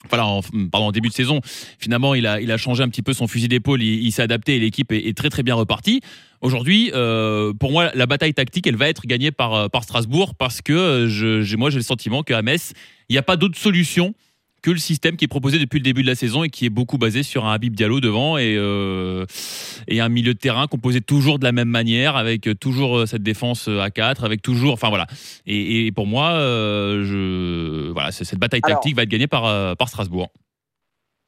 voilà, 0.09 0.27
en, 0.27 0.41
pardon, 0.71 0.89
en 0.89 0.93
début 0.93 1.09
de 1.09 1.15
saison, 1.15 1.41
finalement, 1.79 2.15
il 2.15 2.27
a, 2.27 2.41
il 2.41 2.51
a 2.51 2.57
changé 2.57 2.83
un 2.83 2.89
petit 2.89 3.03
peu 3.03 3.13
son 3.13 3.27
fusil 3.27 3.49
d'épaule, 3.49 3.83
il, 3.83 4.05
il 4.05 4.13
s'est 4.13 4.23
adapté 4.23 4.57
et 4.57 4.59
l'équipe 4.59 4.93
est, 4.93 5.17
très 5.17 5.31
très 5.31 5.43
bien 5.43 5.55
repartie. 5.55 6.01
Aujourd'hui, 6.41 6.91
euh, 6.95 7.53
pour 7.55 7.73
moi, 7.73 7.91
la 7.95 8.07
bataille 8.07 8.35
tactique, 8.35 8.67
elle 8.67 8.77
va 8.77 8.89
être 8.89 9.07
gagnée 9.07 9.31
par, 9.31 9.55
euh, 9.55 9.69
par 9.69 9.85
Strasbourg 9.85 10.35
parce 10.35 10.63
que 10.63 11.07
je, 11.09 11.57
moi, 11.57 11.71
j'ai 11.71 11.79
le 11.79 11.83
sentiment 11.83 12.23
qu'à 12.23 12.43
Metz, 12.43 12.73
il 13.09 13.15
n'y 13.15 13.19
a 13.19 13.23
pas 13.23 13.37
d'autre 13.37 13.59
solution 13.59 14.15
que 14.67 14.73
le 14.73 14.79
système 14.79 15.17
qui 15.17 15.25
est 15.25 15.29
proposé 15.29 15.61
depuis 15.61 15.79
le 15.79 15.85
début 15.85 16.03
de 16.03 16.09
la 16.09 16.17
saison 16.17 16.43
et 16.43 16.49
qui 16.49 16.67
est 16.67 16.71
beaucoup 16.71 16.99
basé 16.99 17.23
sur 17.23 17.47
un 17.47 17.53
Habib 17.53 17.77
Diallo 17.77 18.01
devant 18.01 18.37
et, 18.37 18.57
et 19.87 20.01
un 20.01 20.09
milieu 20.09 20.35
de 20.35 20.39
terrain 20.39 20.67
composé 20.67 21.01
toujours 21.01 21.39
de 21.39 21.45
la 21.45 21.53
même 21.53 21.69
manière, 21.69 22.17
avec 22.17 22.49
toujours 22.59 23.07
cette 23.07 23.23
défense 23.23 23.69
à 23.69 23.91
4, 23.91 24.25
avec 24.25 24.43
toujours. 24.43 24.73
Enfin 24.73 24.89
voilà. 24.89 25.07
Et, 25.47 25.93
pour 25.93 26.09
moi, 26.09 26.33
je, 26.33 27.93
voilà, 27.93 28.11
cette 28.11 28.41
bataille 28.41 28.61
tactique 28.61 28.97
va 28.97 29.05
être 29.05 29.09
gagnée 29.09 29.29
par, 29.29 29.77
par 29.77 29.89
Strasbourg 29.89 30.33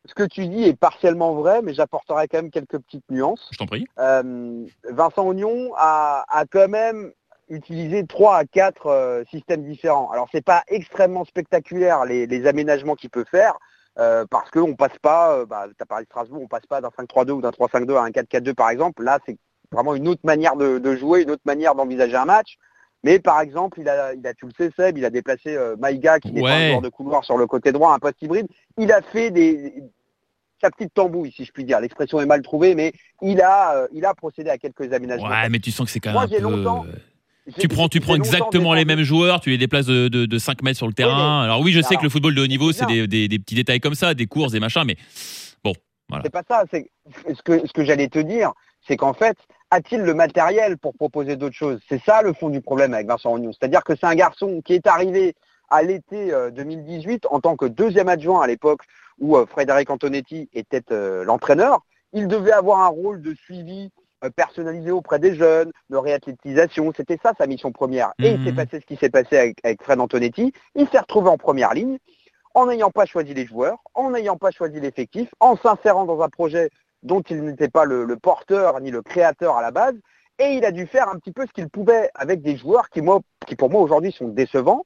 ce 0.08 0.14
que 0.14 0.22
tu 0.22 0.48
dis 0.48 0.64
est 0.64 0.76
partiellement 0.76 1.34
vrai, 1.34 1.60
mais 1.62 1.74
j'apporterai 1.74 2.28
quand 2.28 2.38
même 2.38 2.50
quelques 2.50 2.78
petites 2.78 3.04
nuances. 3.10 3.48
Je 3.52 3.58
t'en 3.58 3.66
prie. 3.66 3.86
Euh, 3.98 4.64
Vincent 4.90 5.26
Ognon 5.26 5.72
a, 5.76 6.24
quand 6.50 6.68
même 6.68 7.12
utilisé 7.50 8.06
trois 8.06 8.36
à 8.36 8.44
quatre 8.44 8.86
euh, 8.86 9.24
systèmes 9.30 9.64
différents. 9.64 10.10
Alors 10.10 10.28
c'est 10.32 10.44
pas 10.44 10.62
extrêmement 10.68 11.24
spectaculaire 11.24 12.04
les, 12.04 12.46
aménagements 12.46 12.94
qu'il 12.94 13.10
peut 13.10 13.24
faire, 13.30 13.58
euh, 13.98 14.24
parce 14.30 14.50
qu'on 14.50 14.74
passe 14.74 14.98
pas, 15.00 15.44
bah, 15.46 15.66
tu 15.68 15.82
as 15.82 15.86
parlé 15.86 16.04
de 16.04 16.08
Strasbourg, 16.08 16.42
on 16.42 16.48
passe 16.48 16.66
pas 16.66 16.80
d'un 16.80 16.88
5-3-2 16.88 17.30
ou 17.30 17.40
d'un 17.40 17.50
3-5-2 17.50 17.96
à 17.96 18.02
un 18.02 18.10
4-4-2 18.10 18.54
par 18.54 18.70
exemple. 18.70 19.02
Là, 19.02 19.18
c'est 19.26 19.38
vraiment 19.72 19.94
une 19.94 20.08
autre 20.08 20.22
manière 20.24 20.56
de, 20.56 20.96
jouer, 20.96 21.22
une 21.22 21.30
autre 21.30 21.42
manière 21.44 21.74
d'envisager 21.74 22.16
un 22.16 22.24
match. 22.24 22.56
Mais 23.04 23.20
par 23.20 23.40
exemple, 23.40 23.80
il 23.80 23.88
a, 23.88 24.12
il 24.14 24.26
a 24.26 24.34
tu 24.34 24.46
le 24.46 24.52
sais, 24.56 24.72
Seb, 24.76 24.98
il 24.98 25.04
a 25.04 25.10
déplacé 25.10 25.56
Maïga, 25.78 26.18
qui 26.18 26.36
est 26.36 26.44
un 26.44 26.68
joueur 26.68 26.82
de 26.82 26.88
couloir 26.88 27.24
sur 27.24 27.36
le 27.36 27.46
côté 27.46 27.70
droit, 27.70 27.94
un 27.94 28.00
poste 28.00 28.20
hybride. 28.22 28.48
Il 28.76 28.90
a 28.90 29.02
fait 29.02 29.30
des, 29.30 29.84
sa 30.60 30.70
petite 30.70 30.94
tambouille, 30.94 31.32
si 31.32 31.44
je 31.44 31.52
puis 31.52 31.64
dire. 31.64 31.80
L'expression 31.80 32.20
est 32.20 32.26
mal 32.26 32.42
trouvée, 32.42 32.74
mais 32.74 32.92
il 33.22 33.40
a, 33.40 33.76
euh, 33.76 33.88
il 33.92 34.04
a 34.04 34.14
procédé 34.14 34.50
à 34.50 34.58
quelques 34.58 34.92
aménagements. 34.92 35.28
Ouais, 35.28 35.48
mais 35.48 35.58
tu 35.58 35.70
sens 35.70 35.86
que 35.86 35.92
c'est 35.92 36.00
quand 36.00 36.18
même 36.18 36.28
peu... 36.28 36.40
Longtemps, 36.40 36.86
tu 37.58 37.68
prends, 37.68 37.88
tu 37.88 38.00
prends 38.00 38.14
exactement 38.14 38.74
les 38.74 38.84
mêmes 38.84 39.02
joueurs, 39.02 39.40
tu 39.40 39.50
les 39.50 39.58
déplaces 39.58 39.86
de, 39.86 40.08
de, 40.08 40.38
5 40.38 40.62
mètres 40.62 40.76
sur 40.76 40.86
le 40.86 40.92
terrain. 40.92 41.42
Alors 41.42 41.60
oui, 41.60 41.72
je 41.72 41.80
sais 41.80 41.96
que 41.96 42.02
le 42.02 42.08
football 42.08 42.34
de 42.34 42.42
haut 42.42 42.46
niveau, 42.46 42.72
c'est 42.72 42.86
des, 42.86 43.06
des, 43.06 43.38
petits 43.38 43.54
détails 43.54 43.80
comme 43.80 43.94
ça, 43.94 44.14
des 44.14 44.26
courses, 44.26 44.52
des 44.52 44.60
machins, 44.60 44.84
mais 44.86 44.96
bon, 45.64 45.72
voilà. 46.08 46.24
C'est 46.24 46.32
pas 46.32 46.42
ça. 46.48 46.64
Ce 46.70 47.42
que, 47.42 47.66
ce 47.66 47.72
que 47.72 47.84
j'allais 47.84 48.08
te 48.08 48.18
dire, 48.18 48.52
c'est 48.86 48.96
qu'en 48.96 49.14
fait, 49.14 49.36
a-t-il 49.70 50.00
le 50.00 50.14
matériel 50.14 50.78
pour 50.78 50.94
proposer 50.94 51.36
d'autres 51.36 51.56
choses? 51.56 51.80
C'est 51.88 52.02
ça 52.04 52.22
le 52.22 52.32
fond 52.32 52.48
du 52.48 52.60
problème 52.60 52.94
avec 52.94 53.06
Vincent 53.06 53.32
Ognon. 53.32 53.52
C'est-à-dire 53.52 53.84
que 53.84 53.94
c'est 53.94 54.06
un 54.06 54.14
garçon 54.14 54.60
qui 54.64 54.74
est 54.74 54.86
arrivé 54.86 55.34
à 55.70 55.82
l'été 55.82 56.32
2018 56.52 57.24
euh, 57.24 57.28
en 57.30 57.40
tant 57.40 57.56
que 57.56 57.66
deuxième 57.66 58.08
adjoint 58.08 58.42
à 58.42 58.46
l'époque 58.46 58.82
où 59.18 59.36
euh, 59.36 59.46
Frédéric 59.46 59.90
Antonetti 59.90 60.48
était 60.52 60.82
euh, 60.90 61.24
l'entraîneur. 61.24 61.80
Il 62.12 62.28
devait 62.28 62.52
avoir 62.52 62.80
un 62.80 62.88
rôle 62.88 63.20
de 63.20 63.34
suivi 63.34 63.90
personnalisé 64.36 64.90
auprès 64.90 65.18
des 65.18 65.34
jeunes, 65.34 65.72
de 65.90 65.96
réathlétisation. 65.96 66.92
C'était 66.96 67.18
ça 67.22 67.32
sa 67.38 67.46
mission 67.46 67.72
première. 67.72 68.12
Et 68.18 68.30
il 68.32 68.44
s'est 68.44 68.50
mhm. 68.50 68.56
passé 68.56 68.80
ce 68.80 68.86
qui 68.86 68.96
s'est 68.96 69.10
passé 69.10 69.36
avec, 69.38 69.58
avec 69.64 69.82
Fred 69.82 70.00
Antonetti. 70.00 70.52
Il 70.74 70.88
s'est 70.88 70.98
retrouvé 70.98 71.28
en 71.28 71.38
première 71.38 71.74
ligne 71.74 71.98
en 72.54 72.66
n'ayant 72.66 72.90
pas 72.90 73.06
choisi 73.06 73.34
les 73.34 73.46
joueurs, 73.46 73.78
en 73.94 74.10
n'ayant 74.10 74.36
pas 74.36 74.50
choisi 74.50 74.80
l'effectif, 74.80 75.28
en 75.38 75.56
s'insérant 75.56 76.04
dans 76.04 76.20
un 76.22 76.28
projet 76.28 76.70
dont 77.02 77.20
il 77.22 77.44
n'était 77.44 77.68
pas 77.68 77.84
le, 77.84 78.06
porteur 78.16 78.80
ni 78.80 78.90
le 78.90 79.02
créateur 79.02 79.56
à 79.56 79.62
la 79.62 79.70
base. 79.70 79.94
Et 80.40 80.54
il 80.54 80.64
a 80.64 80.72
dû 80.72 80.86
faire 80.86 81.08
un 81.08 81.18
petit 81.18 81.32
peu 81.32 81.46
ce 81.46 81.52
qu'il 81.52 81.68
pouvait 81.68 82.10
avec 82.14 82.42
des 82.42 82.56
joueurs 82.56 82.90
qui, 82.90 83.00
moi, 83.00 83.20
qui 83.46 83.56
pour 83.56 83.70
moi 83.70 83.80
aujourd'hui 83.80 84.12
sont 84.12 84.28
décevants, 84.28 84.84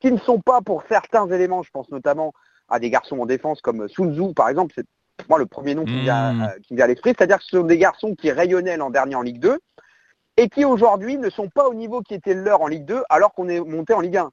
qui 0.00 0.12
ne 0.12 0.18
sont 0.18 0.40
pas 0.40 0.60
pour 0.60 0.82
certains 0.88 1.28
éléments, 1.30 1.62
je 1.62 1.70
pense 1.70 1.90
notamment 1.90 2.32
à 2.68 2.78
des 2.78 2.90
garçons 2.90 3.18
en 3.18 3.26
défense 3.26 3.60
comme 3.60 3.88
Sun 3.88 4.14
Tzu 4.14 4.34
par 4.34 4.48
exemple, 4.48 4.72
c'est 4.74 4.86
moi 5.28 5.38
le 5.38 5.46
premier 5.46 5.74
nom 5.74 5.84
qui 5.84 6.00
vient, 6.00 6.32
mmh. 6.32 6.48
euh, 6.72 6.82
à 6.82 6.86
l'esprit, 6.86 7.14
c'est-à-dire 7.16 7.38
que 7.38 7.44
ce 7.44 7.58
sont 7.58 7.64
des 7.64 7.78
garçons 7.78 8.14
qui 8.14 8.30
rayonnaient 8.30 8.76
l'an 8.76 8.90
dernier 8.90 9.14
en 9.14 9.22
Ligue 9.22 9.40
2 9.40 9.58
et 10.36 10.48
qui 10.48 10.64
aujourd'hui 10.64 11.16
ne 11.16 11.30
sont 11.30 11.48
pas 11.48 11.68
au 11.68 11.74
niveau 11.74 12.00
qui 12.02 12.14
était 12.14 12.34
leur 12.34 12.62
en 12.62 12.66
Ligue 12.66 12.84
2 12.84 13.02
alors 13.08 13.32
qu'on 13.32 13.48
est 13.48 13.60
monté 13.60 13.94
en 13.94 14.00
Ligue 14.00 14.16
1. 14.16 14.30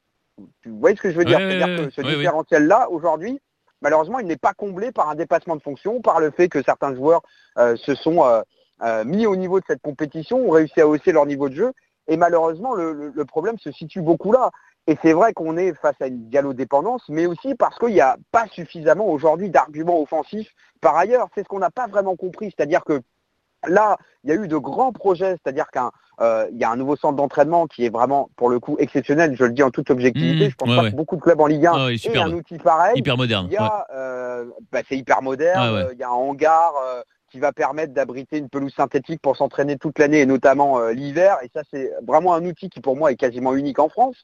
Tu 0.64 0.70
vois 0.70 0.92
ce 0.92 1.02
que 1.02 1.12
je 1.12 1.18
veux 1.18 1.26
dire? 1.26 1.38
C'est-à-dire 1.38 1.78
que 1.78 1.90
ce 1.92 2.02
différentiel-là, 2.02 2.90
aujourd'hui, 2.90 3.40
malheureusement, 3.82 4.20
il 4.20 4.26
n'est 4.26 4.38
pas 4.38 4.54
comblé 4.54 4.92
par 4.92 5.10
un 5.10 5.16
dépassement 5.16 5.56
de 5.56 5.62
fonction, 5.62 6.02
par 6.02 6.20
le 6.20 6.32
fait 6.32 6.50
que 6.50 6.64
certains 6.64 6.96
joueurs 6.96 7.22
euh, 7.60 7.76
se 7.76 7.94
sont 7.94 8.24
euh, 8.24 9.04
mis 9.06 9.28
au 9.28 9.36
niveau 9.36 9.60
de 9.60 9.66
cette 9.68 9.82
compétition, 9.82 10.38
ont 10.38 10.50
réussi 10.50 10.82
à 10.82 10.88
hausser 10.88 11.12
leur 11.12 11.28
niveau 11.28 11.50
de 11.50 11.56
jeu. 11.56 11.72
Et 12.08 12.18
malheureusement, 12.18 12.74
le 12.74 13.26
problème 13.26 13.60
se 13.60 13.72
situe 13.72 14.02
beaucoup 14.02 14.32
là. 14.32 14.50
Et 14.88 14.98
c'est 15.02 15.14
vrai 15.14 15.34
qu'on 15.34 15.58
est 15.58 15.74
face 15.76 15.96
à 16.02 16.08
une 16.08 16.30
gallo-dépendance, 16.30 17.04
mais 17.08 17.28
aussi 17.28 17.54
parce 17.56 17.78
qu'il 17.78 17.94
n'y 17.94 18.02
a 18.02 18.18
pas 18.32 18.48
suffisamment 18.48 19.08
aujourd'hui 19.08 19.50
d'arguments 19.50 20.02
offensifs 20.02 20.50
par 20.82 20.98
ailleurs. 20.98 21.28
C'est 21.36 21.44
ce 21.44 21.48
qu'on 21.48 21.60
n'a 21.60 21.70
pas 21.70 21.88
vraiment 21.88 22.16
compris. 22.16 22.54
C'est-à-dire 22.56 22.84
que 22.84 23.02
là, 23.68 23.98
il 24.24 24.30
y 24.30 24.34
a 24.34 24.36
eu 24.36 24.48
de 24.48 24.58
grands 24.58 24.92
projets, 24.92 25.38
c'est-à-dire 25.44 25.68
qu'il 25.72 25.82
euh, 26.22 26.48
y 26.54 26.64
a 26.64 26.72
un 26.72 26.76
nouveau 26.76 26.96
centre 26.96 27.16
d'entraînement 27.16 27.68
qui 27.68 27.86
est 27.86 27.90
vraiment, 27.90 28.30
pour 28.36 28.50
le 28.50 28.60
coup, 28.60 28.76
exceptionnel, 28.80 29.36
je 29.36 29.46
le 29.46 29.52
dis 29.52 29.64
en 29.64 29.70
toute 29.70 29.92
objectivité. 29.92 30.48
Mmh, 30.48 30.52
je 30.52 30.56
pense 30.56 30.76
pas 30.76 30.90
que 30.90 30.96
beaucoup 30.96 31.16
de 31.16 31.22
clubs 31.22 31.40
en 31.40 31.48
Ligue 31.48 31.68
1 31.68 31.88
aient 31.90 32.18
un 32.18 32.34
outil 32.34 32.58
pareil. 32.58 32.98
Hyper 32.98 33.18
moderne. 33.18 33.50
Euh, 33.94 34.46
bah, 34.72 34.80
c'est 34.90 34.98
hyper 34.98 35.22
moderne. 35.22 35.90
Il 35.94 36.00
y 36.00 36.04
a 36.04 36.10
un 36.10 36.14
hangar 36.14 36.74
euh, 36.84 37.02
qui 37.32 37.40
va 37.40 37.52
permettre 37.52 37.94
d'abriter 37.94 38.40
une 38.40 38.50
pelouse 38.50 38.74
synthétique 38.76 39.22
pour 39.22 39.38
s'entraîner 39.38 39.78
toute 39.78 40.00
l'année 40.00 40.22
et 40.22 40.26
notamment 40.26 40.88
l'hiver. 40.90 41.38
Et 41.44 41.50
ça, 41.54 41.62
c'est 41.72 41.92
vraiment 42.06 42.34
un 42.34 42.44
outil 42.46 42.70
qui, 42.70 42.82
pour 42.82 42.98
moi, 42.98 43.12
est 43.12 43.16
quasiment 43.16 43.54
unique 43.54 43.80
en 43.80 43.90
France. 43.90 44.18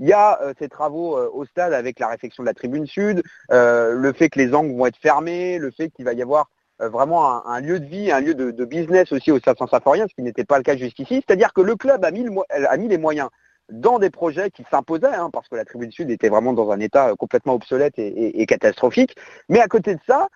Il 0.00 0.08
y 0.08 0.12
a 0.12 0.40
euh, 0.42 0.52
ces 0.58 0.68
travaux 0.68 1.16
euh, 1.16 1.30
au 1.32 1.44
stade 1.44 1.72
avec 1.72 1.98
la 1.98 2.08
réfection 2.08 2.42
de 2.42 2.48
la 2.48 2.54
tribune 2.54 2.86
sud, 2.86 3.22
euh, 3.50 3.92
le 3.92 4.12
fait 4.12 4.28
que 4.28 4.38
les 4.38 4.54
angles 4.54 4.76
vont 4.76 4.86
être 4.86 4.98
fermés, 4.98 5.58
le 5.58 5.70
fait 5.70 5.90
qu'il 5.90 6.04
va 6.04 6.12
y 6.12 6.22
avoir 6.22 6.50
vraiment 6.78 7.46
un, 7.46 7.60
lieu 7.60 7.80
de 7.80 7.86
vie, 7.86 8.12
un 8.12 8.20
lieu 8.20 8.34
de, 8.34 8.64
business 8.66 9.10
aussi 9.10 9.32
au 9.32 9.38
Stade 9.38 9.56
Saint-Symphorien, 9.56 10.06
ce 10.10 10.14
qui 10.14 10.20
n'était 10.20 10.44
pas 10.44 10.58
le 10.58 10.62
cas 10.62 10.76
jusqu'ici. 10.76 11.24
C'est-à-dire 11.26 11.54
que 11.54 11.62
le 11.62 11.74
club 11.74 12.04
a 12.04 12.10
mis, 12.10 12.88
les 12.88 12.98
moyens 12.98 13.30
dans 13.72 13.98
des 13.98 14.10
projets 14.10 14.50
qui 14.50 14.62
s'imposaient, 14.70 15.06
hein, 15.06 15.30
parce 15.32 15.48
que 15.48 15.56
la 15.56 15.64
tribune 15.64 15.90
sud 15.90 16.10
était 16.10 16.28
vraiment 16.28 16.52
dans 16.52 16.70
un 16.70 16.80
état 16.80 17.14
complètement 17.18 17.54
obsolète 17.54 17.94
et, 17.96 18.44
catastrophique. 18.44 19.16
Mais 19.48 19.60
à 19.60 19.68
côté 19.68 19.94
de 19.94 20.00
ça, 20.06 20.28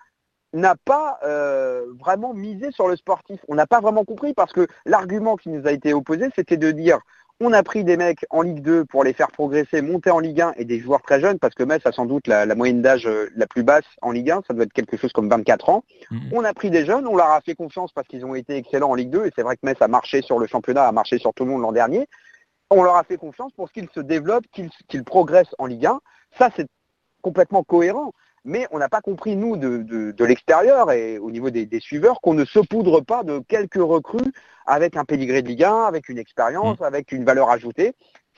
n'a 0.51 0.75
pas 0.83 1.19
vraiment 1.99 2.33
misé 2.33 2.71
sur 2.71 2.87
le 2.87 2.95
sportif. 2.95 3.39
On 3.47 3.53
n'a 3.53 3.67
pas 3.67 3.79
vraiment 3.79 4.03
compris 4.03 4.33
parce 4.33 4.51
que 4.51 4.65
l'argument 4.87 5.35
qui 5.35 5.49
nous 5.49 5.67
a 5.67 5.71
été 5.71 5.93
opposé, 5.93 6.29
c'était 6.35 6.57
de 6.57 6.71
dire 6.71 7.01
on 7.41 7.53
a 7.53 7.63
pris 7.63 7.83
des 7.83 7.97
mecs 7.97 8.23
en 8.29 8.43
Ligue 8.43 8.61
2 8.61 8.85
pour 8.85 9.03
les 9.03 9.13
faire 9.13 9.31
progresser, 9.31 9.81
monter 9.81 10.11
en 10.11 10.19
Ligue 10.19 10.41
1 10.41 10.53
et 10.57 10.65
des 10.65 10.79
joueurs 10.79 11.01
très 11.01 11.19
jeunes, 11.19 11.39
parce 11.39 11.55
que 11.55 11.63
Metz 11.63 11.81
a 11.85 11.91
sans 11.91 12.05
doute 12.05 12.27
la, 12.27 12.45
moyenne 12.53 12.83
d'âge 12.83 13.07
euh, 13.07 13.29
la 13.35 13.47
plus 13.47 13.63
basse 13.63 13.85
en 14.03 14.11
Ligue 14.11 14.29
1, 14.29 14.43
ça 14.47 14.53
doit 14.53 14.63
être 14.65 14.73
quelque 14.73 14.95
chose 14.95 15.11
comme 15.11 15.27
24 15.27 15.69
ans. 15.69 15.83
Mhm. 16.11 16.29
On 16.33 16.43
a 16.43 16.53
pris 16.53 16.69
des 16.69 16.85
jeunes, 16.85 17.07
on 17.07 17.15
leur 17.15 17.31
a 17.31 17.41
fait 17.41 17.55
confiance 17.55 17.91
parce 17.93 18.07
qu'ils 18.07 18.23
ont 18.25 18.35
été 18.35 18.55
excellents 18.55 18.91
en 18.91 18.95
Ligue 18.95 19.09
2, 19.09 19.25
et 19.25 19.31
c'est 19.35 19.41
vrai 19.41 19.55
que 19.55 19.65
Metz 19.65 19.81
a 19.81 19.87
marché 19.87 20.21
sur 20.21 20.37
le 20.37 20.45
championnat, 20.45 20.87
a 20.87 20.91
marché 20.91 21.17
sur 21.17 21.33
tout 21.33 21.43
le 21.43 21.49
monde 21.49 21.63
l'an 21.63 21.71
dernier. 21.71 22.07
On 22.69 22.83
leur 22.83 22.95
a 22.95 23.03
fait 23.03 23.17
confiance 23.17 23.51
pour 23.53 23.71
qu'ils 23.71 23.89
se 23.93 23.99
développent, 23.99 24.45
qu'ils 24.53 25.03
progressent 25.03 25.55
en 25.57 25.65
Ligue 25.65 25.87
1. 25.87 25.99
Ça, 26.37 26.49
c'est 26.55 26.67
complètement 27.23 27.63
cohérent 27.63 28.13
mais 28.43 28.67
on 28.71 28.79
n'a 28.79 28.89
pas 28.89 29.01
compris, 29.01 29.35
nous, 29.35 29.57
de, 29.57 30.25
l'extérieur 30.25 30.91
et 30.91 31.17
au 31.19 31.31
niveau 31.31 31.49
des, 31.49 31.79
suiveurs, 31.79 32.19
qu'on 32.21 32.33
ne 32.33 32.45
saupoudre 32.45 33.01
pas 33.01 33.23
de 33.23 33.39
quelques 33.47 33.75
recrues 33.75 34.31
avec 34.65 34.95
un 34.97 35.05
pédigré 35.05 35.41
de 35.41 35.47
Ligue 35.47 35.63
1, 35.63 35.83
avec 35.83 36.09
une 36.09 36.17
expérience, 36.17 36.79
mm. 36.79 36.83
avec 36.83 37.11
une 37.11 37.23
valeur 37.23 37.49
ajoutée. 37.49 37.93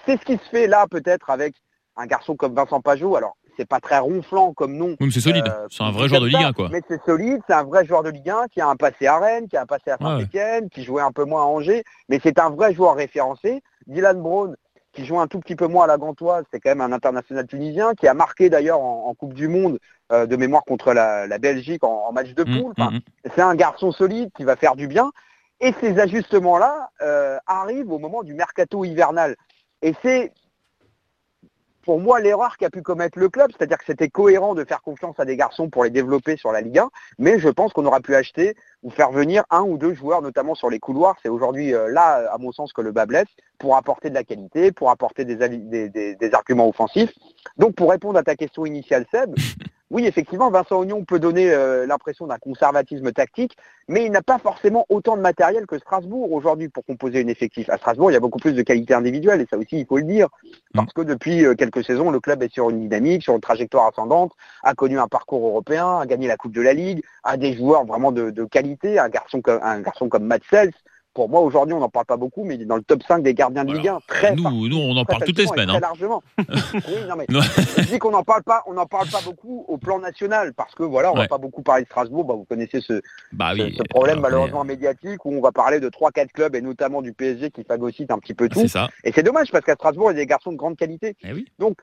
C'est 0.05 0.19
ce 0.19 0.25
qui 0.25 0.37
se 0.37 0.49
fait 0.49 0.67
là, 0.67 0.85
peut-être, 0.89 1.29
avec 1.29 1.55
un 1.95 2.05
garçon 2.05 2.35
comme 2.35 2.53
Vincent 2.53 2.81
Pajot. 2.81 3.15
Alors, 3.15 3.37
c'est 3.57 3.67
pas 3.67 3.79
très 3.79 3.99
ronflant 3.99 4.53
comme 4.53 4.75
nom. 4.75 4.95
Oui, 4.99 5.11
c'est 5.11 5.19
solide. 5.19 5.47
Euh, 5.47 5.67
c'est 5.69 5.83
un 5.83 5.91
vrai 5.91 6.07
joueur 6.07 6.21
de 6.21 6.27
Ligue 6.27 6.43
1, 6.43 6.53
quoi. 6.53 6.69
Mais 6.71 6.81
c'est 6.87 7.01
solide, 7.03 7.41
c'est 7.47 7.53
un 7.53 7.63
vrai 7.63 7.85
joueur 7.85 8.03
de 8.03 8.09
Ligue 8.09 8.29
1 8.29 8.47
qui 8.47 8.61
a 8.61 8.67
un 8.67 8.75
passé 8.75 9.07
à 9.07 9.19
Rennes, 9.19 9.47
qui 9.47 9.57
a 9.57 9.61
un 9.61 9.65
passé 9.65 9.91
à 9.91 9.97
Saint-Etienne, 9.97 10.69
qui 10.69 10.83
jouait 10.83 11.03
un 11.03 11.11
peu 11.11 11.25
moins 11.25 11.43
à 11.43 11.45
Angers, 11.45 11.83
mais 12.09 12.19
c'est 12.23 12.39
un 12.39 12.49
vrai 12.49 12.73
joueur 12.73 12.95
référencé. 12.95 13.61
Dylan 13.85 14.21
Brown, 14.21 14.55
qui 14.93 15.05
joue 15.05 15.19
un 15.19 15.27
tout 15.27 15.39
petit 15.39 15.55
peu 15.55 15.67
moins 15.67 15.85
à 15.85 15.87
la 15.87 15.97
Gantoise, 15.97 16.45
c'est 16.51 16.59
quand 16.59 16.69
même 16.69 16.81
un 16.81 16.91
international 16.91 17.45
tunisien, 17.47 17.93
qui 17.95 18.07
a 18.07 18.13
marqué 18.13 18.49
d'ailleurs 18.49 18.79
en, 18.79 19.13
Coupe 19.15 19.33
du 19.33 19.47
Monde 19.47 19.79
euh, 20.11 20.25
de 20.25 20.35
mémoire 20.35 20.63
contre 20.63 20.93
la, 20.93 21.37
Belgique 21.39 21.83
en, 21.83 22.11
match 22.11 22.33
de 22.33 22.43
mmh, 22.43 22.61
poule. 22.61 22.73
Mmh, 22.77 22.83
mmh. 22.83 22.99
C'est 23.35 23.41
un 23.41 23.55
garçon 23.55 23.91
solide 23.91 24.29
qui 24.35 24.43
va 24.43 24.55
faire 24.55 24.75
du 24.75 24.87
bien. 24.87 25.11
Et 25.59 25.73
ces 25.81 25.99
ajustements-là 25.99 26.89
euh, 27.01 27.37
arrivent 27.47 27.91
au 27.91 27.99
moment 27.99 28.23
du 28.23 28.33
mercato 28.33 28.85
hivernal. 28.85 29.35
Et 29.81 29.93
c'est 30.01 30.31
pour 31.83 31.99
moi 31.99 32.19
l'erreur 32.19 32.57
qu'a 32.57 32.69
pu 32.69 32.81
commettre 32.81 33.19
le 33.19 33.29
club, 33.29 33.51
c'est-à-dire 33.51 33.77
que 33.77 33.85
c'était 33.85 34.09
cohérent 34.09 34.55
de 34.55 34.63
faire 34.63 34.81
confiance 34.81 35.19
à 35.19 35.25
des 35.25 35.37
garçons 35.37 35.69
pour 35.69 35.83
les 35.83 35.89
développer 35.89 36.37
sur 36.37 36.51
la 36.51 36.61
Ligue 36.61 36.79
1, 36.79 36.89
mais 37.19 37.39
je 37.39 37.49
pense 37.49 37.73
qu'on 37.73 37.85
aura 37.85 37.99
pu 37.99 38.15
acheter 38.15 38.55
ou 38.81 38.89
faire 38.89 39.11
venir 39.11 39.43
un 39.49 39.61
ou 39.61 39.77
deux 39.77 39.93
joueurs, 39.93 40.21
notamment 40.21 40.55
sur 40.55 40.69
les 40.69 40.79
couloirs. 40.79 41.15
C'est 41.21 41.29
aujourd'hui 41.29 41.73
euh, 41.73 41.89
là, 41.89 42.29
à 42.31 42.37
mon 42.37 42.51
sens, 42.51 42.73
que 42.73 42.81
le 42.81 42.91
bas 42.91 43.05
blesse, 43.05 43.27
pour 43.59 43.75
apporter 43.75 44.09
de 44.09 44.15
la 44.15 44.23
qualité, 44.23 44.71
pour 44.71 44.89
apporter 44.89 45.25
des 45.25 46.33
arguments 46.33 46.67
offensifs. 46.67 47.11
Donc 47.57 47.75
pour 47.75 47.91
répondre 47.91 48.17
à 48.17 48.23
ta 48.23 48.35
question 48.35 48.65
initiale, 48.65 49.05
Seb, 49.11 49.35
oui, 49.93 50.07
effectivement, 50.07 50.49
Vincent 50.49 50.79
Ognon 50.79 51.05
peut 51.05 51.19
donner 51.19 51.53
euh, 51.53 51.85
l'impression 51.85 52.25
d'un 52.25 52.39
conservatisme 52.39 53.11
tactique, 53.11 53.55
mais 53.87 54.05
il 54.05 54.11
n'a 54.11 54.23
pas 54.23 54.39
forcément 54.39 54.87
autant 54.89 55.15
de 55.15 55.21
matériel 55.21 55.67
que 55.67 55.77
Strasbourg 55.77 56.33
aujourd'hui 56.33 56.67
pour 56.67 56.83
composer 56.83 57.21
une 57.21 57.29
effectif. 57.29 57.69
À 57.69 57.77
Strasbourg, 57.77 58.09
il 58.09 58.15
y 58.15 58.17
a 58.17 58.19
beaucoup 58.19 58.39
plus 58.39 58.53
de 58.53 58.61
qualité 58.63 58.95
individuelle, 58.95 59.39
et 59.41 59.45
ça 59.47 59.55
aussi, 59.55 59.79
il 59.79 59.85
faut 59.85 59.97
le 59.97 60.03
dire, 60.03 60.29
mm. 60.43 60.49
parce 60.77 60.93
que 60.93 61.01
depuis 61.01 61.45
euh, 61.45 61.53
quelques 61.53 61.83
saisons, 61.85 62.09
le 62.09 62.19
club 62.19 62.41
est 62.41 62.51
sur 62.51 62.71
une 62.71 62.79
dynamique, 62.79 63.21
sur 63.21 63.35
une 63.35 63.41
trajectoire 63.41 63.85
ascendante, 63.85 64.31
a 64.63 64.73
connu 64.73 64.97
un 64.97 65.07
parcours 65.07 65.45
européen, 65.45 65.99
a 65.99 66.07
gagné 66.07 66.27
la 66.27 66.37
Coupe 66.37 66.53
de 66.53 66.61
la 66.61 66.73
Ligue, 66.73 67.03
a 67.23 67.37
des 67.37 67.53
joueurs 67.53 67.85
vraiment 67.85 68.11
de, 68.11 68.31
qualité, 68.45 68.97
un 68.97 69.09
garçon 69.09 69.41
comme, 69.41 69.59
un 69.61 69.81
garçon 69.81 70.09
comme 70.09 70.23
Matt 70.23 70.41
pour 71.13 71.29
moi 71.29 71.41
aujourd'hui 71.41 71.73
on 71.73 71.79
n'en 71.79 71.89
parle 71.89 72.05
pas 72.05 72.17
beaucoup, 72.17 72.43
mais 72.43 72.55
il 72.55 72.61
est 72.61 72.65
dans 72.65 72.75
le 72.75 72.81
top 72.83 73.03
5 73.07 73.23
des 73.23 73.33
gardiens 73.33 73.63
de. 73.65 73.73
Ligue 73.73 73.87
1. 73.87 73.99
Très 74.07 74.35
nous, 74.35 74.67
nous, 74.67 74.77
on 74.77 74.95
en 74.97 75.05
parle 75.05 75.23
toutes 75.23 75.37
les 75.37 75.47
semaines. 75.47 75.67
Très 75.67 75.77
hein. 75.77 75.81
largement. 75.81 76.23
oui, 76.39 76.95
non, 77.07 77.15
mais 77.17 77.25
je 77.29 77.87
dis 77.89 77.99
qu'on 77.99 78.11
n'en 78.11 78.23
parle 78.23 78.43
pas, 78.43 78.63
on 78.67 78.73
n'en 78.73 78.85
parle 78.85 79.07
pas 79.09 79.21
beaucoup 79.23 79.65
au 79.67 79.77
plan 79.77 79.99
national 79.99 80.53
parce 80.53 80.73
que 80.75 80.83
voilà, 80.83 81.11
on 81.11 81.15
Ouais. 81.15 81.21
va 81.21 81.27
pas 81.27 81.37
beaucoup 81.37 81.61
parler 81.61 81.83
de 81.83 81.87
Strasbourg. 81.87 82.25
Bah, 82.25 82.33
vous 82.35 82.45
connaissez 82.45 82.81
ce, 82.81 83.01
Bah 83.31 83.53
ce- 83.55 83.61
oui. 83.63 83.75
ce 83.77 83.83
problème 83.89 84.17
euh, 84.17 84.21
malheureusement 84.21 84.63
médiatique 84.63 85.23
où 85.25 85.31
on 85.33 85.41
va 85.41 85.51
parler 85.51 85.79
de 85.79 85.89
trois 85.89 86.11
quatre 86.11 86.31
clubs 86.31 86.55
et 86.55 86.61
notamment 86.61 87.01
du 87.01 87.13
PSG 87.13 87.51
qui 87.51 87.63
phagocyte 87.63 88.11
un 88.11 88.19
petit 88.19 88.33
peu 88.33 88.49
tout. 88.49 88.67
Ça. 88.67 88.89
Et 89.03 89.11
c'est 89.11 89.23
dommage 89.23 89.51
parce 89.51 89.63
qu'à 89.65 89.73
Strasbourg, 89.75 90.11
il 90.11 90.15
y 90.15 90.17
a 90.17 90.21
des 90.21 90.27
garçons 90.27 90.51
de 90.51 90.57
grande 90.57 90.75
qualité. 90.77 91.15
Eh 91.23 91.33
oui. 91.33 91.45
Donc, 91.59 91.77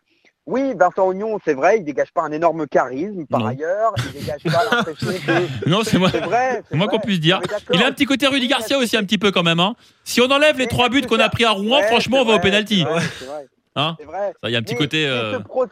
oui, 0.46 0.72
Vincent 0.76 1.06
Ognon, 1.06 1.38
c'est 1.44 1.54
vrai, 1.54 1.78
il 1.78 1.84
dégage 1.84 2.12
pas 2.12 2.22
un 2.22 2.32
énorme 2.32 2.66
charisme 2.66 3.26
par 3.26 3.40
Non. 3.40 3.46
ailleurs. 3.46 3.92
Il 4.14 4.20
dégage 4.20 4.42
pas 4.42 4.64
l'impression 4.76 5.06
que. 5.08 5.68
Non, 5.70 5.82
c'est 5.84 5.98
moi. 5.98 6.08
C'est 6.10 6.20
vrai. 6.20 6.62
Moi 6.72 6.88
qu'on 6.88 6.98
puisse 6.98 7.20
dire. 7.20 7.40
Il 7.72 7.82
a 7.82 7.86
un 7.86 7.92
petit 7.92 8.06
côté 8.06 8.26
Rudy 8.26 8.48
Garcia 8.48 8.76
aussi 8.78 8.96
un 8.96 9.04
petit 9.04 9.18
peu 9.18 9.30
quand 9.30 9.42
même. 9.44 9.60
Hein. 9.60 9.74
Si 10.04 10.20
on 10.20 10.30
enlève 10.30 10.58
les 10.58 10.66
trois 10.66 10.88
buts 10.88 11.02
qu'on 11.02 11.20
a 11.20 11.28
pris 11.28 11.44
à 11.44 11.50
Rouen, 11.52 11.82
franchement, 11.84 12.18
on 12.22 12.24
va 12.24 12.34
au 12.34 12.40
pénalty. 12.40 12.84
C'est 13.18 13.24
vrai. 13.26 13.46
Hein 13.76 13.96
C'est 14.00 14.06
vrai. 14.06 14.32
Ça, 14.42 14.48
Il 14.48 14.52
y 14.52 14.56
a 14.56 14.58
un 14.58 14.62
petit 14.62 14.74
Mais- 14.74 14.78
côté. 14.78 15.06
euh, 15.06 15.34
Ce, 15.34 15.42
pro- 15.42 15.66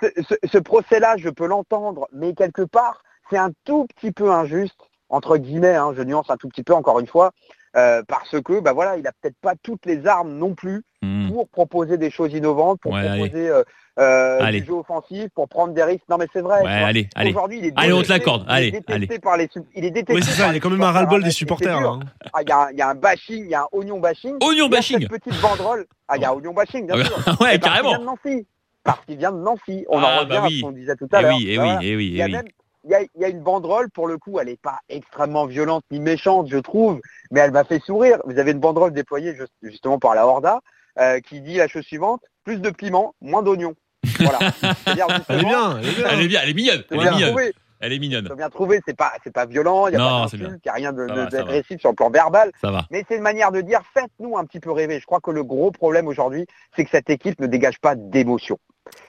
ce- 0.00 0.22
ce- 0.28 0.48
ce 0.52 0.58
procès-là, 0.58 1.16
je 1.18 1.28
peux 1.28 1.46
l'entendre, 1.46 2.08
mais 2.12 2.34
quelque 2.34 2.62
part, 2.62 3.02
c'est 3.30 3.38
un 3.38 3.50
tout 3.64 3.86
petit 3.94 4.10
peu 4.10 4.32
injuste, 4.32 4.80
entre 5.10 5.36
guillemets, 5.36 5.74
hein, 5.76 5.92
je 5.96 6.02
nuance 6.02 6.30
un 6.30 6.36
tout 6.36 6.48
petit 6.48 6.64
peu 6.64 6.74
encore 6.74 6.98
une 6.98 7.06
fois, 7.06 7.30
euh, 7.76 8.02
parce 8.08 8.40
que 8.42 8.60
bah 8.60 8.72
voilà, 8.72 8.96
il 8.96 9.06
a 9.06 9.12
peut-être 9.20 9.36
pas 9.40 9.52
toutes 9.62 9.86
les 9.86 10.06
armes 10.06 10.32
non 10.34 10.54
plus 10.54 10.82
hmm. 11.02 11.23
Pour 11.34 11.48
proposer 11.48 11.96
des 11.98 12.10
choses 12.10 12.32
innovantes, 12.32 12.80
pour 12.80 12.92
Ouais, 12.92 13.04
proposer 13.06 13.48
euh, 13.48 13.62
euh, 13.98 14.38
Allez. 14.40 14.60
du 14.60 14.66
jeu 14.68 14.72
offensif, 14.74 15.28
pour 15.34 15.48
prendre 15.48 15.72
des 15.74 15.82
risques. 15.82 16.04
Non 16.08 16.16
mais 16.18 16.26
c'est 16.32 16.40
vrai. 16.40 16.62
Ouais, 16.62 16.68
allez, 16.70 17.08
allez. 17.14 17.30
Aujourd'hui, 17.30 17.58
il 17.58 17.66
est 17.66 17.72
Allez, 17.76 17.92
on 17.92 17.96
te 18.02 18.02
détesté- 18.02 18.12
l'accorde. 18.12 18.42
il 18.46 18.50
est 18.50 18.54
Allez, 18.54 18.70
détesté 18.70 18.92
allez. 18.92 19.18
Par 19.18 19.36
les, 19.36 19.48
il 19.74 19.84
est 19.84 19.90
détesté 19.90 20.14
Oui, 20.14 20.22
c'est 20.24 20.30
ça, 20.32 20.44
par 20.44 20.52
il 20.52 20.54
y 20.54 20.58
a 20.58 20.60
quand 20.60 20.70
même 20.70 20.82
un 20.82 20.90
ras-le-bol 20.90 21.22
hein, 21.22 21.24
des 21.24 21.30
supporters. 21.30 21.76
hein. 21.78 22.00
Ah, 22.32 22.42
Il 22.42 22.48
y, 22.48 22.52
a 22.52 22.58
un- 22.58 22.70
il 22.72 22.78
y 22.78 22.82
a 22.82 22.88
un 22.88 22.94
bashing, 22.94 23.44
il 23.44 23.50
y 23.50 23.54
a 23.54 23.62
un 23.62 23.66
oignon 23.72 24.00
bashing. 24.00 24.36
Oignon 24.42 24.68
bashing. 24.68 25.00
cette 25.00 25.08
petite 25.10 25.40
banderole. 25.40 25.86
Ah, 26.08 26.16
il 26.16 26.22
y 26.22 26.24
a 26.24 26.30
un 26.30 26.34
oignon 26.34 26.52
bashing, 26.52 26.86
bien 26.86 26.96
Ah 27.00 27.04
sûr. 27.04 27.16
ouais, 27.40 27.56
Et 27.56 27.58
parce 27.58 27.72
qu'il 27.74 27.82
vient 27.82 27.90
carrément. 27.90 27.98
de 27.98 28.04
Nancy. 28.04 28.46
Parce 28.82 29.00
qu'il 29.06 29.16
vient 29.16 29.32
de 29.32 29.38
Nancy. 29.38 29.84
On 29.88 29.98
Ah, 29.98 30.04
en 30.04 30.18
revient 30.20 30.28
bah 30.30 30.42
à 30.42 30.46
oui. 30.46 30.58
ce 30.58 30.62
qu'on 30.64 30.72
disait 30.72 30.96
tout 30.96 31.08
à 31.12 31.20
Eh 31.20 31.22
l'heure. 31.22 31.36
oui, 31.36 31.46
eh 31.48 31.58
oui, 31.58 31.68
eh 31.82 31.96
oui, 31.96 32.06
Il 32.08 32.16
y 32.16 32.22
a 32.22 32.26
oui. 32.26 32.32
même 32.32 32.44
il 32.86 32.90
y, 32.90 32.94
a, 32.94 33.00
il 33.00 33.22
y 33.22 33.24
a 33.24 33.28
une 33.28 33.40
banderole, 33.40 33.88
pour 33.88 34.06
le 34.08 34.18
coup, 34.18 34.38
elle 34.38 34.48
n'est 34.48 34.58
pas 34.58 34.78
extrêmement 34.90 35.46
violente 35.46 35.84
ni 35.90 36.00
méchante, 36.00 36.48
je 36.50 36.58
trouve, 36.58 37.00
mais 37.30 37.40
elle 37.40 37.50
m'a 37.50 37.64
fait 37.64 37.78
sourire. 37.78 38.18
Vous 38.26 38.38
avez 38.38 38.50
une 38.50 38.58
banderole 38.58 38.92
déployée 38.92 39.34
juste- 39.34 39.54
justement 39.62 39.98
par 39.98 40.14
la 40.14 40.26
Horda 40.26 40.60
euh, 40.98 41.20
qui 41.20 41.40
dit 41.40 41.56
la 41.56 41.68
chose 41.68 41.84
suivante 41.84 42.22
plus 42.44 42.58
de 42.60 42.70
piment, 42.70 43.14
moins 43.20 43.42
d'oignons. 43.42 43.74
Voilà. 44.18 44.38
Elle 44.86 44.92
est 44.92 44.94
bien, 44.94 45.06
elle 45.28 45.40
est 45.40 45.42
bien. 45.44 46.02
Elle 46.10 46.20
est 46.20 46.28
bien, 46.28 46.40
elle 46.42 46.50
est 46.50 46.54
mignonne. 46.54 46.84
c'est 46.88 46.94
Elle 46.94 47.00
est 47.00 47.02
bien 47.02 47.10
mignonne. 47.12 47.28
trouvé. 47.30 47.54
Elle 47.80 47.92
est 47.92 47.98
mignonne. 47.98 48.26
C'est 48.28 48.36
bien 48.36 48.50
trouvé. 48.50 48.80
C'est 48.86 48.96
pas, 48.96 49.12
c'est 49.24 49.32
pas 49.32 49.46
violent, 49.46 49.86
il 49.88 49.90
n'y 49.90 49.96
a 49.96 49.98
Non, 49.98 50.22
pas 50.22 50.28
c'est 50.28 50.36
d'insulte, 50.38 50.60
il 50.64 50.68
n'y 50.68 50.70
a 50.70 50.74
rien 50.74 50.92
d'agressif 50.92 51.80
sur 51.80 51.90
le 51.90 51.94
plan 51.96 52.10
verbal. 52.10 52.50
Ça 52.60 52.70
va. 52.70 52.86
Mais 52.90 53.04
c'est 53.08 53.16
une 53.16 53.22
manière 53.22 53.50
de 53.52 53.60
dire 53.62 53.80
faites-nous 53.94 54.36
un 54.38 54.44
petit 54.44 54.60
peu 54.60 54.70
rêver. 54.70 55.00
Je 55.00 55.06
crois 55.06 55.20
que 55.20 55.30
le 55.30 55.42
gros 55.42 55.70
problème 55.70 56.06
aujourd'hui, 56.06 56.46
c'est 56.76 56.84
que 56.84 56.90
cette 56.90 57.10
équipe 57.10 57.40
ne 57.40 57.46
dégage 57.46 57.78
pas 57.80 57.94
d'émotion. 57.94 58.58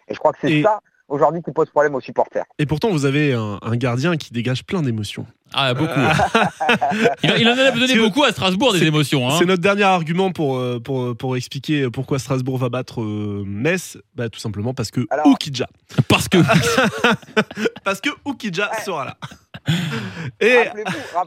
Et 0.08 0.14
je 0.14 0.20
crois 0.20 0.32
que 0.32 0.40
c'est 0.42 0.52
Et- 0.52 0.64
ça 0.64 0.80
aujourd'hui 1.08 1.42
qui 1.44 1.52
pose 1.52 1.70
problème 1.70 1.96
aux 1.96 2.02
supporters. 2.02 2.46
Et 2.60 2.66
pourtant, 2.66 2.90
vous 2.90 3.06
avez 3.06 3.34
un, 3.34 3.60
un 3.62 3.76
gardien 3.76 4.18
qui 4.18 4.32
dégage 4.34 4.64
plein 4.64 4.82
d'émotions. 4.82 5.26
Ah, 5.54 5.74
beaucoup. 5.74 5.94
il, 7.24 7.32
en- 7.32 7.36
il 7.36 7.48
en 7.48 7.52
a 7.58 7.72
donné 7.72 7.88
C'est- 7.88 7.98
beaucoup 8.00 8.24
à 8.24 8.32
Strasbourg 8.32 8.74
des 8.74 8.84
émotions. 8.84 9.30
Hein. 9.30 9.36
C'est 9.38 9.46
notre 9.46 9.62
dernier 9.62 9.84
argument 9.84 10.32
pour, 10.32 10.58
euh, 10.58 10.80
pour, 10.80 11.16
pour 11.16 11.38
expliquer 11.38 11.90
pourquoi 11.92 12.18
Strasbourg 12.20 12.58
va 12.58 12.70
battre 12.70 13.02
euh, 13.02 13.44
Metz. 13.46 13.98
Bah, 14.16 14.30
tout 14.30 14.40
simplement 14.40 14.74
parce 14.74 14.90
que 14.92 15.06
Alors- 15.10 15.28
Oukidja. 15.28 15.68
Parce 16.08 16.28
que. 16.28 16.40
Parce 17.84 18.02
que 18.02 18.10
Oukidja 18.26 18.70
Ouais. 18.72 18.84
sera 18.84 19.06
là. 19.06 19.18
Et 20.40 20.58
Rappelez-vous, 20.64 21.20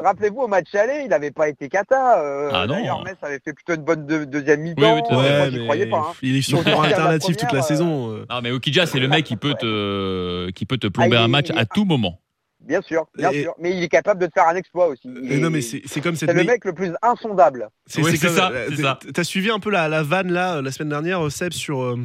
rappelez-vous, 0.00 0.40
au 0.42 0.48
match 0.48 0.74
aller, 0.74 1.00
il 1.04 1.08
n'avait 1.08 1.30
pas 1.30 1.48
été 1.48 1.68
cata. 1.68 2.20
euh, 2.22 2.50
Ah 2.52 2.66
non. 2.66 2.74
D'ailleurs, 2.74 3.04
Metz 3.04 3.16
avait 3.22 3.40
fait 3.44 3.52
plutôt 3.52 3.74
une 3.74 3.82
bonne 3.82 4.06
deux- 4.06 4.26
deuxième 4.26 4.60
mi-temps. 4.62 4.82
Oui, 4.96 5.00
oui. 5.02 5.08
Euh, 5.10 5.14
moi, 5.14 5.22
ouais, 5.44 5.50
mais 5.50 5.64
croyais 5.64 5.86
pas. 5.86 5.98
hein. 6.10 6.14
il 6.22 6.36
est 6.36 6.42
sur 6.42 6.62
la 6.62 6.80
alternatif 6.82 7.36
toute 7.36 7.52
la 7.52 7.62
saison. 7.62 8.12
euh. 8.12 8.24
Non, 8.30 8.40
mais 8.42 8.50
Okidja, 8.50 8.86
c'est 8.86 8.98
le 9.00 9.08
mec 9.08 9.24
qui 9.24 9.36
peut 9.36 9.54
te, 9.54 10.50
qui 10.50 10.66
peut 10.66 10.78
te 10.78 10.86
plomber 10.86 11.16
Ah, 11.16 11.20
il- 11.20 11.24
un 11.24 11.28
match 11.28 11.46
il- 11.50 11.58
à 11.58 11.64
tout 11.66 11.84
moment. 11.84 12.20
Bien 12.60 12.82
sûr, 12.82 13.06
bien 13.16 13.30
Et- 13.30 13.42
sûr. 13.44 13.54
Mais 13.58 13.70
il 13.74 13.82
est 13.82 13.88
capable 13.88 14.20
de 14.20 14.26
te 14.26 14.32
faire 14.34 14.46
un 14.48 14.54
exploit 14.56 14.88
aussi. 14.88 15.08
Et 15.28 15.38
non, 15.38 15.48
mais 15.48 15.62
c'est 15.62 15.80
c'est 15.86 16.00
comme 16.02 16.16
cette 16.16 16.28
c'est 16.30 16.36
le 16.36 16.44
mec 16.44 16.64
le 16.66 16.74
plus 16.74 16.92
insondable. 17.02 17.68
C'est 17.86 18.02
Oui, 18.02 18.10
c'est 18.10 18.16
c'est 18.18 18.26
comme- 18.26 18.36
ça, 18.36 18.50
euh, 18.50 18.66
c'est 18.70 18.82
t'as- 18.82 18.98
ça. 19.02 19.12
T'as 19.14 19.24
suivi 19.24 19.48
un 19.50 19.58
peu 19.58 19.70
la, 19.70 19.88
la 19.88 20.02
vanne 20.02 20.30
là 20.32 20.56
euh, 20.56 20.62
la 20.62 20.70
semaine 20.70 20.90
dernière, 20.90 21.24
euh, 21.24 21.30
Seb, 21.30 21.52
sur 21.54 21.82
euh, 21.82 21.96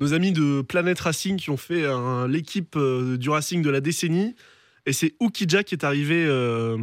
nos 0.00 0.12
amis 0.12 0.32
de 0.32 0.62
Planet 0.62 0.98
Racing 0.98 1.36
qui 1.36 1.50
ont 1.50 1.56
fait 1.56 1.84
l'équipe 2.28 2.74
euh, 2.76 3.16
du 3.18 3.28
Racing 3.30 3.62
de 3.62 3.70
la 3.70 3.80
décennie. 3.80 4.34
Et 4.86 4.92
c'est 4.92 5.14
Oukidja 5.20 5.62
qui 5.62 5.74
est 5.74 5.84
arrivé, 5.84 6.24
euh, 6.26 6.76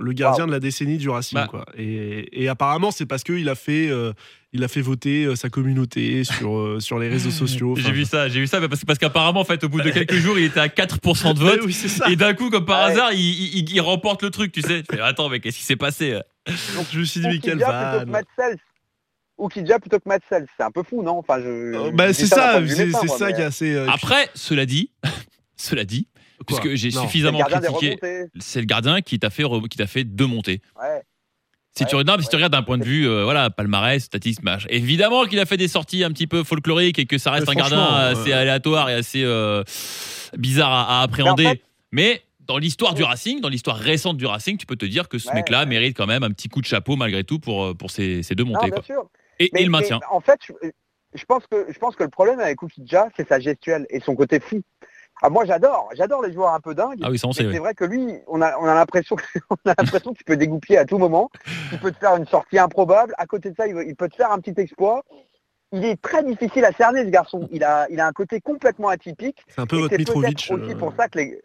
le 0.00 0.12
gardien 0.12 0.46
de 0.46 0.52
la 0.52 0.60
décennie 0.60 0.96
du 0.98 1.08
Racing. 1.08 1.36
Bah. 1.38 1.48
Quoi. 1.50 1.64
Et, 1.76 2.42
et 2.44 2.48
apparemment, 2.48 2.90
c'est 2.90 3.04
parce 3.06 3.24
qu'il 3.24 3.48
a 3.48 3.54
fait, 3.54 3.88
euh, 3.90 4.12
il 4.52 4.62
a 4.62 4.68
fait 4.68 4.80
voter 4.80 5.24
euh, 5.24 5.34
sa 5.34 5.48
communauté 5.50 6.22
sur, 6.24 6.56
euh, 6.56 6.78
sur 6.80 6.98
les 7.00 7.08
réseaux 7.08 7.30
sociaux. 7.32 7.74
J'ai 7.76 7.90
vu 7.92 8.04
ça, 8.04 8.28
j'ai 8.28 8.40
vu 8.40 8.46
ça, 8.46 8.60
parce, 8.66 8.80
que- 8.80 8.86
parce 8.86 8.98
qu'apparemment, 8.98 9.40
en 9.40 9.44
fait, 9.44 9.64
au 9.64 9.68
bout 9.68 9.80
de 9.80 9.90
quelques 9.90 10.14
jours, 10.14 10.38
il 10.38 10.44
était 10.44 10.60
à 10.60 10.68
4% 10.68 11.34
de 11.34 11.38
ouais, 11.40 11.44
vote. 11.56 11.60
oui, 11.66 11.72
c'est 11.72 11.88
ça. 11.88 12.08
Et 12.10 12.16
d'un 12.16 12.34
coup, 12.34 12.48
comme 12.50 12.64
par 12.64 12.86
Ouais. 12.86 12.92
hasard, 12.92 13.12
il, 13.12 13.18
il- 13.20 13.70
il 13.70 13.80
remporte 13.80 14.22
le 14.22 14.30
truc, 14.30 14.52
tu 14.52 14.62
sais. 14.62 14.82
Je 14.90 14.96
fais, 14.96 15.00
attends, 15.02 15.28
mais 15.28 15.40
qu'est-ce 15.40 15.58
qui 15.58 15.64
s'est 15.64 15.76
passé 15.76 16.18
Donc 16.76 16.86
je 16.92 17.00
me 17.00 17.04
suis 17.04 17.20
dit, 17.20 17.26
mais 17.28 17.38
quelle 17.38 17.54
Oukidja 17.56 17.66
plutôt 17.66 17.92
que 17.92 17.98
vanne. 17.98 18.10
Matt 18.10 18.26
Sells. 18.36 18.58
Oukidja 19.38 19.78
plutôt 19.80 19.98
que 19.98 20.08
Matt 20.08 20.22
Sells. 20.28 20.46
C'est 20.56 20.62
un 20.62 20.70
peu 20.70 20.82
fou, 20.82 21.02
non? 21.02 21.18
Enfin, 21.18 21.40
je. 21.40 21.48
Euh, 21.48 21.90
je 21.90 21.96
bah, 21.96 22.12
c'est 22.12 22.26
ça, 22.26 22.60
c'est 22.66 23.08
ça 23.08 23.26
mais- 23.26 23.32
qui 23.34 23.40
est 23.40 23.44
assez. 23.44 23.74
euh, 23.74 23.88
Après, 23.90 24.28
cela 24.34 24.66
dit, 24.66 24.90
cela 25.56 25.84
dit, 25.84 26.06
puisque 26.46 26.74
j'ai 26.74 26.90
suffisamment 26.90 27.40
critiqué, 27.40 27.98
c'est 28.40 28.60
le 28.60 28.66
gardien 28.66 29.00
qui 29.00 29.18
t'a 29.18 29.30
fait, 29.30 29.42
re- 29.44 29.66
qui 29.68 29.78
t'a 29.78 29.86
fait 29.86 30.04
deux 30.04 30.26
montées. 30.26 30.60
Ouais. 30.80 31.02
Si, 31.74 31.86
tu, 31.86 31.96
non, 31.96 32.16
si 32.20 32.28
regardes 32.36 32.52
d'un 32.52 32.62
point 32.62 32.76
de 32.76 32.84
vue, 32.84 33.08
euh, 33.08 33.24
voilà, 33.24 33.48
palmarès, 33.48 34.02
statistique, 34.04 34.44
machin. 34.44 34.66
Évidemment 34.68 35.24
qu'il 35.24 35.40
a 35.40 35.46
fait 35.46 35.56
des 35.56 35.68
sorties 35.68 36.04
un 36.04 36.10
petit 36.12 36.26
peu 36.26 36.44
folkloriques 36.44 36.98
et 36.98 37.06
que 37.06 37.16
ça 37.16 37.30
reste 37.30 37.46
Mais 37.46 37.52
un 37.52 37.54
gardien 37.56 37.78
franchement, 37.78 37.96
assez 38.20 38.32
euh, 38.32 38.40
aléatoire 38.40 38.90
et 38.90 38.94
assez 38.94 39.22
euh, 39.24 39.64
bizarre 40.36 40.70
à, 40.72 41.00
à 41.00 41.02
appréhender. 41.02 41.44
Mais 41.44 41.48
en 41.48 41.52
fait- 41.52 41.62
mais 41.92 42.22
dans 42.40 42.58
l'histoire 42.58 42.92
du 42.92 43.02
Racing, 43.02 43.40
dans 43.40 43.48
l'histoire 43.48 43.78
récente 43.78 44.18
du 44.18 44.26
Racing, 44.26 44.58
tu 44.58 44.66
peux 44.66 44.76
te 44.76 44.84
dire 44.84 45.08
que 45.08 45.16
ce 45.16 45.28
Ouais, 45.28 45.34
mec-là 45.36 45.60
ouais. 45.60 45.66
mérite 45.66 45.96
quand 45.96 46.06
même 46.06 46.22
un 46.24 46.30
petit 46.30 46.48
coup 46.50 46.60
de 46.60 46.66
chapeau 46.66 46.96
malgré 46.96 47.24
tout 47.24 47.38
pour, 47.38 47.64
euh, 47.64 47.74
pour 47.74 47.90
ses, 47.90 48.22
ses 48.22 48.34
deux 48.34 48.44
Non, 48.44 48.50
montées. 48.54 48.66
bien 48.66 48.74
quoi. 48.74 48.82
sûr. 48.84 49.08
Et, 49.38 49.48
Mais- 49.54 49.60
et 49.60 49.64
le 49.64 49.70
mais 49.70 49.78
maintien. 49.80 50.00
en 50.10 50.20
fait, 50.20 50.40
je, 50.46 50.52
je 51.14 51.24
pense 51.24 51.44
que 51.50 51.66
je 51.72 51.78
pense 51.78 51.96
que 51.96 52.02
le 52.02 52.10
problème 52.10 52.38
avec 52.40 52.60
Oukidja, 52.62 53.08
c'est 53.16 53.26
sa 53.28 53.40
gestuelle 53.40 53.86
et 53.88 54.00
son 54.00 54.14
côté 54.14 54.40
fou. 54.40 54.60
Ah, 55.20 55.30
moi, 55.30 55.44
j'adore, 55.44 55.88
j'adore 55.94 56.22
les 56.22 56.32
joueurs 56.32 56.52
un 56.54 56.60
peu 56.60 56.74
dingues. 56.74 57.00
Ah 57.02 57.08
oui, 57.10 57.18
c'est 57.18 57.46
oui. 57.46 57.58
vrai 57.58 57.74
que 57.74 57.84
lui, 57.84 58.14
on 58.26 58.40
a, 58.42 58.56
on 58.58 58.64
a 58.64 58.74
l'impression, 58.74 59.14
que- 59.16 59.22
on 59.50 59.70
a 59.70 59.74
l'impression 59.78 60.12
qu'il 60.14 60.24
peut 60.24 60.36
dégoupiller 60.36 60.78
à 60.78 60.84
tout 60.84 60.98
moment. 60.98 61.30
Il 61.70 61.78
peut 61.78 61.92
te 61.92 61.98
faire 61.98 62.16
une 62.16 62.26
sortie 62.26 62.58
improbable. 62.58 63.14
À 63.18 63.26
côté 63.26 63.50
de 63.50 63.54
ça, 63.56 63.66
il, 63.68 63.76
il 63.86 63.94
peut 63.94 64.08
te 64.08 64.16
faire 64.16 64.32
un 64.32 64.38
petit 64.40 64.60
exploit. 64.60 65.04
Il 65.70 65.84
est 65.84 66.00
très 66.02 66.22
difficile 66.24 66.64
à 66.64 66.72
cerner, 66.72 67.04
ce 67.04 67.08
garçon. 67.10 67.48
Il 67.52 67.62
a, 67.64 67.86
il 67.88 68.00
a 68.00 68.06
un 68.06 68.12
côté 68.12 68.40
complètement 68.40 68.88
atypique. 68.88 69.44
C'est 69.48 69.60
un 69.60 69.66
peu 69.66 69.76
Et 69.76 69.80
votre 69.80 69.90
c'est 69.92 69.98
Mitrovic. 69.98 70.48
peut-être 70.48 70.60
aussi 70.62 70.72
euh, 70.74 70.78
pour 70.78 70.92
ça 70.96 71.08
que 71.08 71.18
les. 71.18 71.40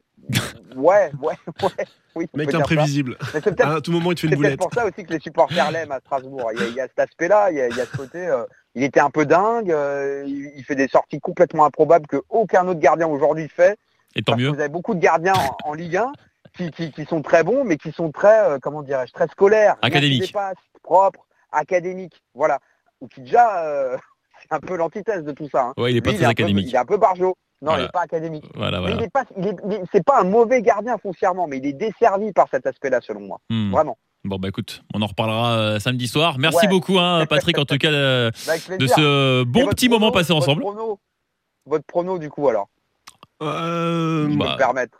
Ouais, 0.75 1.11
ouais, 1.21 1.35
ouais. 1.61 1.85
Oui, 2.15 2.25
Mec 2.33 2.53
imprévisible. 2.53 3.15
C'est 3.31 3.61
À 3.61 3.79
tout 3.79 3.91
moment, 3.91 4.11
il 4.11 4.15
te 4.15 4.21
fait 4.21 4.27
c'est 4.27 4.33
une 4.33 4.41
peut-être 4.41 4.57
boulette. 4.57 4.59
pour 4.59 4.73
ça 4.73 4.85
aussi 4.87 5.03
que 5.05 5.13
les 5.13 5.19
supporters 5.19 5.71
l'aiment 5.71 5.91
à 5.91 5.99
Strasbourg. 5.99 6.49
Il 6.55 6.59
y 6.59 6.63
a, 6.63 6.67
il 6.67 6.73
y 6.73 6.81
a 6.81 6.87
cet 6.87 6.99
aspect-là, 6.99 7.51
il 7.51 7.57
y 7.57 7.61
a, 7.61 7.67
il 7.69 7.75
y 7.77 7.79
a 7.79 7.85
ce 7.85 7.95
côté. 7.95 8.27
euh, 8.27 8.43
il 8.77 8.83
était 8.83 8.99
un 8.99 9.09
peu 9.09 9.25
dingue, 9.25 9.71
euh, 9.71 10.23
il, 10.27 10.51
il 10.55 10.63
fait 10.63 10.75
des 10.75 10.87
sorties 10.87 11.19
complètement 11.19 11.65
improbables 11.65 12.05
que 12.07 12.21
aucun 12.29 12.67
autre 12.67 12.79
gardien 12.79 13.07
aujourd'hui 13.07 13.49
fait. 13.49 13.77
Et 14.15 14.21
tant 14.21 14.33
Parce 14.33 14.37
que 14.37 14.43
mieux. 14.47 14.53
Vous 14.53 14.59
avez 14.59 14.69
beaucoup 14.69 14.93
de 14.93 14.99
gardiens 14.99 15.33
en, 15.33 15.69
en 15.69 15.73
Ligue 15.73 15.97
1 15.97 16.11
qui, 16.55 16.71
qui, 16.71 16.91
qui 16.91 17.05
sont 17.05 17.21
très 17.21 17.43
bons, 17.43 17.63
mais 17.63 17.77
qui 17.77 17.91
sont 17.91 18.11
très, 18.11 18.39
euh, 18.49 18.57
comment 18.61 18.81
dirais-je, 18.83 19.11
très 19.13 19.27
scolaires. 19.27 19.75
Académiques. 19.81 20.33
propres, 20.83 21.25
académiques. 21.51 22.21
Voilà. 22.33 22.59
Ou 23.01 23.07
qui 23.07 23.21
déjà, 23.21 23.63
euh, 23.65 23.97
c'est 24.41 24.53
un 24.55 24.59
peu 24.59 24.75
l'antithèse 24.75 25.23
de 25.23 25.31
tout 25.31 25.49
ça. 25.51 25.65
hein. 25.67 25.73
Ouais, 25.77 25.91
il 25.91 25.97
est 25.97 26.01
pas 26.01 26.11
Lui, 26.11 26.17
très 26.17 26.25
un 26.25 26.29
peu- 26.29 26.43
académique. 26.43 26.67
il 26.69 26.75
est 26.75 26.79
un 26.79 26.85
peu 26.85 26.97
barjot. 26.97 27.35
Non, 27.61 27.71
Voilà. 27.71 27.79
il 27.79 27.85
n'est 27.85 27.91
pas 27.91 28.01
académique. 28.01 28.45
Voilà, 28.53 28.81
Mais 28.81 28.91
il 28.91 29.01
est 29.01 29.09
pas, 29.11 29.23
il 29.35 29.47
est, 29.47 29.55
il- 29.71 29.81
c'est 29.91 30.03
pas 30.05 30.19
un 30.21 30.25
mauvais 30.25 30.61
gardien 30.61 30.95
foncièrement, 30.99 31.47
mais 31.47 31.57
il 31.57 31.65
est 31.65 31.73
desservi 31.73 32.31
par 32.31 32.47
cet 32.51 32.67
aspect-là, 32.67 32.99
selon 33.01 33.21
moi. 33.21 33.39
Hmm. 33.49 33.71
Vraiment. 33.71 33.97
Bon, 34.27 34.37
bah 34.39 34.49
écoute, 34.49 34.83
on 34.93 35.01
en 35.01 35.07
reparlera 35.07 35.53
euh, 35.57 35.79
samedi 35.79 36.07
soir. 36.07 36.37
Merci 36.37 36.65
Ouais. 36.65 36.67
beaucoup, 36.67 36.99
hein, 36.99 37.25
Patrick, 37.27 37.57
en 37.57 37.65
tout 37.65 37.77
cas, 37.77 37.91
euh, 37.91 38.29
de 38.79 38.87
ce 38.87 39.43
bon 39.43 39.65
petit 39.67 39.87
prono, 39.87 39.99
moment 39.99 40.11
passé 40.11 40.33
votre 40.33 40.43
ensemble. 40.49 40.61
Prono, 40.61 40.99
votre 41.65 41.85
prono, 41.85 42.19
du 42.19 42.29
coup, 42.29 42.47
alors, 42.49 42.67
Euh, 43.41 44.27
Bah, 44.35 44.53
me 44.53 44.57
permettre. 44.57 44.97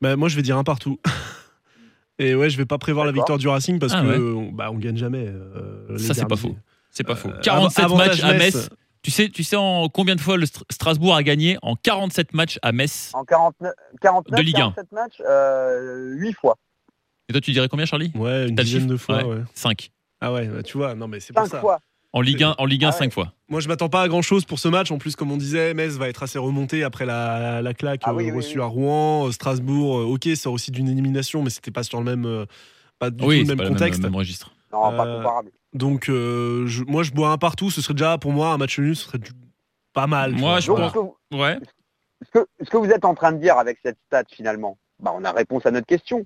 bah, 0.00 0.16
moi, 0.16 0.28
je 0.28 0.36
vais 0.36 0.42
dire 0.42 0.58
un 0.58 0.64
partout. 0.64 0.98
Et 2.18 2.34
ouais, 2.34 2.48
je 2.50 2.56
vais 2.56 2.66
pas 2.66 2.78
prévoir 2.78 3.06
la 3.06 3.12
victoire 3.12 3.38
du 3.38 3.48
Racing 3.48 3.78
parce 3.78 3.92
Ah 3.94 4.02
que 4.02 4.06
ouais. 4.06 4.16
on- 4.18 4.52
bah, 4.52 4.68
on 4.70 4.78
gagne 4.78 4.96
jamais. 4.96 5.26
euh, 5.26 5.96
Ça, 5.98 6.14
c'est 6.14 6.26
pas 6.26 6.36
faux. 6.36 6.54
C'est 6.90 7.02
pas 7.04 7.16
faux. 7.16 7.28
Euh, 7.30 7.40
47 7.42 7.84
avantage 7.84 8.22
matchs 8.22 8.24
à 8.24 8.34
Metz. 8.34 8.68
Tu 9.02 9.10
sais, 9.10 9.28
tu 9.28 9.42
sais 9.44 9.56
en 9.56 9.88
combien 9.88 10.14
de 10.14 10.20
fois 10.20 10.36
le 10.38 10.46
Str- 10.46 10.62
Strasbourg 10.70 11.14
a 11.14 11.22
gagné? 11.22 11.58
En 11.62 11.74
47 11.76 12.32
matchs 12.32 12.58
à 12.62 12.72
Metz 12.72 13.10
En 13.14 13.24
49, 13.24 13.72
49 14.00 14.38
De 14.38 14.42
Ligue 14.42 14.56
1. 14.56 14.58
47 14.72 14.92
matchs, 14.92 15.20
euh, 15.28 16.14
8 16.16 16.32
fois. 16.34 16.56
Et 17.28 17.32
toi, 17.32 17.40
tu 17.40 17.52
dirais 17.52 17.68
combien, 17.68 17.86
Charlie 17.86 18.12
Ouais, 18.14 18.48
une 18.48 18.56
le 18.56 18.62
dizaine 18.62 18.86
de 18.86 18.96
fois. 18.96 19.18
Ouais. 19.18 19.24
ouais. 19.36 19.42
5. 19.54 19.90
Ah 20.20 20.32
ouais, 20.32 20.46
bah, 20.46 20.62
tu 20.62 20.76
vois, 20.76 20.94
non 20.94 21.08
mais 21.08 21.20
c'est 21.20 21.32
5 21.32 21.46
ça. 21.46 21.60
fois. 21.60 21.80
En 22.12 22.20
Ligue 22.20 22.44
1, 22.44 22.54
en 22.58 22.64
Ligue 22.66 22.84
1 22.84 22.88
Ah 22.88 22.92
ouais. 22.92 22.98
5 22.98 23.12
fois. 23.12 23.32
Moi, 23.48 23.60
je 23.60 23.66
m'attends 23.68 23.88
pas 23.88 24.02
à 24.02 24.08
grand 24.08 24.22
chose 24.22 24.44
pour 24.44 24.58
ce 24.58 24.68
match. 24.68 24.90
En 24.92 24.98
plus, 24.98 25.16
comme 25.16 25.32
on 25.32 25.36
disait, 25.36 25.74
Metz 25.74 25.94
va 25.96 26.08
être 26.08 26.22
assez 26.22 26.38
remonté 26.38 26.84
après 26.84 27.06
la, 27.06 27.60
la 27.60 27.74
claque 27.74 28.02
Ah 28.04 28.14
oui, 28.14 28.24
euh, 28.24 28.30
oui, 28.30 28.36
reçue 28.36 28.58
oui. 28.58 28.64
à 28.64 28.66
Rouen. 28.66 29.26
Euh, 29.26 29.32
Strasbourg, 29.32 29.98
euh, 29.98 30.04
ok, 30.04 30.28
sort 30.36 30.52
aussi 30.52 30.70
d'une 30.70 30.88
élimination, 30.88 31.42
mais 31.42 31.50
c'était 31.50 31.72
pas 31.72 31.82
sur 31.82 31.98
le 31.98 32.04
même, 32.04 32.46
pas 32.98 33.10
du 33.10 33.24
Oui, 33.24 33.40
tout 33.40 33.46
c'est 33.46 33.52
le 33.52 33.56
pas 33.56 33.62
même 33.64 33.72
le 33.72 33.78
contexte. 33.78 34.00
même, 34.02 34.12
même 34.12 34.18
registre. 34.18 34.52
Non, 34.72 34.96
pas 34.96 35.06
Euh, 35.06 35.16
comparable. 35.18 35.50
Donc, 35.72 36.08
euh, 36.08 36.66
je- 36.66 36.84
moi, 36.84 37.02
je 37.02 37.10
bois 37.10 37.30
un 37.30 37.38
partout. 37.38 37.70
Ce 37.70 37.80
serait 37.82 37.94
déjà, 37.94 38.16
pour 38.18 38.30
moi, 38.32 38.48
un 38.50 38.58
match 38.58 38.78
nul, 38.78 38.94
ce 38.94 39.06
serait 39.06 39.18
du- 39.18 39.32
pas 39.92 40.06
mal. 40.06 40.32
Moi, 40.34 40.60
je 40.60 40.68
Donc, 40.68 40.76
pense- 40.78 40.88
ce 40.90 40.94
que 40.94 40.98
vous- 41.00 41.16
Ouais. 41.32 41.58
ce 42.24 42.30
que, 42.38 42.46
ce 42.64 42.70
que 42.70 42.76
vous 42.76 42.90
êtes 42.90 43.04
en 43.04 43.14
train 43.16 43.32
de 43.32 43.38
dire 43.38 43.58
avec 43.58 43.78
cette 43.84 43.98
stat 44.06 44.22
finalement, 44.30 44.78
bah, 45.02 45.12
on 45.16 45.24
a 45.24 45.32
réponse 45.32 45.66
à 45.66 45.72
notre 45.72 45.86
question. 45.86 46.24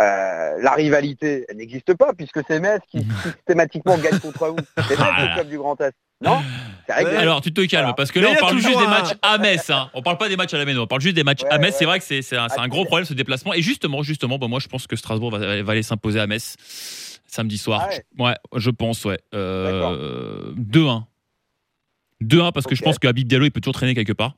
Euh, 0.00 0.62
la 0.62 0.72
rivalité, 0.72 1.44
elle 1.48 1.58
n'existe 1.58 1.94
pas 1.94 2.12
puisque 2.14 2.40
c'est 2.48 2.60
Metz 2.60 2.80
qui 2.90 2.98
systématiquement 3.24 3.98
gagne 3.98 4.18
contre 4.18 4.48
vous. 4.48 4.56
C'est 4.88 4.98
Metz 4.98 5.08
le 5.20 5.34
club 5.34 5.48
du 5.48 5.58
Grand 5.58 5.78
Est. 5.80 5.92
Non 6.22 6.40
C'est 6.86 6.94
réglé. 6.94 7.16
Alors, 7.16 7.40
tu 7.40 7.52
te 7.52 7.60
calmes, 7.62 7.82
Voilà. 7.82 7.94
parce 7.94 8.10
que 8.12 8.20
là, 8.20 8.28
on 8.30 8.36
parle 8.36 8.58
juste 8.58 8.78
des 8.78 8.86
matchs 8.86 9.14
à 9.20 9.38
Metz. 9.38 9.68
Hein. 9.70 9.90
On 9.92 10.02
parle 10.02 10.18
pas 10.18 10.28
des 10.28 10.36
matchs 10.36 10.54
à 10.54 10.58
la 10.58 10.64
Méno, 10.64 10.82
on 10.82 10.86
parle 10.86 11.00
juste 11.02 11.16
des 11.16 11.24
matchs 11.24 11.42
Ouais, 11.42 11.50
à 11.50 11.58
Metz. 11.58 11.72
ouais. 11.72 11.78
C'est 11.78 11.84
vrai 11.84 11.98
que 11.98 12.04
c'est 12.04 12.36
un, 12.36 12.68
gros 12.68 12.84
problème 12.84 13.04
ce 13.04 13.12
déplacement. 13.14 13.52
Et 13.54 13.60
justement, 13.60 14.02
justement, 14.02 14.38
bah, 14.38 14.46
moi, 14.48 14.60
je 14.60 14.68
pense 14.68 14.86
que 14.86 14.96
Strasbourg 14.96 15.30
va, 15.30 15.62
va 15.62 15.72
aller 15.72 15.82
s'imposer 15.82 16.20
à 16.20 16.26
Metz 16.26 16.56
samedi 17.26 17.58
soir. 17.58 17.82
Ah 17.84 17.88
ouais. 17.88 18.24
ouais. 18.26 18.34
je 18.56 18.70
pense, 18.70 19.04
ouais. 19.04 19.18
Euh, 19.34 20.52
2-1. 20.56 21.04
2-1 22.22 22.52
parce 22.52 22.66
que 22.66 22.74
je 22.74 22.82
pense 22.82 22.98
que 22.98 23.08
Habib 23.08 23.26
Diallo, 23.26 23.46
il 23.46 23.50
peut 23.50 23.60
toujours 23.60 23.74
traîner 23.74 23.94
quelque 23.94 24.12
part. 24.12 24.34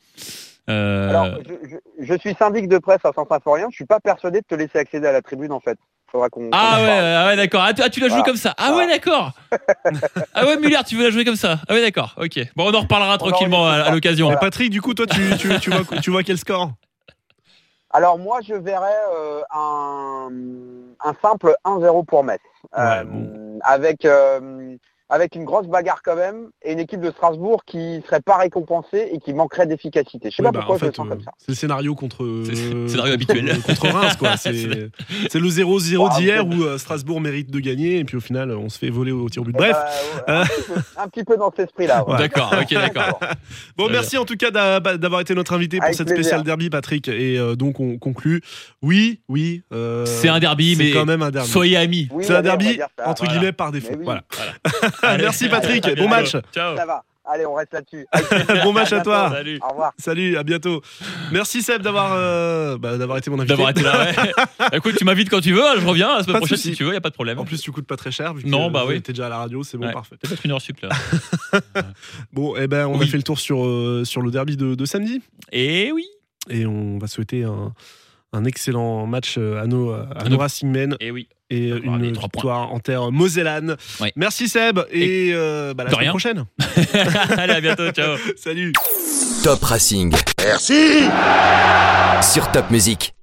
Euh, 0.70 1.10
Alors, 1.10 1.26
je, 1.46 1.68
je- 1.68 2.04
je 2.04 2.14
suis 2.18 2.34
syndic 2.34 2.68
de 2.68 2.78
presse 2.78 3.04
à 3.04 3.12
Saint-Symphorien, 3.14 3.66
je 3.70 3.74
suis 3.76 3.84
pas 3.84 4.00
persuadé 4.00 4.40
de 4.40 4.46
te 4.46 4.54
laisser 4.54 4.78
accéder 4.78 5.06
à 5.06 5.12
la 5.12 5.20
tribune 5.22 5.52
en 5.52 5.60
fait. 5.60 5.78
Faudra 6.10 6.28
qu'on. 6.28 6.48
Ah 6.52 6.76
ouais, 6.80 6.90
ah 7.16 7.26
ouais 7.26 7.36
d'accord. 7.36 7.62
Ah, 7.66 7.74
tu, 7.74 7.82
ah, 7.82 7.90
tu 7.90 8.00
la 8.00 8.06
joues 8.06 8.12
Voilà. 8.14 8.24
comme 8.24 8.36
ça. 8.36 8.54
Ah 8.56 8.74
ouais, 8.76 8.86
d'accord. 8.86 9.32
ah 10.34 10.46
ouais, 10.46 10.56
Muller, 10.56 10.78
tu 10.86 10.96
veux 10.96 11.04
la 11.04 11.10
jouer 11.10 11.24
comme 11.24 11.34
ça. 11.36 11.58
Ah 11.68 11.74
ouais, 11.74 11.80
d'accord. 11.82 12.14
Ok. 12.18 12.38
Bon, 12.56 12.70
on 12.70 12.74
en 12.74 12.80
reparlera 12.82 13.10
On 13.10 13.14
en 13.14 13.18
tranquillement 13.30 13.66
à, 13.66 13.90
l'occasion. 13.90 14.26
Voilà. 14.26 14.40
Patrick, 14.40 14.70
du 14.70 14.80
coup, 14.80 14.94
toi, 14.94 15.06
tu, 15.06 15.20
tu, 15.38 15.48
tu, 15.58 15.70
vois, 15.70 15.98
tu 16.00 16.10
vois 16.10 16.22
quel 16.22 16.38
score? 16.38 16.70
Alors 17.90 18.18
moi, 18.18 18.38
je 18.46 18.54
verrais 18.54 18.94
euh, 19.14 19.40
un, 19.52 20.28
un 21.04 21.14
simple 21.20 21.54
1-0 21.64 22.04
pour 22.06 22.24
Metz. 22.24 22.40
Ouais, 22.76 22.80
Euh, 22.82 23.04
bon. 23.04 23.58
avec, 23.62 24.04
euh, 24.04 24.76
avec 25.14 25.34
une 25.36 25.44
grosse 25.44 25.66
bagarre 25.68 26.00
quand 26.04 26.16
même, 26.16 26.48
et 26.64 26.72
une 26.72 26.78
équipe 26.80 27.00
de 27.00 27.10
Strasbourg 27.10 27.62
qui 27.64 28.02
serait 28.06 28.20
pas 28.20 28.36
récompensée 28.38 29.08
et 29.12 29.18
qui 29.20 29.32
manquerait 29.32 29.66
d'efficacité. 29.66 30.30
Je 30.30 30.36
sais 30.36 30.42
Oui, 30.42 30.46
pas 30.46 30.52
bah, 30.52 30.58
pourquoi 30.60 30.74
en 30.74 30.78
je 30.78 30.84
le 30.86 30.90
fait, 30.90 30.96
sens 30.96 31.06
euh, 31.06 31.10
comme 31.10 31.22
ça. 31.22 31.30
c'est 31.38 31.48
le 31.50 31.54
scénario 31.54 31.94
contre. 31.94 32.18
C'est- 32.44 32.74
euh, 32.74 32.88
scénario 32.88 33.14
habituel. 33.14 33.60
Contre 33.62 33.88
Reims, 33.88 34.16
quoi. 34.18 34.36
C'est 34.36 34.52
le 35.38 35.48
0-0 35.48 36.08
Ah, 36.10 36.18
d'hier 36.18 36.46
où 36.46 36.62
euh, 36.64 36.78
Strasbourg 36.78 37.20
mérite 37.20 37.50
de 37.50 37.60
gagner 37.60 37.98
et 37.98 38.04
puis 38.04 38.16
au 38.16 38.20
final, 38.20 38.50
on 38.52 38.68
se 38.68 38.78
fait 38.78 38.90
voler 38.90 39.12
au 39.12 39.28
tir 39.28 39.42
au 39.42 39.44
but. 39.44 39.52
Eh 39.54 39.58
Bref. 39.58 39.76
ben, 40.26 40.34
ouais, 40.34 40.40
un, 40.40 40.44
petit 40.46 40.62
peu, 40.62 40.80
un 40.96 41.08
petit 41.08 41.24
peu 41.24 41.36
dans 41.36 41.50
cet 41.50 41.60
esprit-là. 41.68 42.08
ouais. 42.08 42.18
D'accord, 42.18 42.52
ok, 42.60 42.72
d'accord. 42.74 43.20
Bon, 43.76 43.88
merci 43.90 44.16
en 44.18 44.24
tout 44.24 44.36
cas 44.36 44.50
bah, 44.50 44.80
d'avoir 44.96 45.20
été 45.20 45.34
notre 45.34 45.52
invité 45.54 45.76
pour 45.78 45.84
Avec 45.84 45.96
cette 45.96 46.06
plaisir. 46.06 46.24
spéciale 46.24 46.42
derby, 46.44 46.70
Patrick. 46.70 47.08
Et 47.08 47.38
euh, 47.38 47.54
donc, 47.56 47.78
on 47.80 47.98
conclut. 47.98 48.40
Oui, 48.82 49.20
oui. 49.28 49.62
euh, 49.72 50.04
C'est 50.06 50.28
un 50.28 50.38
derby, 50.40 50.74
c'est 50.76 50.84
mais 50.84 50.90
quand 50.90 51.06
même 51.06 51.22
un 51.22 51.30
derby. 51.30 51.48
soyez 51.48 51.76
amis. 51.76 52.08
Oui, 52.12 52.24
C'est 52.26 52.34
un 52.34 52.42
derby, 52.42 52.80
entre 53.04 53.26
guillemets, 53.26 53.52
par 53.52 53.70
défaut. 53.72 53.94
Voilà. 54.02 54.22
Merci, 55.18 55.48
Patrick. 55.48 55.86
Bon 55.96 56.08
match. 56.08 56.36
Ciao. 56.52 56.76
Ça 56.76 56.86
va. 56.86 57.04
Allez, 57.26 57.46
on 57.46 57.54
reste 57.54 57.72
là-dessus. 57.72 58.06
bon 58.64 58.72
match 58.74 58.92
à 58.92 59.00
toi. 59.00 59.30
Salut. 59.32 59.58
Au 59.62 59.70
revoir. 59.70 59.92
Salut, 59.96 60.36
à 60.36 60.42
bientôt. 60.42 60.82
Merci 61.32 61.62
Seb 61.62 61.80
d'avoir 61.80 62.12
euh, 62.12 62.76
bah, 62.76 62.98
d'avoir 62.98 63.16
été 63.16 63.30
mon 63.30 63.38
invité. 63.38 63.48
D'avoir 63.54 63.70
été 63.70 63.82
là, 63.82 64.04
ouais. 64.04 64.32
Écoute, 64.74 64.96
tu 64.98 65.06
m'invites 65.06 65.30
quand 65.30 65.40
tu 65.40 65.52
veux, 65.54 65.64
hein, 65.66 65.76
je 65.78 65.86
reviens 65.86 66.18
la 66.18 66.22
semaine 66.22 66.36
prochaine 66.36 66.58
si 66.58 66.72
tu 66.72 66.84
veux, 66.84 66.92
y 66.92 66.96
a 66.96 67.00
pas 67.00 67.08
de 67.08 67.14
problème. 67.14 67.38
En 67.38 67.46
plus, 67.46 67.62
tu 67.62 67.72
coûtes 67.72 67.86
pas 67.86 67.96
très 67.96 68.10
cher. 68.10 68.34
Vu 68.34 68.42
que 68.42 68.48
Non, 68.48 68.70
bah 68.70 68.84
oui. 68.86 69.00
T'es 69.00 69.14
déjà 69.14 69.26
à 69.26 69.30
la 69.30 69.38
radio, 69.38 69.62
c'est 69.62 69.78
bon, 69.78 69.86
Ouais. 69.86 69.92
parfait. 69.92 70.16
Peut-être 70.20 70.44
une 70.44 70.50
heure 70.52 70.60
sup 70.60 70.78
là. 70.82 70.90
Bon, 72.34 72.54
eh 72.58 72.66
ben, 72.66 72.86
on 72.86 73.00
a 73.00 73.06
fait 73.06 73.16
le 73.16 73.22
tour 73.22 73.38
sur, 73.38 73.64
euh, 73.64 74.02
sur 74.04 74.20
le 74.20 74.30
derby 74.30 74.58
de, 74.58 74.74
de 74.74 74.84
samedi. 74.84 75.22
Et 75.50 75.92
oui. 75.92 76.06
Et 76.50 76.66
on 76.66 76.98
va 76.98 77.06
souhaiter 77.06 77.44
un, 77.44 77.72
un 78.34 78.44
excellent 78.44 79.06
match 79.06 79.38
à 79.38 79.66
nos, 79.66 79.92
à 79.92 80.28
nos 80.28 80.38
Racing 80.38 80.70
Men 80.70 80.96
Et 81.00 81.10
oui. 81.10 81.28
et 81.50 81.68
une 81.68 81.82
points. 81.82 81.98
victoire 81.98 82.72
en 82.72 82.80
terre 82.80 83.10
mosellane. 83.12 83.76
Ouais. 84.00 84.12
Merci 84.16 84.48
Seb 84.48 84.80
et, 84.90 85.30
euh, 85.32 85.72
bah, 85.74 85.84
la 85.84 85.90
semaine 85.90 86.00
rien. 86.00 86.10
prochaine. 86.10 86.44
Allez, 87.38 87.54
à 87.54 87.60
bientôt. 87.60 87.90
Ciao. 87.92 88.16
Salut. 88.36 88.72
Top 89.42 89.62
Racing. 89.62 90.14
Merci 90.42 91.04
Sur 92.22 92.50
Top 92.52 92.70
Music. 92.70 93.14